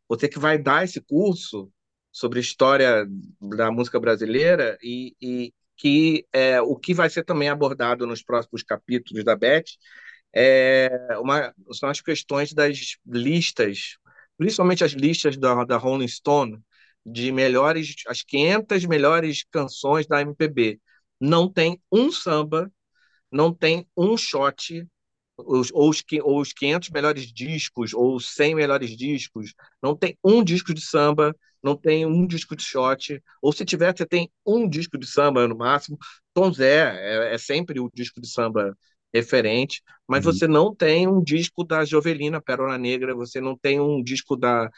você 0.08 0.28
que 0.28 0.40
vai 0.40 0.58
dar 0.58 0.84
esse 0.84 1.00
curso 1.02 1.72
sobre 2.12 2.40
história 2.40 3.08
da 3.40 3.72
música 3.72 4.00
brasileira 4.00 4.78
e, 4.82 5.16
e, 5.22 5.54
que 5.78 6.26
é, 6.34 6.62
o 6.62 6.76
que 6.76 6.94
vai 6.94 7.10
ser 7.10 7.24
também 7.24 7.50
abordado 7.50 8.06
nos 8.06 8.22
próximos 8.22 8.64
capítulos 8.64 9.24
da 9.24 9.36
Beth 9.36 9.64
é 10.34 10.90
uma, 11.20 11.54
são 11.72 11.90
as 11.90 12.02
questões 12.02 12.54
das 12.54 12.98
listas, 13.06 13.98
principalmente 14.38 14.84
as 14.84 14.92
listas 14.92 15.38
da, 15.38 15.64
da 15.66 15.78
Rolling 15.78 16.08
Stone, 16.08 16.60
de 17.06 17.32
melhores, 17.32 17.96
as 18.08 18.24
500 18.24 18.86
melhores 18.86 19.44
canções 19.52 20.08
da 20.08 20.22
MPB. 20.22 20.80
Não 21.20 21.52
tem 21.52 21.80
um 21.92 22.12
samba, 22.12 22.72
não 23.32 23.54
tem 23.54 23.88
um 23.96 24.18
shot, 24.18 24.86
os, 25.38 25.72
ou, 25.72 25.90
os, 25.90 26.04
ou 26.24 26.42
os 26.42 26.54
500 26.54 26.90
melhores 26.90 27.32
discos, 27.32 27.94
ou 27.94 28.16
os 28.16 28.36
100 28.36 28.56
melhores 28.56 28.96
discos, 28.96 29.54
não 29.82 29.96
tem 29.96 30.18
um 30.24 30.44
disco 30.44 30.74
de 30.74 30.82
samba, 30.82 31.36
não 31.64 31.76
tem 31.76 32.06
um 32.06 32.26
disco 32.26 32.56
de 32.56 32.64
shot, 32.64 33.22
ou 33.42 33.52
se 33.54 33.64
tiver, 33.66 33.96
você 33.96 34.06
tem 34.06 34.32
um 34.46 34.68
disco 34.68 34.98
de 34.98 35.08
samba 35.08 35.48
no 35.48 35.56
máximo. 35.56 35.98
Tom 36.34 36.52
Zé 36.52 36.96
é, 36.98 37.36
é 37.36 37.38
sempre 37.38 37.80
o 37.80 37.90
disco 37.94 38.20
de 38.20 38.28
samba 38.28 38.76
referente, 39.14 39.82
mas 40.08 40.26
uhum. 40.26 40.34
você 40.34 40.48
não 40.48 40.74
tem 40.74 41.08
um 41.08 41.22
disco 41.24 41.64
da 41.64 41.84
Jovelina 41.86 42.42
Pérola 42.42 42.78
Negra, 42.78 43.14
você 43.14 43.42
não 43.42 43.58
tem 43.58 43.80
um 43.80 44.02
disco 44.02 44.36
da 44.36 44.70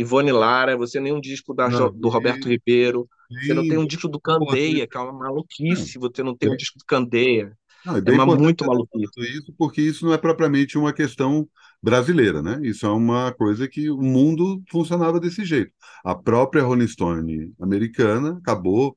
Ivone 0.00 0.32
Lara, 0.32 0.76
você 0.76 0.98
nem 0.98 1.12
um 1.12 1.20
disco 1.20 1.54
da, 1.54 1.68
não, 1.68 1.92
do 1.92 2.08
Roberto 2.08 2.48
Ribeiro, 2.48 3.08
você 3.30 3.54
não 3.54 3.62
tem 3.62 3.78
um 3.78 3.86
disco 3.86 4.08
do 4.08 4.20
Candeia, 4.20 4.86
que 4.86 4.96
é 4.96 5.00
uma 5.00 5.12
maluquice, 5.12 5.98
você 5.98 6.22
não 6.22 6.36
tem 6.36 6.50
um 6.50 6.56
disco 6.56 6.78
do 6.78 6.84
Candeia. 6.84 7.56
Não, 7.84 7.96
é, 7.96 8.02
é 8.04 8.10
uma 8.12 8.26
muito 8.26 8.66
maluquice. 8.66 9.20
Isso 9.20 9.54
porque 9.56 9.80
isso 9.80 10.04
não 10.04 10.12
é 10.12 10.18
propriamente 10.18 10.76
uma 10.76 10.92
questão 10.92 11.48
brasileira, 11.82 12.42
né? 12.42 12.60
Isso 12.62 12.84
é 12.86 12.90
uma 12.90 13.32
coisa 13.32 13.68
que 13.68 13.90
o 13.90 14.00
mundo 14.00 14.62
funcionava 14.70 15.18
desse 15.20 15.44
jeito. 15.44 15.72
A 16.04 16.14
própria 16.14 16.62
Rolling 16.62 16.88
Stone 16.88 17.52
americana 17.60 18.38
acabou, 18.38 18.96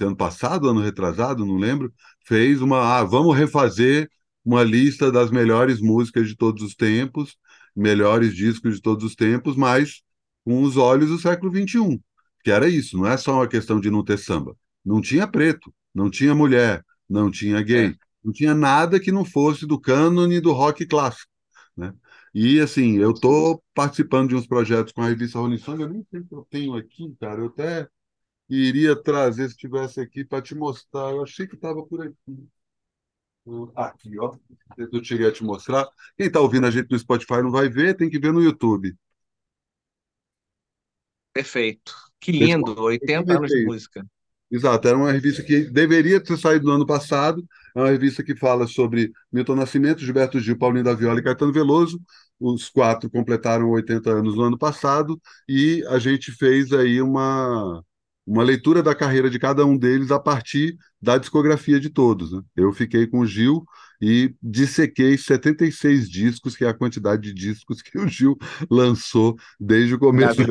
ano 0.00 0.16
passado, 0.16 0.68
ano 0.68 0.80
retrasado, 0.80 1.46
não 1.46 1.56
lembro, 1.56 1.92
fez 2.24 2.60
uma, 2.60 2.98
ah, 2.98 3.04
vamos 3.04 3.36
refazer 3.36 4.10
uma 4.44 4.62
lista 4.62 5.12
das 5.12 5.30
melhores 5.30 5.80
músicas 5.80 6.28
de 6.28 6.36
todos 6.36 6.62
os 6.62 6.74
tempos, 6.74 7.36
melhores 7.76 8.34
discos 8.34 8.76
de 8.76 8.82
todos 8.82 9.04
os 9.04 9.14
tempos, 9.14 9.56
mas 9.56 10.02
com 10.48 10.62
os 10.62 10.78
olhos 10.78 11.10
do 11.10 11.18
século 11.18 11.52
XXI, 11.52 12.00
que 12.42 12.50
era 12.50 12.66
isso, 12.66 12.96
não 12.96 13.06
é 13.06 13.18
só 13.18 13.34
uma 13.34 13.46
questão 13.46 13.78
de 13.78 13.90
não 13.90 14.02
ter 14.02 14.18
samba. 14.18 14.56
Não 14.82 14.98
tinha 14.98 15.28
preto, 15.28 15.70
não 15.94 16.08
tinha 16.08 16.34
mulher, 16.34 16.82
não 17.06 17.30
tinha 17.30 17.60
gay, 17.60 17.88
é. 17.88 17.94
não 18.24 18.32
tinha 18.32 18.54
nada 18.54 18.98
que 18.98 19.12
não 19.12 19.26
fosse 19.26 19.66
do 19.66 19.78
cânone 19.78 20.40
do 20.40 20.52
rock 20.52 20.86
clássico. 20.86 21.30
Né? 21.76 21.92
E 22.34 22.60
assim, 22.60 22.96
eu 22.96 23.10
estou 23.10 23.62
participando 23.74 24.30
de 24.30 24.36
uns 24.36 24.46
projetos 24.46 24.90
com 24.90 25.02
a 25.02 25.08
revista 25.08 25.38
Rolling 25.38 25.58
Stone, 25.58 25.82
eu 25.82 25.88
nem 25.90 26.06
sei 26.10 26.22
que 26.22 26.34
eu 26.34 26.46
tenho 26.48 26.74
aqui, 26.76 27.14
cara, 27.20 27.42
eu 27.42 27.48
até 27.48 27.86
iria 28.48 28.96
trazer 28.96 29.50
se 29.50 29.56
tivesse 29.56 30.00
aqui 30.00 30.24
para 30.24 30.40
te 30.40 30.54
mostrar, 30.54 31.10
eu 31.10 31.22
achei 31.22 31.46
que 31.46 31.56
estava 31.56 31.84
por 31.84 32.00
aqui. 32.00 32.48
Aqui, 33.76 34.18
ó. 34.18 34.34
Eu 34.78 35.04
cheguei 35.04 35.26
a 35.26 35.32
te 35.32 35.44
mostrar. 35.44 35.86
Quem 36.16 36.26
está 36.26 36.40
ouvindo 36.40 36.66
a 36.66 36.70
gente 36.70 36.90
no 36.90 36.98
Spotify 36.98 37.42
não 37.42 37.50
vai 37.50 37.68
ver, 37.68 37.94
tem 37.94 38.08
que 38.08 38.18
ver 38.18 38.32
no 38.32 38.42
YouTube. 38.42 38.96
Perfeito. 41.32 41.94
Que 42.20 42.32
lindo, 42.32 42.80
80 42.80 43.36
anos 43.36 43.50
de 43.50 43.64
música. 43.64 44.04
Exato, 44.50 44.88
era 44.88 44.96
uma 44.96 45.12
revista 45.12 45.42
que 45.42 45.60
deveria 45.70 46.20
ter 46.20 46.36
saído 46.38 46.66
no 46.66 46.72
ano 46.72 46.86
passado. 46.86 47.44
É 47.76 47.80
uma 47.80 47.90
revista 47.90 48.22
que 48.22 48.34
fala 48.34 48.66
sobre 48.66 49.12
Milton 49.30 49.54
Nascimento, 49.54 50.00
Gilberto 50.00 50.40
Gil, 50.40 50.56
Paulinho 50.56 50.84
da 50.84 50.94
Viola 50.94 51.20
e 51.20 51.22
Caetano 51.22 51.52
Veloso. 51.52 52.00
Os 52.40 52.68
quatro 52.68 53.10
completaram 53.10 53.70
80 53.70 54.10
anos 54.10 54.36
no 54.36 54.42
ano 54.42 54.58
passado 54.58 55.20
e 55.48 55.84
a 55.88 55.98
gente 55.98 56.32
fez 56.32 56.72
aí 56.72 57.02
uma, 57.02 57.82
uma 58.26 58.42
leitura 58.42 58.82
da 58.82 58.94
carreira 58.94 59.28
de 59.28 59.38
cada 59.38 59.66
um 59.66 59.76
deles 59.76 60.10
a 60.10 60.18
partir 60.18 60.76
da 61.00 61.18
discografia 61.18 61.78
de 61.78 61.90
todos. 61.90 62.32
Né? 62.32 62.40
Eu 62.56 62.72
fiquei 62.72 63.06
com 63.06 63.20
o 63.20 63.26
Gil 63.26 63.64
e 64.00 64.34
dissequei 64.42 65.18
76 65.18 66.08
discos, 66.08 66.56
que 66.56 66.64
é 66.64 66.68
a 66.68 66.74
quantidade 66.74 67.22
de 67.22 67.34
discos 67.34 67.82
que 67.82 67.98
o 67.98 68.08
Gil 68.08 68.36
lançou 68.70 69.36
desde 69.60 69.94
o 69.94 69.98
começo. 69.98 70.42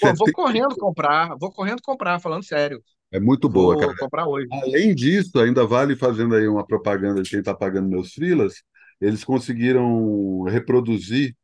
Pô, 0.00 0.14
vou 0.14 0.32
correndo 0.32 0.76
comprar, 0.76 1.36
vou 1.36 1.50
correndo 1.52 1.82
comprar, 1.82 2.20
falando 2.20 2.44
sério. 2.44 2.82
É 3.12 3.18
muito 3.18 3.48
boa, 3.48 3.74
vou 3.74 3.82
cara. 3.82 3.96
comprar 3.98 4.26
hoje. 4.26 4.46
Além 4.52 4.94
disso, 4.94 5.38
ainda 5.38 5.66
vale 5.66 5.96
fazendo 5.96 6.34
aí 6.34 6.46
uma 6.46 6.66
propaganda 6.66 7.22
de 7.22 7.30
quem 7.30 7.40
está 7.40 7.54
pagando 7.54 7.88
meus 7.88 8.12
frilas, 8.12 8.62
eles 9.00 9.24
conseguiram 9.24 10.42
reproduzir 10.44 11.34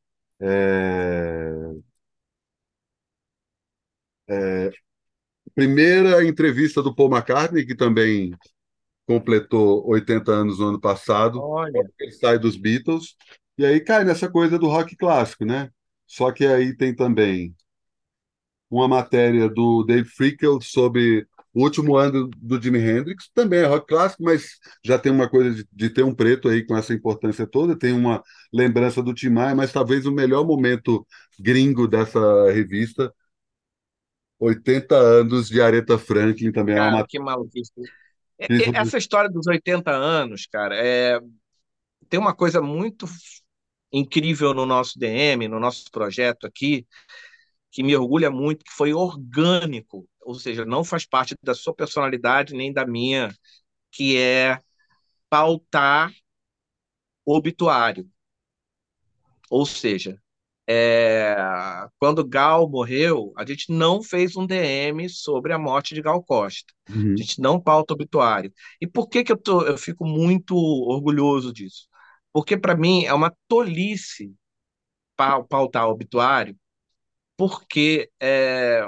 é... 0.41 1.51
É... 4.29 4.71
primeira 5.55 6.25
entrevista 6.25 6.83
do 6.83 6.95
Paul 6.95 7.11
McCartney, 7.11 7.67
que 7.67 7.75
também 7.75 8.33
completou 9.07 9.89
80 9.89 10.33
anos 10.33 10.59
no 10.59 10.69
ano 10.69 10.81
passado. 10.81 11.41
Olha. 11.41 11.89
Ele 11.99 12.13
sai 12.13 12.39
dos 12.39 12.57
Beatles. 12.57 13.17
E 13.57 13.65
aí 13.65 13.81
cai 13.81 14.05
nessa 14.05 14.31
coisa 14.31 14.59
do 14.59 14.67
rock 14.67 14.97
clássico, 14.97 15.45
né? 15.45 15.71
Só 16.07 16.31
que 16.31 16.45
aí 16.45 16.77
tem 16.77 16.95
também 16.95 17.55
uma 18.71 18.89
matéria 18.89 19.49
do 19.49 19.85
Dave 19.85 20.09
Frickel 20.09 20.61
sobre 20.61 21.27
o 21.57 21.63
último 21.63 21.97
ano 21.97 22.29
do 22.37 22.61
Jimi 22.61 22.79
Hendrix, 22.79 23.31
também 23.33 23.61
é 23.61 23.65
rock 23.65 23.87
clássico, 23.87 24.23
mas 24.23 24.59
já 24.85 24.99
tem 24.99 25.11
uma 25.11 25.27
coisa 25.27 25.55
de, 25.55 25.67
de 25.73 25.89
ter 25.89 26.03
um 26.03 26.15
preto 26.15 26.49
aí 26.49 26.63
com 26.63 26.77
essa 26.77 26.93
importância 26.93 27.47
toda, 27.47 27.79
tem 27.79 27.93
uma 27.93 28.23
lembrança 28.53 29.03
do 29.03 29.15
Tim 29.15 29.31
Maia, 29.31 29.55
mas 29.55 29.73
talvez 29.73 30.05
o 30.05 30.13
melhor 30.13 30.47
momento 30.47 31.07
gringo 31.41 31.89
dessa 31.89 32.21
revista, 32.53 33.11
80 34.39 34.95
anos 34.95 35.49
de 35.49 35.63
Aretha 35.63 35.97
Franklin 35.97 36.53
também 36.53 36.75
cara, 36.75 36.91
é 36.91 36.95
uma 36.95 37.07
que 37.07 37.19
maluquice. 37.19 37.73
É, 38.39 38.47
é, 38.55 38.77
essa 38.77 38.99
história 38.99 39.31
dos 39.31 39.47
80 39.47 39.91
anos, 39.91 40.47
cara, 40.47 40.77
é... 40.77 41.19
tem 42.11 42.21
uma 42.21 42.35
coisa 42.35 42.61
muito 42.61 43.07
incrível 43.91 44.53
no 44.53 44.67
nosso 44.67 44.99
DM, 44.99 45.49
no 45.49 45.59
nosso 45.59 45.91
projeto 45.91 46.47
aqui, 46.47 46.87
que 47.77 47.83
me 47.83 47.95
orgulha 47.95 48.31
muito, 48.31 48.65
que 48.65 48.73
foi 48.73 48.95
orgânico, 48.95 50.09
ou 50.23 50.35
seja, 50.35 50.65
não 50.65 50.83
faz 50.83 51.05
parte 51.05 51.37
da 51.43 51.55
sua 51.55 51.75
personalidade 51.75 52.55
nem 52.55 52.73
da 52.73 52.87
minha, 52.87 53.37
que 53.93 54.17
é 54.17 54.59
pautar 55.29 56.11
obituário. 57.23 58.11
Ou 59.51 59.67
seja, 59.67 60.19
é, 60.67 61.37
quando 61.99 62.27
Gal 62.27 62.67
morreu, 62.67 63.35
a 63.37 63.45
gente 63.45 63.71
não 63.71 64.03
fez 64.03 64.37
um 64.37 64.47
DM 64.47 65.07
sobre 65.11 65.53
a 65.53 65.59
morte 65.59 65.95
de 65.95 66.01
Gal 66.01 66.23
Costa. 66.23 66.73
Uhum. 66.89 67.13
A 67.13 67.17
gente 67.19 67.43
não 67.43 67.61
pauta 67.61 67.93
obituário. 67.93 68.51
E 68.81 68.87
por 68.87 69.07
que, 69.07 69.23
que 69.23 69.33
eu, 69.33 69.37
tô, 69.37 69.61
eu 69.67 69.77
fico 69.77 70.07
muito 70.07 70.57
orgulhoso 70.57 71.53
disso? 71.53 71.87
Porque, 72.33 72.57
para 72.57 72.75
mim, 72.75 73.05
é 73.05 73.13
uma 73.13 73.37
tolice 73.47 74.35
pautar 75.15 75.87
obituário, 75.89 76.57
porque 77.37 78.11
é, 78.21 78.83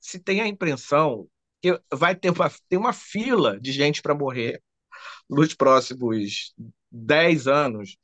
se 0.00 0.18
tem 0.18 0.40
a 0.40 0.46
impressão 0.48 1.28
que 1.62 1.80
vai 1.92 2.14
ter 2.14 2.30
uma, 2.30 2.50
tem 2.68 2.78
uma 2.78 2.92
fila 2.92 3.58
de 3.60 3.72
gente 3.72 4.02
para 4.02 4.14
morrer 4.14 4.62
nos 5.28 5.54
próximos 5.54 6.54
10 6.90 7.46
anos, 7.48 7.96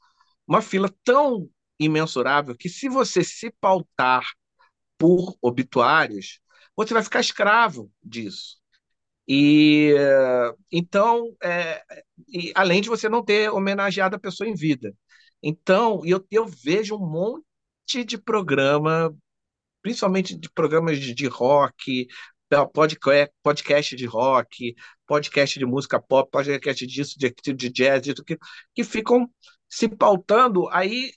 uma 0.47 0.63
fila 0.63 0.93
tão 1.05 1.49
imensurável 1.79 2.57
que 2.57 2.69
se 2.69 2.89
você 2.89 3.23
se 3.25 3.51
pautar 3.61 4.25
por 4.99 5.37
obituários, 5.41 6.41
você 6.77 6.95
vai 6.95 7.03
ficar 7.03 7.21
escravo 7.21 7.91
disso. 8.03 8.59
E 9.29 9.95
então, 10.73 11.37
é, 11.43 11.83
e, 12.29 12.53
além 12.55 12.81
de 12.83 12.89
você 12.89 13.09
não 13.09 13.25
ter 13.25 13.51
homenageado 13.51 14.17
a 14.17 14.19
pessoa 14.21 14.49
em 14.49 14.55
vida. 14.55 14.95
Então, 15.43 16.03
eu, 16.05 16.27
eu 16.31 16.47
vejo 16.47 16.97
um 16.97 17.07
monte 17.07 18.05
de 18.05 18.19
programa, 18.19 19.15
principalmente 19.83 20.37
de 20.37 20.51
programas 20.51 20.99
de, 20.99 21.15
de 21.15 21.27
rock, 21.27 22.07
podcast 23.43 23.97
de 23.97 24.07
rock, 24.07 24.75
podcast 25.07 25.59
de 25.59 25.67
música 25.67 26.01
pop, 26.01 26.29
podcast 26.31 26.87
disso, 26.87 27.17
de, 27.19 27.33
de 27.55 27.71
jazz, 27.71 28.03
disso, 28.03 28.25
que, 28.25 28.39
que 28.75 28.85
ficam 28.85 29.31
se 29.69 29.89
pautando. 29.89 30.69
Aí 30.71 31.13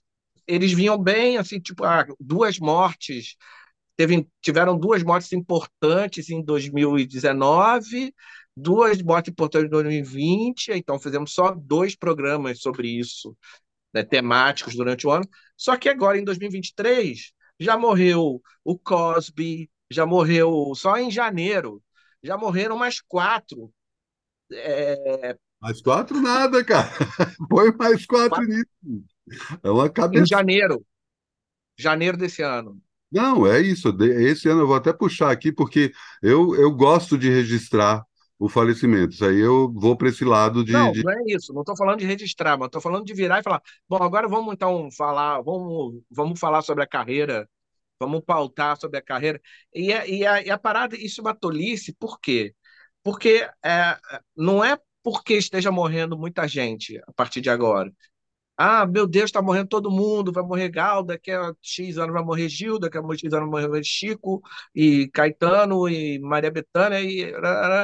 eles 0.48 0.74
vinham 0.74 0.98
bem, 0.98 1.38
assim, 1.38 1.60
tipo, 1.60 1.84
ah, 1.84 2.06
duas 2.20 2.60
mortes. 2.60 3.36
Teve, 3.96 4.28
tiveram 4.42 4.78
duas 4.78 5.04
mortes 5.04 5.32
importantes 5.34 6.30
em 6.30 6.44
2019, 6.44 8.14
duas 8.56 9.02
mortes 9.02 9.32
importantes 9.32 9.68
em 9.68 9.70
2020, 9.70 10.72
então 10.72 11.00
fizemos 11.00 11.34
só 11.34 11.52
dois 11.52 11.96
programas 11.96 12.60
sobre 12.60 12.88
isso, 12.88 13.36
né, 13.94 14.04
temáticos 14.04 14.76
durante 14.76 15.06
o 15.06 15.12
ano. 15.12 15.28
Só 15.56 15.78
que 15.78 15.90
agora, 15.90 16.18
em 16.18 16.24
2023, 16.24 17.32
já 17.64 17.78
morreu 17.78 18.42
o 18.64 18.78
Cosby, 18.78 19.70
já 19.90 20.06
morreu 20.06 20.74
só 20.76 20.98
em 20.98 21.10
janeiro, 21.10 21.82
já 22.22 22.38
morreram 22.38 22.78
mais 22.78 23.02
quatro. 23.02 23.72
É... 24.52 25.38
Mais 25.62 25.82
quatro 25.82 26.22
nada, 26.22 26.64
cara. 26.64 26.90
Põe 27.50 27.74
mais 27.76 28.06
quatro, 28.06 28.30
quatro... 28.30 28.48
nisso. 28.48 29.06
É 29.64 29.70
uma 29.72 29.90
cabeça. 29.90 30.24
Em 30.24 30.28
janeiro. 30.28 30.86
Janeiro 31.78 32.18
desse 32.18 32.42
ano. 32.42 32.82
Não, 33.12 33.48
é 33.48 33.62
isso. 33.62 33.96
Esse 34.02 34.50
ano 34.50 34.62
eu 34.62 34.68
vou 34.68 34.76
até 34.76 34.92
puxar 34.92 35.32
aqui, 35.32 35.52
porque 35.52 35.92
eu, 36.22 36.56
eu 36.56 36.72
gosto 36.72 37.18
de 37.18 37.30
registrar 37.30 38.04
o 38.44 38.50
falecimento. 38.50 39.14
Isso 39.14 39.24
aí 39.24 39.40
eu 39.40 39.72
vou 39.74 39.96
para 39.96 40.10
esse 40.10 40.26
lado 40.26 40.66
de. 40.66 40.74
Não, 40.74 40.92
de... 40.92 41.02
não 41.02 41.14
é 41.14 41.24
isso. 41.28 41.54
Não 41.54 41.62
estou 41.62 41.78
falando 41.78 42.00
de 42.00 42.06
registrar, 42.06 42.58
mas 42.58 42.66
estou 42.66 42.82
falando 42.82 43.06
de 43.06 43.14
virar 43.14 43.40
e 43.40 43.44
falar. 43.44 43.62
Bom, 43.88 44.04
agora 44.04 44.28
vamos 44.28 44.54
então 44.54 44.90
falar, 44.92 45.42
vamos, 45.42 46.02
vamos 46.12 46.38
falar 46.38 46.62
sobre 46.62 46.84
a 46.84 46.88
carreira, 46.88 47.50
vamos 47.98 48.20
pautar 48.26 48.78
sobre 48.78 48.98
a 48.98 49.02
carreira. 49.02 49.40
E 49.74 49.94
a, 49.94 50.06
e 50.06 50.26
a, 50.26 50.42
e 50.42 50.50
a 50.50 50.58
parada, 50.58 50.98
isso 50.98 51.22
é 51.22 51.24
uma 51.24 51.34
tolice, 51.34 51.94
por 51.94 52.20
quê? 52.20 52.54
Porque 53.02 53.48
é, 53.64 53.98
não 54.36 54.62
é 54.62 54.78
porque 55.02 55.36
esteja 55.36 55.72
morrendo 55.72 56.18
muita 56.18 56.46
gente 56.46 56.98
a 57.08 57.14
partir 57.14 57.40
de 57.40 57.50
agora. 57.50 57.90
Ah, 58.56 58.86
meu 58.86 59.08
Deus, 59.08 59.26
está 59.26 59.42
morrendo 59.42 59.68
todo 59.70 59.90
mundo, 59.90 60.32
vai 60.32 60.44
morrer 60.44 60.70
Gal, 60.70 61.04
daqui 61.04 61.32
a 61.32 61.54
X 61.62 61.98
anos 61.98 62.14
vai 62.14 62.24
morrer 62.24 62.48
Gil, 62.48 62.78
daqui 62.78 62.98
a 63.00 63.02
X 63.02 63.34
anos 63.34 63.50
vai 63.50 63.68
morrer 63.68 63.84
Chico, 63.84 64.44
e 64.76 65.08
Caetano, 65.10 65.90
e 65.90 66.20
Maria 66.20 66.52
Bethânia, 66.52 67.02
e, 67.02 67.32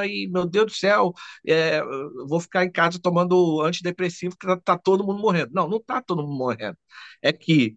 e 0.06 0.28
meu 0.30 0.46
Deus 0.46 0.66
do 0.66 0.72
céu, 0.72 1.12
é, 1.46 1.82
vou 2.28 2.38
ficar 2.40 2.64
em 2.64 2.70
casa 2.70 3.00
tomando 3.02 3.60
antidepressivo, 3.62 4.36
porque 4.38 4.52
está 4.52 4.76
tá 4.76 4.78
todo 4.78 5.04
mundo 5.04 5.20
morrendo. 5.20 5.50
Não, 5.52 5.68
não 5.68 5.78
está 5.78 6.00
todo 6.00 6.22
mundo 6.22 6.36
morrendo. 6.38 6.78
É 7.20 7.32
que 7.32 7.76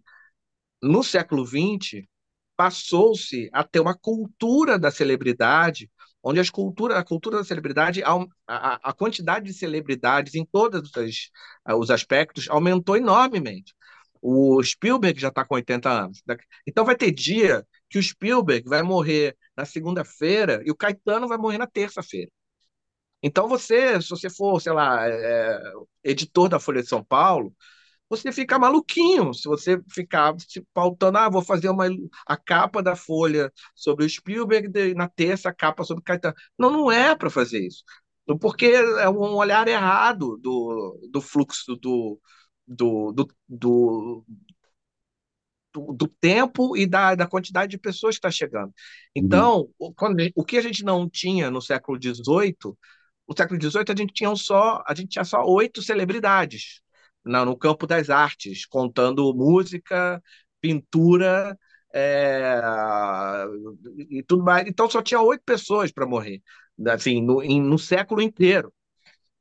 no 0.82 1.02
século 1.02 1.44
XX 1.44 2.06
passou-se 2.56 3.50
a 3.52 3.64
ter 3.64 3.80
uma 3.80 3.96
cultura 3.96 4.78
da 4.78 4.90
celebridade 4.90 5.90
onde 6.24 6.40
as 6.40 6.50
cultura, 6.50 6.98
a 6.98 7.04
cultura 7.04 7.38
da 7.38 7.44
celebridade, 7.44 8.02
a, 8.02 8.14
a, 8.48 8.90
a 8.90 8.92
quantidade 8.92 9.46
de 9.46 9.52
celebridades 9.52 10.34
em 10.34 10.44
todos 10.44 10.90
os, 10.96 11.30
os 11.78 11.90
aspectos 11.90 12.48
aumentou 12.48 12.96
enormemente. 12.96 13.74
O 14.22 14.62
Spielberg 14.62 15.20
já 15.20 15.28
está 15.28 15.44
com 15.44 15.54
80 15.54 15.90
anos. 15.90 16.22
Então 16.66 16.84
vai 16.84 16.96
ter 16.96 17.10
dia 17.12 17.66
que 17.90 17.98
o 17.98 18.02
Spielberg 18.02 18.66
vai 18.68 18.82
morrer 18.82 19.36
na 19.56 19.66
segunda-feira 19.66 20.62
e 20.64 20.70
o 20.70 20.76
Caetano 20.76 21.28
vai 21.28 21.36
morrer 21.36 21.58
na 21.58 21.66
terça-feira. 21.66 22.30
Então 23.22 23.48
você, 23.48 24.00
se 24.00 24.10
você 24.10 24.28
for, 24.30 24.60
sei 24.60 24.72
lá, 24.72 25.06
é, 25.08 25.58
editor 26.02 26.48
da 26.48 26.60
Folha 26.60 26.82
de 26.82 26.88
São 26.88 27.02
Paulo, 27.02 27.54
você 28.08 28.30
fica 28.32 28.58
maluquinho 28.58 29.32
se 29.34 29.48
você 29.48 29.80
ficar 29.90 30.34
se 30.38 30.60
pautando, 30.72 31.18
ah, 31.18 31.28
vou 31.28 31.42
fazer 31.42 31.68
uma, 31.68 31.86
a 32.26 32.36
capa 32.36 32.82
da 32.82 32.94
Folha 32.94 33.52
sobre 33.74 34.04
o 34.04 34.08
Spielberg, 34.08 34.70
e 34.78 34.94
na 34.94 35.08
terça 35.08 35.48
a 35.48 35.54
capa 35.54 35.84
sobre 35.84 36.04
Caetano. 36.04 36.34
Não, 36.58 36.70
não 36.70 36.92
é 36.92 37.14
para 37.16 37.30
fazer 37.30 37.66
isso. 37.66 37.82
Porque 38.40 38.66
é 38.66 39.08
um 39.08 39.34
olhar 39.34 39.68
errado 39.68 40.38
do, 40.38 40.98
do 41.10 41.20
fluxo 41.20 41.76
do, 41.76 42.20
do, 42.66 43.12
do, 43.12 43.28
do, 43.48 44.24
do, 45.72 45.92
do 45.92 46.08
tempo 46.20 46.76
e 46.76 46.86
da, 46.86 47.14
da 47.14 47.26
quantidade 47.26 47.70
de 47.70 47.78
pessoas 47.78 48.14
que 48.14 48.18
está 48.18 48.30
chegando. 48.30 48.72
Então, 49.14 49.68
uhum. 49.78 49.92
quando, 49.94 50.20
o 50.34 50.44
que 50.44 50.56
a 50.56 50.62
gente 50.62 50.84
não 50.84 51.08
tinha 51.08 51.50
no 51.50 51.60
século 51.60 51.98
XVIII, 52.00 52.74
no 53.28 53.36
século 53.36 53.60
XVIII 53.60 53.84
a 53.88 53.96
gente 53.96 54.12
tinha 54.14 54.34
só 54.36 54.82
a 54.86 54.94
gente 54.94 55.08
tinha 55.08 55.24
só 55.24 55.44
oito 55.44 55.82
celebridades 55.82 56.80
no 57.24 57.56
campo 57.56 57.86
das 57.86 58.10
artes, 58.10 58.66
contando 58.66 59.34
música, 59.34 60.22
pintura 60.60 61.58
é, 61.94 62.60
e 64.10 64.22
tudo 64.22 64.42
mais. 64.42 64.66
Então 64.66 64.88
só 64.88 65.02
tinha 65.02 65.20
oito 65.20 65.42
pessoas 65.44 65.92
para 65.92 66.06
morrer, 66.06 66.42
assim, 66.88 67.22
no, 67.22 67.42
em, 67.42 67.60
no 67.60 67.78
século 67.78 68.20
inteiro. 68.20 68.72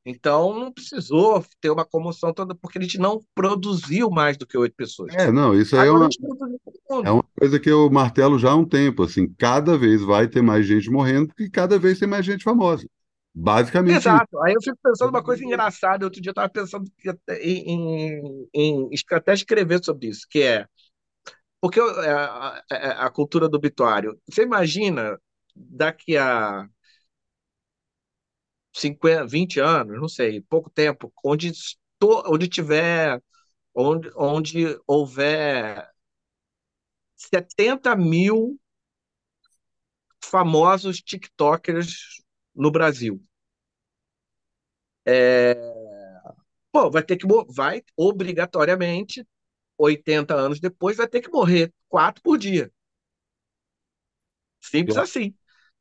Então 0.06 0.54
não 0.54 0.72
precisou 0.72 1.46
ter 1.62 1.70
uma 1.70 1.86
comoção 1.86 2.34
toda, 2.34 2.54
porque 2.54 2.78
a 2.78 2.82
gente 2.82 2.98
não 2.98 3.22
produziu 3.34 4.10
mais 4.10 4.36
do 4.36 4.46
que 4.46 4.58
oito 4.58 4.76
pessoas. 4.76 5.16
É, 5.16 5.32
não, 5.32 5.56
isso 5.56 5.78
aí 5.78 5.88
é 5.88 5.92
uma, 5.92 6.10
é 7.06 7.10
uma 7.10 7.24
coisa 7.40 7.58
que 7.58 7.70
eu 7.70 7.90
martelo 7.90 8.38
já 8.38 8.52
há 8.52 8.56
um 8.56 8.66
tempo. 8.66 9.04
Assim, 9.04 9.34
cada 9.38 9.78
vez 9.78 10.02
vai 10.02 10.28
ter 10.28 10.42
mais 10.42 10.66
gente 10.66 10.92
morrendo, 10.92 11.28
porque 11.28 11.50
cada 11.50 11.80
vez 11.80 12.00
tem 12.00 12.08
mais 12.08 12.26
gente 12.26 12.44
famosa. 12.44 12.86
Basicamente. 13.34 13.98
Exato. 13.98 14.40
Aí 14.44 14.54
eu 14.54 14.62
fico 14.62 14.78
pensando 14.84 15.10
uma 15.10 15.24
coisa 15.24 15.44
engraçada. 15.44 16.06
Outro 16.06 16.22
dia 16.22 16.30
eu 16.30 16.34
estava 16.34 16.50
pensando 16.50 16.90
em, 17.42 17.74
em, 17.74 18.50
em, 18.54 18.90
até 19.12 19.34
escrever 19.34 19.84
sobre 19.84 20.08
isso, 20.08 20.28
que 20.30 20.42
é 20.44 20.68
porque 21.64 21.80
é, 21.80 22.12
a, 22.12 22.62
a, 22.70 23.06
a 23.06 23.10
cultura 23.10 23.48
do 23.48 23.56
obituário. 23.56 24.20
Você 24.30 24.44
imagina 24.44 25.18
daqui 25.56 26.18
a 26.18 26.68
50, 28.74 29.26
20 29.28 29.60
anos, 29.60 30.00
não 30.00 30.10
sei, 30.10 30.42
pouco 30.42 30.70
tempo, 30.70 31.12
onde, 31.24 31.52
onde 32.28 32.48
tiver, 32.50 33.22
onde, 33.74 34.12
onde 34.16 34.78
houver 34.86 35.90
70 37.16 37.96
mil 37.96 38.60
famosos 40.22 40.98
TikTokers 41.02 42.22
no 42.56 42.72
Brasil. 42.72 43.22
É... 45.06 45.74
Pô, 46.72 46.90
vai 46.90 47.04
ter 47.04 47.18
que 47.18 47.26
vai 47.50 47.84
obrigatoriamente 47.96 49.26
80 49.78 50.36
anos 50.36 50.60
depois 50.60 50.98
vai 50.98 51.08
ter 51.08 51.22
que 51.22 51.32
morrer 51.32 51.74
quatro 51.90 52.22
por 52.24 52.38
dia. 52.38 52.72
Simples 54.62 54.98
assim. 54.98 55.36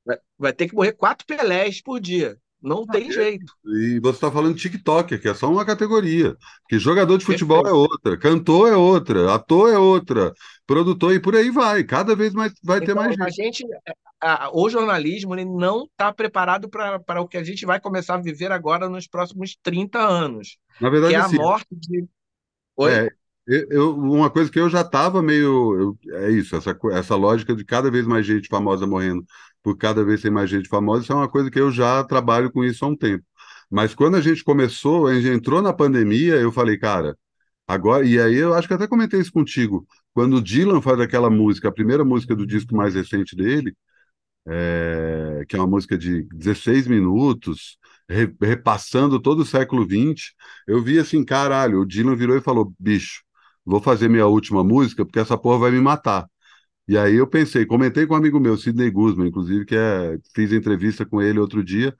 Vai, 0.04 0.18
vai 0.38 0.52
ter 0.52 0.68
que 0.68 0.74
morrer 0.74 0.92
quatro 0.92 1.26
Pelés 1.26 1.82
por 1.82 2.00
dia. 2.00 2.38
Não 2.62 2.84
ah, 2.88 2.92
tem 2.92 3.08
é. 3.08 3.12
jeito. 3.12 3.52
E 3.66 3.98
você 4.00 4.16
está 4.16 4.30
falando 4.30 4.54
de 4.54 4.62
TikTok, 4.62 5.18
que 5.18 5.28
é 5.28 5.34
só 5.34 5.50
uma 5.50 5.64
categoria. 5.64 6.36
Que 6.68 6.78
jogador 6.78 7.18
de 7.18 7.24
futebol 7.24 7.62
Perfeito. 7.62 7.76
é 7.76 7.78
outra, 7.78 8.18
cantor 8.18 8.72
é 8.72 8.76
outra, 8.76 9.34
ator 9.34 9.72
é 9.72 9.78
outra, 9.78 10.32
produtor 10.66 11.12
e 11.12 11.20
por 11.20 11.34
aí 11.34 11.50
vai. 11.50 11.82
Cada 11.82 12.14
vez 12.14 12.32
mais 12.32 12.52
vai 12.62 12.78
então, 12.78 12.86
ter 12.86 12.94
mais 12.94 13.16
gente. 13.16 13.22
A 13.22 13.30
gente 13.30 13.66
a, 14.22 14.50
o 14.52 14.70
jornalismo 14.70 15.34
ele 15.34 15.44
não 15.44 15.82
está 15.84 16.12
preparado 16.12 16.68
para 16.68 17.20
o 17.20 17.26
que 17.26 17.36
a 17.36 17.42
gente 17.42 17.66
vai 17.66 17.80
começar 17.80 18.14
a 18.14 18.22
viver 18.22 18.52
agora 18.52 18.88
nos 18.88 19.08
próximos 19.08 19.56
30 19.60 19.98
anos. 19.98 20.58
Na 20.80 20.88
verdade, 20.88 21.12
que 21.12 21.16
é 21.16 21.20
a 21.20 21.26
assim, 21.26 21.36
morte 21.36 21.66
de. 21.72 22.06
Oi? 22.76 22.92
É, 22.92 23.10
Eu, 23.46 23.96
uma 23.98 24.30
coisa 24.30 24.50
que 24.50 24.58
eu 24.60 24.68
já 24.70 24.82
estava 24.82 25.20
meio. 25.22 25.96
eu- 26.04 26.14
é 26.20 26.30
isso, 26.30 26.54
essa, 26.56 26.78
essa 26.92 27.16
lógica 27.16 27.54
de 27.56 27.64
cada 27.64 27.90
vez 27.90 28.06
mais 28.06 28.24
gente 28.24 28.48
famosa 28.48 28.86
morrendo, 28.86 29.24
por 29.62 29.76
cada 29.76 30.04
vez 30.04 30.22
tem 30.22 30.30
mais 30.30 30.48
gente 30.48 30.68
famosa, 30.68 31.02
isso 31.02 31.12
é 31.12 31.16
uma 31.16 31.28
coisa 31.28 31.50
que 31.50 31.58
eu 31.60 31.70
já 31.70 32.04
trabalho 32.04 32.52
com 32.52 32.64
isso 32.64 32.84
há 32.84 32.88
um 32.88 32.96
tempo. 32.96 33.24
Mas 33.70 33.94
quando 33.94 34.16
a 34.16 34.20
gente 34.20 34.44
começou, 34.44 35.06
a 35.08 35.14
gente 35.14 35.28
entrou 35.28 35.60
na 35.62 35.72
pandemia, 35.72 36.34
eu 36.36 36.52
falei, 36.52 36.78
cara, 36.78 37.16
agora. 37.68 38.06
E 38.06 38.20
aí 38.20 38.36
eu 38.36 38.54
acho 38.54 38.68
que 38.68 38.74
até 38.74 38.86
comentei 38.88 39.20
isso 39.20 39.32
contigo. 39.32 39.86
Quando 40.14 40.36
o 40.36 40.42
Dylan 40.42 40.82
faz 40.82 41.00
aquela 41.00 41.30
música, 41.30 41.68
a 41.68 41.72
primeira 41.72 42.04
música 42.04 42.36
do 42.36 42.46
disco 42.46 42.76
mais 42.76 42.94
recente 42.94 43.36
dele, 43.36 43.74
é, 44.46 45.44
que 45.48 45.56
é 45.56 45.58
uma 45.58 45.66
música 45.66 45.96
de 45.98 46.22
16 46.34 46.86
minutos, 46.86 47.78
re- 48.08 48.34
repassando 48.40 49.20
todo 49.20 49.40
o 49.40 49.46
século 49.46 49.84
XX, 49.84 50.32
eu 50.66 50.82
vi 50.82 50.98
assim, 50.98 51.24
caralho, 51.24 51.80
o 51.80 51.86
Dylan 51.86 52.16
virou 52.16 52.36
e 52.36 52.40
falou, 52.40 52.72
bicho, 52.78 53.22
vou 53.64 53.80
fazer 53.80 54.08
minha 54.08 54.26
última 54.26 54.64
música 54.64 55.04
porque 55.04 55.18
essa 55.20 55.38
porra 55.38 55.58
vai 55.60 55.70
me 55.70 55.80
matar. 55.80 56.26
E 56.88 56.98
aí 56.98 57.14
eu 57.16 57.26
pensei, 57.28 57.64
comentei 57.66 58.06
com 58.06 58.14
um 58.14 58.16
amigo 58.16 58.40
meu, 58.40 58.56
Sidney 58.56 58.90
Guzman, 58.90 59.28
inclusive, 59.28 59.64
que 59.64 59.76
é, 59.76 60.18
fiz 60.34 60.52
entrevista 60.52 61.06
com 61.06 61.22
ele 61.22 61.38
outro 61.38 61.64
dia, 61.64 61.94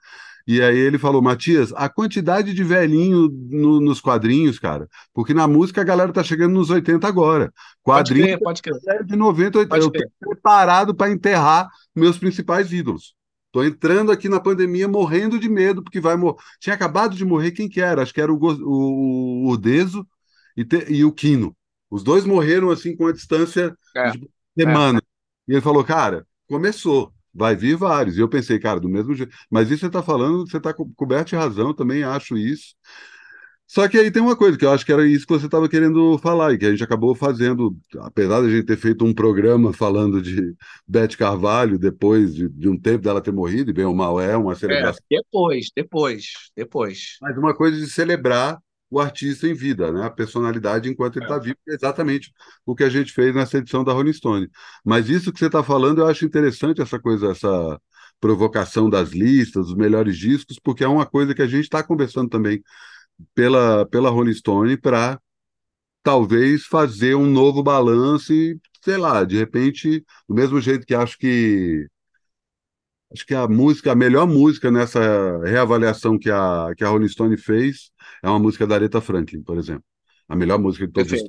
e 0.47 0.61
aí 0.61 0.77
ele 0.77 0.99
falou, 0.99 1.21
Matias, 1.21 1.71
a 1.75 1.87
quantidade 1.89 2.53
de 2.53 2.63
velhinho 2.63 3.29
no- 3.49 3.79
nos 3.79 4.01
quadrinhos, 4.01 4.59
cara, 4.59 4.87
porque 5.13 5.33
na 5.33 5.47
música 5.47 5.81
a 5.81 5.83
galera 5.85 6.11
tá 6.13 6.23
chegando 6.23 6.53
nos 6.53 6.69
80 6.69 7.07
agora. 7.07 7.53
Pode 7.91 8.11
Quadrinho 8.11 8.27
crer, 8.27 8.41
pode 8.41 8.61
crer, 8.61 8.79
é 8.87 9.03
de 9.03 9.15
90, 9.15 9.59
eu 9.59 9.67
pode 9.67 9.89
tô 9.91 9.91
crer. 9.91 10.11
preparado 10.19 10.95
para 10.95 11.11
enterrar 11.11 11.69
meus 11.95 12.17
principais 12.17 12.71
ídolos. 12.71 13.15
Tô 13.51 13.63
entrando 13.63 14.11
aqui 14.11 14.27
na 14.29 14.39
pandemia 14.39 14.87
morrendo 14.87 15.39
de 15.39 15.47
medo, 15.49 15.83
porque 15.83 15.99
vai 15.99 16.15
morrer. 16.15 16.37
Tinha 16.59 16.75
acabado 16.75 17.15
de 17.15 17.23
morrer 17.25 17.51
quem 17.51 17.69
que 17.69 17.81
era? 17.81 18.01
Acho 18.01 18.13
que 18.13 18.21
era 18.21 18.33
o, 18.33 18.37
Go- 18.37 18.53
o, 18.63 19.45
o 19.45 19.49
Urdezo 19.49 20.05
e, 20.55 20.65
te- 20.65 20.85
e 20.91 21.03
o 21.05 21.11
Quino. 21.11 21.55
Os 21.89 22.03
dois 22.03 22.25
morreram 22.25 22.69
assim 22.71 22.95
com 22.95 23.07
a 23.07 23.13
distância 23.13 23.75
É, 23.95 24.09
de 24.11 24.29
é, 24.63 24.63
semana. 24.63 25.01
E 25.47 25.53
ele 25.53 25.61
falou, 25.61 25.83
cara, 25.83 26.25
começou, 26.47 27.13
vai 27.33 27.55
vir 27.55 27.75
vários. 27.77 28.17
E 28.17 28.21
eu 28.21 28.29
pensei, 28.29 28.59
cara, 28.59 28.79
do 28.79 28.89
mesmo 28.89 29.13
jeito. 29.15 29.35
Mas 29.49 29.69
isso 29.71 29.81
você 29.81 29.87
está 29.87 30.03
falando, 30.03 30.47
você 30.49 30.57
está 30.57 30.73
coberto 30.73 31.29
de 31.29 31.35
razão, 31.35 31.69
eu 31.69 31.73
também 31.73 32.03
acho 32.03 32.37
isso. 32.37 32.75
Só 33.67 33.87
que 33.87 33.97
aí 33.97 34.11
tem 34.11 34.21
uma 34.21 34.35
coisa 34.35 34.57
que 34.57 34.65
eu 34.65 34.71
acho 34.71 34.85
que 34.85 34.91
era 34.91 35.07
isso 35.07 35.25
que 35.25 35.33
você 35.33 35.45
estava 35.47 35.67
querendo 35.69 36.17
falar, 36.19 36.53
e 36.53 36.57
que 36.57 36.65
a 36.65 36.71
gente 36.71 36.83
acabou 36.83 37.15
fazendo, 37.15 37.75
apesar 37.99 38.41
de 38.41 38.47
a 38.47 38.49
gente 38.51 38.65
ter 38.65 38.77
feito 38.77 39.03
um 39.05 39.13
programa 39.13 39.73
falando 39.73 40.21
de 40.21 40.55
Beth 40.87 41.15
Carvalho, 41.17 41.79
depois 41.79 42.35
de, 42.35 42.47
de 42.49 42.69
um 42.69 42.77
tempo 42.79 43.03
dela 43.03 43.21
ter 43.21 43.31
morrido, 43.31 43.71
e 43.71 43.73
bem 43.73 43.85
ou 43.85 43.95
mal 43.95 44.19
é 44.21 44.37
uma 44.37 44.53
é. 44.53 44.55
celebração, 44.55 45.01
Depois, 45.09 45.69
depois, 45.75 46.51
depois. 46.55 47.19
mas 47.19 47.37
uma 47.37 47.55
coisa 47.55 47.77
de 47.79 47.87
celebrar 47.89 48.59
o 48.95 48.99
artista 48.99 49.47
em 49.47 49.53
vida, 49.53 49.91
né? 49.91 50.05
A 50.05 50.09
personalidade 50.09 50.89
enquanto 50.89 51.17
ele 51.17 51.25
está 51.25 51.37
É. 51.37 51.39
vivo, 51.39 51.57
que 51.65 51.71
é 51.71 51.75
exatamente 51.75 52.31
o 52.65 52.75
que 52.75 52.83
a 52.83 52.89
gente 52.89 53.11
fez 53.13 53.33
nessa 53.35 53.57
edição 53.57 53.83
da 53.83 53.93
Rolling 53.93 54.13
Stone. 54.13 54.49
Mas 54.85 55.09
isso 55.09 55.31
que 55.33 55.39
você 55.39 55.47
está 55.47 55.63
falando, 55.63 56.01
eu 56.01 56.07
acho 56.07 56.25
interessante 56.25 56.81
essa 56.81 56.99
coisa, 56.99 57.31
essa 57.31 57.79
provocação 58.19 58.89
das 58.89 59.09
listas, 59.11 59.67
os 59.69 59.75
melhores 59.75 60.17
discos, 60.17 60.59
porque 60.63 60.83
é 60.83 60.87
uma 60.87 61.05
coisa 61.05 61.35
que 61.35 61.41
a 61.41 61.47
gente 61.47 61.63
está 61.65 61.83
conversando 61.83 62.29
também 62.29 62.63
pela, 63.35 63.85
pela 63.87 64.09
Rolling 64.09 64.33
Stone 64.33 64.77
para 64.77 65.19
talvez 66.03 66.65
fazer 66.65 67.15
um 67.15 67.25
novo 67.25 67.63
balanço 67.63 68.33
e, 68.33 68.59
sei 68.83 68.97
lá, 68.97 69.23
de 69.23 69.37
repente, 69.37 70.03
do 70.27 70.35
mesmo 70.35 70.59
jeito 70.61 70.85
que 70.85 70.95
acho 70.95 71.17
que 71.17 71.87
acho 73.13 73.25
que 73.25 73.33
a 73.35 73.47
música, 73.47 73.91
a 73.91 73.95
melhor 73.95 74.27
música 74.27 74.71
nessa 74.71 74.99
reavaliação 75.45 76.17
que 76.19 76.29
a, 76.31 76.73
que 76.77 76.83
a 76.83 76.89
Rolling 76.89 77.07
Stone 77.07 77.37
fez 77.37 77.91
é 78.23 78.27
uma 78.29 78.39
música 78.39 78.65
da 78.67 78.75
Aretha 78.75 79.01
Franklin, 79.01 79.43
por 79.43 79.57
exemplo. 79.57 79.83
A 80.27 80.35
melhor 80.35 80.59
música 80.59 80.87
de 80.87 80.93
todos 80.93 81.11
os 81.13 81.23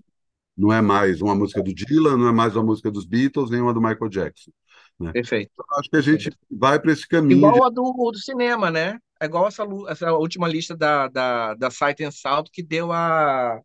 não 0.57 0.73
é 0.73 0.81
mais 0.83 1.23
uma 1.23 1.35
música 1.35 1.63
do 1.63 1.75
Dylan, 1.75 2.17
não 2.19 2.29
é 2.29 2.33
mais 2.33 2.57
uma 2.57 2.65
música 2.65 2.91
dos 2.91 3.07
Beatles, 3.07 3.51
nem 3.51 3.61
uma 3.61 3.75
do 3.75 3.81
Michael 3.81 4.09
Jackson, 4.11 4.53
né? 5.01 5.11
perfeito, 5.13 5.51
Então, 5.55 5.67
acho 5.79 5.91
que 5.91 5.97
a 5.97 6.01
gente 6.03 6.31
vai 6.51 6.81
para 6.81 6.93
esse 6.93 7.09
caminho 7.09 7.53
de 7.53 7.61
Igual 7.61 7.65
a 7.65 7.71
do, 7.71 7.93
do 8.13 8.19
cinema, 8.19 8.71
né? 8.71 8.99
É 9.21 9.27
igual 9.27 9.47
essa, 9.49 9.65
essa 9.89 10.13
última 10.13 10.47
lista 10.49 10.77
da, 10.77 11.09
da, 11.09 11.55
da 11.55 11.71
Sight 11.71 12.05
and 12.05 12.11
Sound 12.11 12.51
que 12.51 12.63
deu 12.63 12.93
a. 12.93 13.61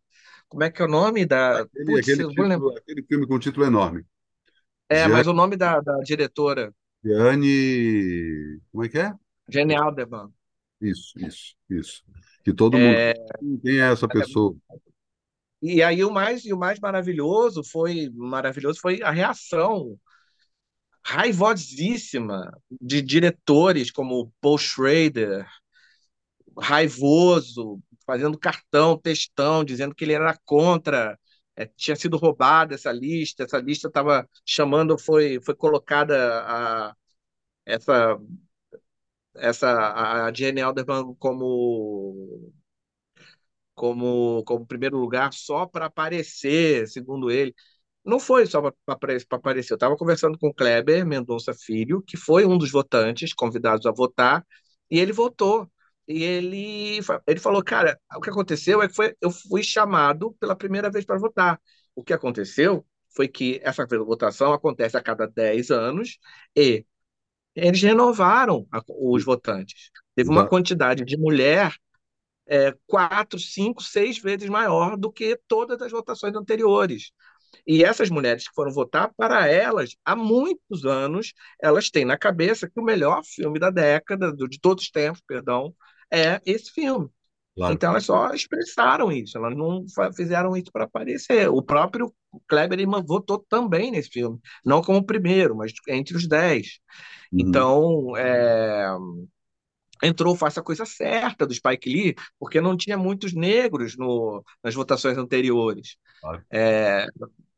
Como 0.48 0.62
é 0.64 0.70
que 0.70 0.82
é 0.82 0.84
o 0.84 0.88
nome 0.88 1.26
da. 1.26 1.66
aquele, 1.74 1.84
Putz, 1.84 2.00
aquele 2.00 2.24
título, 2.24 2.76
aquele 2.76 3.02
filme 3.04 3.26
com 3.26 3.38
título 3.38 3.66
enorme. 3.66 4.04
É, 4.88 5.06
Jean- 5.06 5.08
mas 5.08 5.26
o 5.26 5.32
nome 5.32 5.56
da, 5.56 5.80
da 5.80 5.98
diretora, 6.00 6.74
Gianni, 7.04 8.60
como 8.70 8.84
é 8.84 8.88
que 8.88 8.98
é? 8.98 9.12
Jenny 9.48 9.74
Alderman. 9.74 10.28
Isso, 10.80 11.12
isso, 11.18 11.54
isso. 11.68 12.02
Que 12.44 12.52
todo 12.52 12.78
mundo. 12.78 12.96
É, 12.96 13.14
Quem 13.62 13.80
é 13.80 13.92
essa 13.92 14.08
pessoa? 14.08 14.56
e 15.62 15.82
aí 15.82 16.02
o 16.04 16.10
mais, 16.10 16.44
o 16.46 16.56
mais 16.56 16.80
maravilhoso 16.80 17.62
foi 17.62 18.08
maravilhoso 18.14 18.80
foi 18.80 19.02
a 19.02 19.10
reação 19.10 19.98
raivosíssima 21.04 22.50
de 22.80 23.02
diretores 23.02 23.90
como 23.90 24.32
Paul 24.40 24.58
Schrader, 24.58 25.46
raivoso, 26.58 27.80
fazendo 28.06 28.38
cartão, 28.38 28.98
textão, 28.98 29.64
dizendo 29.64 29.94
que 29.94 30.04
ele 30.04 30.12
era 30.14 30.38
contra, 30.44 31.18
é, 31.62 31.66
tinha 31.76 31.96
sido 31.96 32.16
roubada 32.16 32.74
essa 32.74 32.92
lista, 32.92 33.44
essa 33.44 33.58
lista 33.58 33.88
estava 33.88 34.28
chamando, 34.46 34.98
foi, 34.98 35.40
foi 35.42 35.54
colocada 35.54 36.42
a, 36.44 36.96
essa, 37.66 38.18
essa 39.34 39.68
a 40.28 40.32
Jane 40.32 40.60
Alderman 40.60 41.14
como 41.18 42.52
como 43.74 44.42
como 44.44 44.66
primeiro 44.66 44.98
lugar 44.98 45.32
só 45.32 45.66
para 45.66 45.86
aparecer, 45.86 46.86
segundo 46.88 47.30
ele. 47.30 47.54
Não 48.04 48.20
foi 48.20 48.46
só 48.46 48.60
para 48.62 48.74
aparecer. 49.28 49.74
Eu 49.74 49.76
estava 49.76 49.96
conversando 49.96 50.38
com 50.38 50.48
o 50.48 50.54
Kleber 50.54 51.06
Mendonça 51.06 51.54
Filho, 51.54 52.02
que 52.02 52.16
foi 52.16 52.46
um 52.46 52.58
dos 52.58 52.70
votantes 52.72 53.32
convidados 53.34 53.86
a 53.86 53.92
votar, 53.92 54.46
e 54.90 54.98
ele 54.98 55.12
votou. 55.12 55.70
E 56.10 56.22
ele, 56.24 57.00
ele 57.26 57.40
falou, 57.40 57.62
cara, 57.64 58.00
o 58.16 58.20
que 58.20 58.30
aconteceu 58.30 58.82
é 58.82 58.88
que 58.88 58.94
foi, 58.94 59.14
eu 59.20 59.30
fui 59.30 59.62
chamado 59.62 60.32
pela 60.40 60.56
primeira 60.56 60.90
vez 60.90 61.04
para 61.04 61.18
votar. 61.18 61.60
O 61.94 62.02
que 62.04 62.12
aconteceu 62.12 62.86
foi 63.14 63.28
que 63.28 63.60
essa 63.62 63.86
votação 63.86 64.52
acontece 64.52 64.96
a 64.96 65.02
cada 65.02 65.26
10 65.26 65.70
anos 65.70 66.18
e 66.56 66.84
eles 67.54 67.82
renovaram 67.82 68.66
a- 68.72 68.82
os 68.88 69.24
votantes. 69.24 69.90
Teve 70.16 70.30
uma 70.30 70.44
Exa- 70.44 70.46
quantidade 70.46 71.04
de 71.04 71.16
mulher 71.18 71.74
é, 72.46 72.74
quatro, 72.86 73.38
cinco, 73.38 73.82
seis 73.82 74.18
vezes 74.18 74.48
maior 74.48 74.96
do 74.96 75.12
que 75.12 75.38
todas 75.48 75.80
as 75.82 75.92
votações 75.92 76.34
anteriores. 76.34 77.12
E 77.66 77.84
essas 77.84 78.10
mulheres 78.10 78.48
que 78.48 78.54
foram 78.54 78.72
votar, 78.72 79.12
para 79.16 79.48
elas, 79.48 79.96
há 80.04 80.16
muitos 80.16 80.84
anos, 80.84 81.32
elas 81.62 81.90
têm 81.90 82.04
na 82.04 82.18
cabeça 82.18 82.68
que 82.70 82.80
o 82.80 82.84
melhor 82.84 83.22
filme 83.24 83.58
da 83.58 83.70
década, 83.70 84.32
de 84.34 84.60
todos 84.60 84.84
os 84.84 84.90
tempos, 84.90 85.22
perdão, 85.26 85.74
é 86.12 86.40
esse 86.44 86.70
filme. 86.72 87.08
Claro. 87.56 87.74
Então 87.74 87.90
elas 87.90 88.04
só 88.04 88.32
expressaram 88.32 89.12
isso, 89.12 89.36
elas 89.38 89.56
não 89.56 89.84
fizeram 90.16 90.56
isso 90.56 90.72
para 90.72 90.84
aparecer. 90.84 91.48
O 91.50 91.62
próprio 91.62 92.14
Kleber 92.48 92.78
Lima 92.78 93.02
votou 93.02 93.38
também 93.48 93.90
nesse 93.90 94.10
filme, 94.10 94.38
não 94.64 94.82
como 94.82 94.98
o 94.98 95.06
primeiro, 95.06 95.56
mas 95.56 95.72
entre 95.88 96.16
os 96.16 96.26
dez. 96.26 96.80
Uhum, 97.32 97.42
Então, 97.42 98.16
é, 98.16 98.88
entrou 100.02 100.36
Faça 100.36 100.60
a 100.60 100.62
Coisa 100.62 100.84
Certa 100.86 101.46
do 101.46 101.54
Spike 101.54 101.88
Lee, 101.90 102.14
porque 102.38 102.60
não 102.60 102.76
tinha 102.76 102.96
muitos 102.96 103.34
negros 103.34 103.96
no, 103.96 104.44
nas 104.62 104.74
votações 104.74 105.18
anteriores. 105.18 105.96
claro. 106.20 106.44
É, 106.52 107.06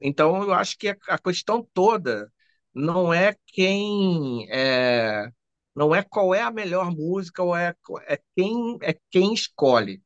então, 0.00 0.42
eu 0.44 0.53
acho 0.55 0.78
que 0.78 0.88
a, 0.88 0.96
a 1.09 1.18
questão 1.18 1.66
toda 1.74 2.32
não 2.74 3.12
é 3.14 3.36
quem 3.46 4.48
é, 4.50 5.30
não 5.75 5.95
é 5.95 6.03
qual 6.03 6.35
é 6.35 6.43
a 6.43 6.51
melhor 6.51 6.91
música, 6.91 7.43
ou 7.43 7.57
é, 7.57 7.75
é 8.07 8.20
quem 8.37 8.79
é 8.83 8.97
quem 9.11 9.33
escolhe, 9.33 10.03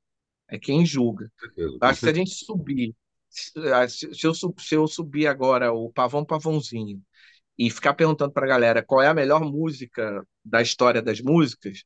é 0.49 0.59
quem 0.59 0.87
julga. 0.87 1.31
Eu 1.57 1.79
acho 1.81 2.01
que 2.01 2.07
se 2.07 2.11
a 2.11 2.15
gente 2.15 2.31
subir, 2.31 2.95
se, 3.29 3.53
se 3.89 4.15
se 4.15 4.27
eu, 4.27 4.35
se 4.35 4.75
eu 4.75 4.87
subir 4.87 5.27
agora 5.27 5.73
o 5.73 5.93
Pavão 5.93 6.25
Pavãozinho 6.25 7.03
e 7.59 7.71
ficar 7.71 7.95
perguntando 7.95 8.33
para 8.33 8.45
a 8.45 8.49
galera 8.49 8.83
qual 8.83 9.03
é 9.03 9.09
a 9.09 9.15
melhor 9.15 9.41
música 9.45 10.27
da 10.45 10.63
história 10.63 11.03
das 11.03 11.21
músicas, 11.21 11.83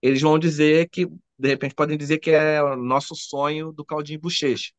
eles 0.00 0.20
vão 0.20 0.38
dizer 0.38 0.88
que, 0.90 1.06
de 1.06 1.48
repente, 1.48 1.74
podem 1.74 1.96
dizer 1.96 2.18
que 2.18 2.30
é 2.30 2.62
o 2.62 2.76
nosso 2.76 3.14
sonho 3.14 3.72
do 3.72 3.84
Claudinho 3.84 4.20
Bochecha. 4.20 4.70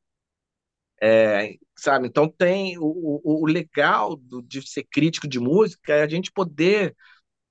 É, 1.01 1.56
sabe? 1.78 2.08
Então 2.08 2.28
tem 2.30 2.78
o, 2.78 2.84
o, 2.86 3.43
o 3.43 3.45
legal 3.45 4.16
do, 4.16 4.41
de 4.41 4.62
ser 4.68 4.84
crítico 4.89 5.28
de 5.28 5.39
música 5.39 5.93
é 5.93 6.03
a 6.03 6.08
gente 6.08 6.32
poder 6.32 6.95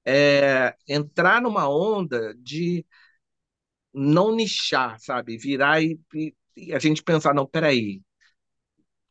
é, 0.07 0.75
entrar 0.89 1.41
numa 1.43 1.69
onda 1.69 2.35
de 2.37 2.85
não 3.93 4.35
nichar, 4.35 4.99
sabe? 5.01 5.37
Virar 5.39 5.83
e, 5.83 5.99
e- 6.57 6.73
a 6.75 6.79
gente 6.79 7.03
pensar, 7.03 7.35
não, 7.35 7.47
peraí, 7.47 8.01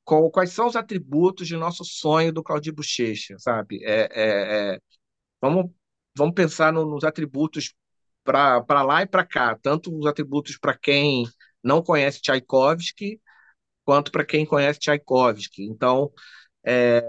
qual, 0.03 0.29
quais 0.31 0.51
são 0.51 0.67
os 0.67 0.75
atributos 0.75 1.47
de 1.47 1.55
nosso 1.55 1.83
sonho 1.85 2.33
do 2.33 2.43
Claudinho 2.43 2.75
Bochecha, 2.75 3.35
sabe? 3.39 3.83
É, 3.83 4.09
é, 4.11 4.73
é, 4.75 4.79
vamos, 5.41 5.71
vamos 6.17 6.35
pensar 6.35 6.73
no- 6.73 6.85
nos 6.85 7.03
atributos 7.05 7.73
para 8.25 8.83
lá 8.83 9.03
e 9.03 9.07
para 9.07 9.25
cá, 9.25 9.57
tanto 9.61 9.97
os 9.97 10.05
atributos 10.07 10.57
para 10.57 10.77
quem 10.77 11.25
não 11.63 11.83
conhece 11.83 12.21
Tchaikovsky, 12.21 13.21
quanto 13.85 14.11
para 14.11 14.25
quem 14.25 14.45
conhece 14.45 14.79
Tchaikovsky. 14.81 15.63
Então, 15.65 16.11
é, 16.65 17.03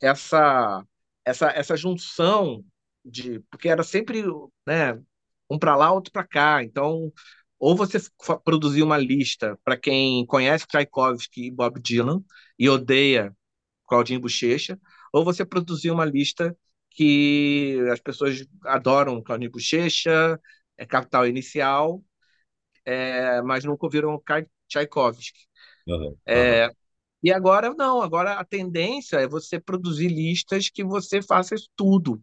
essa, 0.00 0.84
essa, 1.24 1.48
essa 1.50 1.76
junção 1.76 2.64
de. 3.08 3.40
Porque 3.50 3.68
era 3.68 3.82
sempre 3.82 4.22
né, 4.66 5.00
um 5.50 5.58
para 5.58 5.76
lá, 5.76 5.92
outro 5.92 6.12
para 6.12 6.26
cá. 6.26 6.62
Então, 6.62 7.12
ou 7.58 7.76
você 7.76 7.98
produzir 8.44 8.82
uma 8.82 8.96
lista 8.98 9.58
para 9.64 9.76
quem 9.76 10.24
conhece 10.26 10.66
Tchaikovsky 10.66 11.46
e 11.46 11.50
Bob 11.50 11.80
Dylan 11.80 12.22
e 12.58 12.68
odeia 12.68 13.34
Claudinho 13.86 14.20
Bochecha, 14.20 14.78
ou 15.12 15.24
você 15.24 15.44
produzir 15.44 15.90
uma 15.90 16.04
lista 16.04 16.56
que 16.90 17.78
as 17.92 18.00
pessoas 18.00 18.46
adoram 18.64 19.22
Claudinho 19.22 19.50
Bochecha, 19.50 20.40
é 20.76 20.86
Capital 20.86 21.26
Inicial, 21.26 22.02
é, 22.84 23.42
mas 23.42 23.64
nunca 23.64 23.86
ouviram 23.86 24.22
Tchaikovsky. 24.68 25.40
Uhum, 25.86 26.04
uhum. 26.04 26.16
É, 26.26 26.70
e 27.22 27.32
agora 27.32 27.74
não, 27.74 28.00
agora 28.00 28.34
a 28.34 28.44
tendência 28.44 29.16
é 29.16 29.26
você 29.26 29.58
produzir 29.58 30.08
listas 30.08 30.68
que 30.68 30.84
você 30.84 31.20
faça 31.20 31.54
isso 31.54 31.68
tudo. 31.76 32.22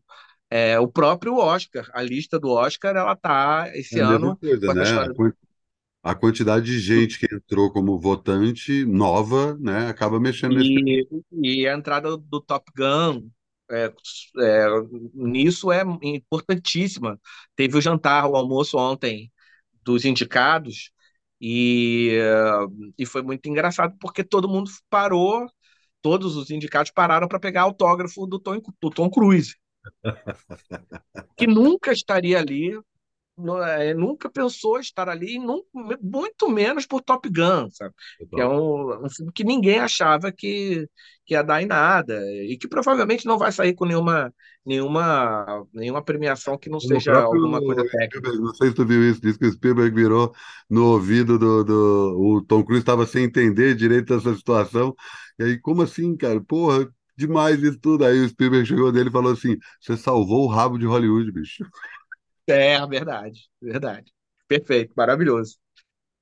É, 0.49 0.79
o 0.79 0.87
próprio 0.87 1.37
Oscar, 1.37 1.89
a 1.93 2.01
lista 2.01 2.39
do 2.39 2.49
Oscar, 2.49 2.95
ela 2.95 3.15
tá 3.15 3.69
esse 3.73 3.99
é 3.99 4.03
ano 4.03 4.37
coisa, 4.37 4.73
né? 4.73 5.33
A 6.03 6.13
quantidade 6.13 6.65
de 6.65 6.79
gente 6.79 7.17
que 7.17 7.33
entrou 7.33 7.71
como 7.71 7.99
votante 7.99 8.85
nova, 8.85 9.57
né, 9.57 9.87
acaba 9.87 10.19
mexendo 10.19 10.61
e, 10.61 10.83
nesse... 10.83 11.25
e 11.31 11.67
a 11.67 11.73
entrada 11.73 12.15
do 12.15 12.39
Top 12.39 12.71
Gun 12.77 13.27
é, 13.71 13.91
é, 14.39 14.67
nisso 15.15 15.71
é 15.71 15.81
importantíssima. 16.03 17.19
Teve 17.55 17.75
o 17.75 17.81
jantar, 17.81 18.29
o 18.29 18.35
almoço 18.35 18.77
ontem 18.77 19.31
dos 19.83 20.05
indicados 20.05 20.91
e, 21.41 22.19
e 22.97 23.05
foi 23.05 23.23
muito 23.23 23.47
engraçado 23.49 23.95
porque 23.99 24.23
todo 24.23 24.47
mundo 24.47 24.69
parou, 24.89 25.47
todos 26.03 26.35
os 26.35 26.51
indicados 26.51 26.91
pararam 26.91 27.27
para 27.27 27.39
pegar 27.39 27.63
autógrafo 27.63 28.27
do 28.27 28.39
Tom, 28.39 28.61
do 28.79 28.89
Tom 28.91 29.09
Cruise, 29.09 29.55
que 31.37 31.47
nunca 31.47 31.91
estaria 31.91 32.39
ali 32.39 32.77
é, 33.77 33.93
nunca 33.93 34.29
pensou 34.29 34.79
estar 34.79 35.09
ali, 35.09 35.37
muito 36.01 36.49
menos 36.49 36.85
por 36.85 37.01
Top 37.01 37.27
Gun, 37.27 37.69
sabe? 37.69 37.93
Que 38.33 38.39
é 38.39 38.47
um, 38.47 39.05
um, 39.05 39.09
filme 39.09 39.31
que 39.33 39.43
ninguém 39.43 39.79
achava 39.79 40.31
que, 40.31 40.87
que 41.25 41.33
ia 41.33 41.43
dar 41.43 41.61
em 41.61 41.65
nada 41.65 42.17
e 42.43 42.57
que 42.57 42.67
provavelmente 42.67 43.25
não 43.25 43.37
vai 43.37 43.51
sair 43.51 43.73
com 43.73 43.83
nenhuma, 43.83 44.33
nenhuma, 44.65 45.67
nenhuma 45.73 46.01
premiação 46.01 46.57
que 46.57 46.69
não 46.69 46.79
seja 46.79 47.13
alguma 47.13 47.59
coisa 47.59 47.83
técnica. 47.83 48.31
Não 48.31 48.53
sei 48.53 48.69
se 48.69 48.75
tu 48.75 48.85
viu 48.85 49.03
isso, 49.03 49.19
diz 49.19 49.35
que 49.35 49.47
o 49.47 49.51
Spielberg 49.51 49.93
virou 49.93 50.33
no 50.69 50.93
ouvido 50.93 51.37
do, 51.37 51.63
do 51.65 52.17
o 52.17 52.41
Tom 52.41 52.63
Cruise 52.63 52.83
estava 52.83 53.05
sem 53.05 53.25
entender 53.25 53.75
direito 53.75 54.13
essa 54.13 54.33
situação. 54.33 54.95
E 55.37 55.43
aí, 55.43 55.59
como 55.59 55.81
assim, 55.81 56.15
cara? 56.15 56.39
Porra, 56.39 56.89
demais 57.17 57.61
isso 57.61 57.79
tudo. 57.79 58.05
Aí 58.05 58.19
o 58.19 58.29
Spielberg 58.29 58.65
chegou 58.65 58.91
dele 58.91 59.09
e 59.09 59.11
falou 59.11 59.33
assim: 59.33 59.57
você 59.79 59.97
salvou 59.97 60.45
o 60.45 60.47
rabo 60.47 60.77
de 60.77 60.85
Hollywood, 60.85 61.31
bicho. 61.31 61.65
É, 62.47 62.85
verdade, 62.85 63.49
verdade. 63.61 64.11
Perfeito, 64.47 64.93
maravilhoso. 64.95 65.57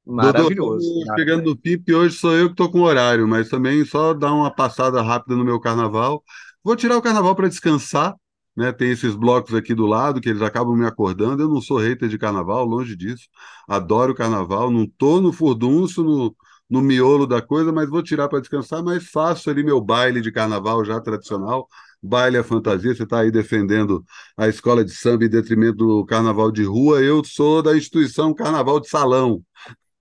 Maravilhoso. 0.06 0.88
Dodô, 0.88 1.16
chegando 1.18 1.46
no 1.46 1.58
PIP, 1.58 1.94
hoje 1.94 2.18
sou 2.18 2.34
eu 2.34 2.48
que 2.48 2.54
estou 2.54 2.70
com 2.70 2.82
horário, 2.82 3.28
mas 3.28 3.50
também 3.50 3.84
só 3.86 4.14
dar 4.14 4.34
uma 4.34 4.54
passada 4.54 5.02
rápida 5.02 5.36
no 5.36 5.46
meu 5.46 5.60
carnaval. 5.60 6.24
Vou 6.64 6.76
tirar 6.76 6.98
o 6.98 7.02
carnaval 7.02 7.36
para 7.36 7.48
descansar, 7.48 8.16
né? 8.56 8.72
Tem 8.72 8.92
esses 8.92 9.16
blocos 9.16 9.54
aqui 9.54 9.74
do 9.74 9.86
lado 9.86 10.20
que 10.20 10.30
eles 10.30 10.42
acabam 10.42 10.76
me 10.76 10.86
acordando. 10.86 11.42
Eu 11.42 11.50
não 11.50 11.62
sou 11.62 11.78
hater 11.78 12.10
de 12.10 12.18
carnaval, 12.18 12.66
longe 12.66 12.96
disso. 12.96 13.28
Adoro 13.68 14.14
carnaval, 14.14 14.70
não 14.70 14.86
tô 14.86 15.22
no 15.22 15.32
furdunço, 15.32 16.04
no, 16.04 16.36
no 16.74 16.82
miolo 16.82 17.28
da 17.28 17.40
coisa, 17.40 17.72
mas 17.72 17.88
vou 17.88 18.02
tirar 18.02 18.28
para 18.28 18.40
descansar, 18.40 18.84
mas 18.84 19.04
faço 19.04 19.50
ali 19.50 19.64
meu 19.64 19.80
baile 19.80 20.22
de 20.22 20.32
carnaval 20.32 20.84
já 20.84 21.00
tradicional 21.00 21.68
baile 22.04 22.38
à 22.38 22.44
fantasia, 22.44 22.94
você 22.94 23.04
está 23.04 23.22
aí 23.22 23.32
defendendo 23.32 24.04
a 24.36 24.50
escola 24.50 24.84
de 24.84 24.92
samba 24.92 25.24
em 25.24 25.30
detrimento 25.30 25.78
do 25.78 26.06
carnaval 26.06 26.52
de 26.52 26.64
rua, 26.64 27.02
eu 27.02 27.24
sou 27.24 27.64
da 27.64 27.78
instituição 27.78 28.34
Carnaval 28.34 28.82
de 28.82 28.90
Salão. 28.90 29.42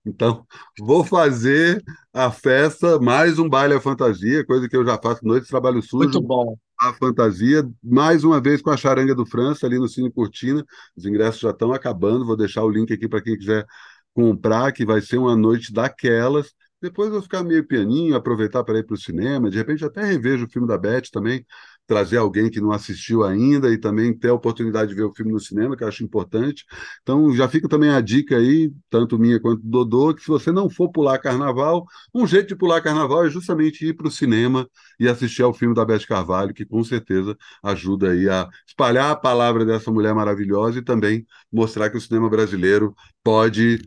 Então, 0.05 0.45
vou 0.77 1.05
fazer 1.05 1.81
a 2.13 2.29
festa, 2.29 2.99
mais 2.99 3.39
um 3.39 3.47
baile 3.47 3.75
à 3.75 3.79
fantasia, 3.79 4.45
coisa 4.45 4.67
que 4.67 4.75
eu 4.75 4.85
já 4.85 4.99
faço 5.01 5.23
noite, 5.23 5.47
trabalho 5.47 5.81
sujo. 5.81 6.03
Muito 6.03 6.21
bom. 6.21 6.57
A 6.81 6.91
fantasia, 6.91 7.65
mais 7.81 8.25
uma 8.25 8.41
vez 8.41 8.61
com 8.61 8.69
a 8.69 8.75
charanga 8.75 9.15
do 9.15 9.25
França, 9.25 9.65
ali 9.65 9.79
no 9.79 9.87
Cine 9.87 10.11
Cortina. 10.11 10.65
Os 10.97 11.05
ingressos 11.05 11.39
já 11.39 11.51
estão 11.51 11.71
acabando, 11.71 12.25
vou 12.25 12.35
deixar 12.35 12.63
o 12.65 12.69
link 12.69 12.91
aqui 12.91 13.07
para 13.07 13.21
quem 13.21 13.37
quiser 13.37 13.65
comprar, 14.13 14.73
que 14.73 14.85
vai 14.85 14.99
ser 14.99 15.17
uma 15.17 15.37
noite 15.37 15.71
daquelas. 15.71 16.53
Depois 16.83 17.09
vou 17.09 17.21
ficar 17.21 17.43
meio 17.45 17.65
pianinho, 17.65 18.13
aproveitar 18.13 18.61
para 18.61 18.77
ir 18.77 18.83
para 18.85 18.93
o 18.95 18.97
cinema, 18.97 19.49
de 19.49 19.55
repente 19.57 19.85
até 19.85 20.03
revejo 20.03 20.45
o 20.45 20.49
filme 20.49 20.67
da 20.67 20.77
Beth 20.77 21.03
também, 21.13 21.45
trazer 21.87 22.17
alguém 22.17 22.49
que 22.49 22.59
não 22.59 22.73
assistiu 22.73 23.23
ainda 23.23 23.71
e 23.71 23.77
também 23.77 24.13
ter 24.17 24.27
a 24.27 24.33
oportunidade 24.33 24.89
de 24.89 24.95
ver 24.95 25.03
o 25.03 25.13
filme 25.13 25.31
no 25.31 25.39
cinema, 25.39 25.77
que 25.77 25.83
eu 25.85 25.87
acho 25.87 26.03
importante. 26.03 26.65
Então, 27.01 27.33
já 27.33 27.47
fica 27.47 27.69
também 27.69 27.89
a 27.89 28.01
dica 28.01 28.35
aí, 28.35 28.69
tanto 28.89 29.17
minha 29.17 29.39
quanto 29.39 29.61
do 29.61 29.85
Dodô, 29.85 30.13
que 30.13 30.21
se 30.21 30.27
você 30.27 30.51
não 30.51 30.69
for 30.69 30.91
pular 30.91 31.17
carnaval, 31.19 31.85
um 32.13 32.27
jeito 32.27 32.49
de 32.49 32.55
pular 32.57 32.81
carnaval 32.81 33.25
é 33.25 33.29
justamente 33.29 33.87
ir 33.87 33.93
para 33.95 34.07
o 34.09 34.11
cinema 34.11 34.67
e 34.99 35.07
assistir 35.07 35.41
ao 35.43 35.53
filme 35.53 35.73
da 35.73 35.85
Beth 35.85 36.05
Carvalho, 36.05 36.53
que 36.53 36.65
com 36.65 36.83
certeza 36.83 37.37
ajuda 37.63 38.11
aí 38.11 38.27
a 38.27 38.49
espalhar 38.67 39.09
a 39.11 39.15
palavra 39.15 39.63
dessa 39.65 39.89
mulher 39.89 40.13
maravilhosa 40.13 40.79
e 40.79 40.83
também 40.83 41.25
mostrar 41.49 41.89
que 41.89 41.95
o 41.97 42.01
cinema 42.01 42.29
brasileiro 42.29 42.93
pode 43.23 43.79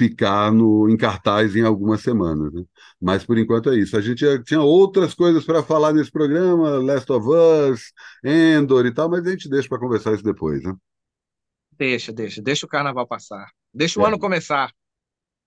ficar 0.00 0.50
no, 0.50 0.88
em 0.88 0.96
cartaz 0.96 1.54
em 1.54 1.62
algumas 1.62 2.00
semanas. 2.00 2.50
Né? 2.54 2.64
Mas 2.98 3.22
por 3.22 3.36
enquanto 3.36 3.68
é 3.68 3.76
isso. 3.76 3.98
A 3.98 4.00
gente 4.00 4.24
tinha 4.44 4.62
outras 4.62 5.12
coisas 5.12 5.44
para 5.44 5.62
falar 5.62 5.92
nesse 5.92 6.10
programa, 6.10 6.78
Last 6.78 7.12
of 7.12 7.28
Us, 7.28 7.92
Endor 8.24 8.86
e 8.86 8.94
tal, 8.94 9.10
mas 9.10 9.26
a 9.26 9.30
gente 9.30 9.46
deixa 9.46 9.68
para 9.68 9.78
conversar 9.78 10.14
isso 10.14 10.24
depois. 10.24 10.62
Né? 10.62 10.74
Deixa, 11.76 12.12
deixa, 12.12 12.40
deixa 12.40 12.64
o 12.64 12.68
carnaval 12.68 13.06
passar. 13.06 13.46
Deixa 13.74 14.00
o 14.00 14.04
é. 14.04 14.08
ano 14.08 14.18
começar. 14.18 14.72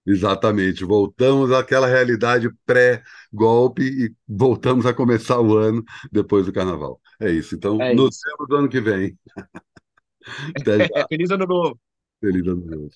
Exatamente, 0.05 0.83
voltamos 0.83 1.49
àquela 1.51 1.87
realidade 1.87 2.51
pré-golpe 2.65 3.83
e 3.83 4.13
voltamos 4.27 4.85
a 4.85 4.93
começar 4.93 5.39
o 5.39 5.57
ano 5.57 5.81
depois 6.11 6.45
do 6.45 6.53
carnaval. 6.53 7.01
É 7.19 7.31
isso. 7.31 7.55
Então, 7.55 7.81
é 7.81 7.95
nos 7.95 8.19
vemos 8.23 8.59
ano 8.59 8.69
que 8.69 8.81
vem. 8.81 9.17
Feliz 11.09 11.31
ano 11.31 11.45
novo. 11.47 11.79
Feliz 12.21 12.45
ano 12.45 12.65
novo. 12.65 12.91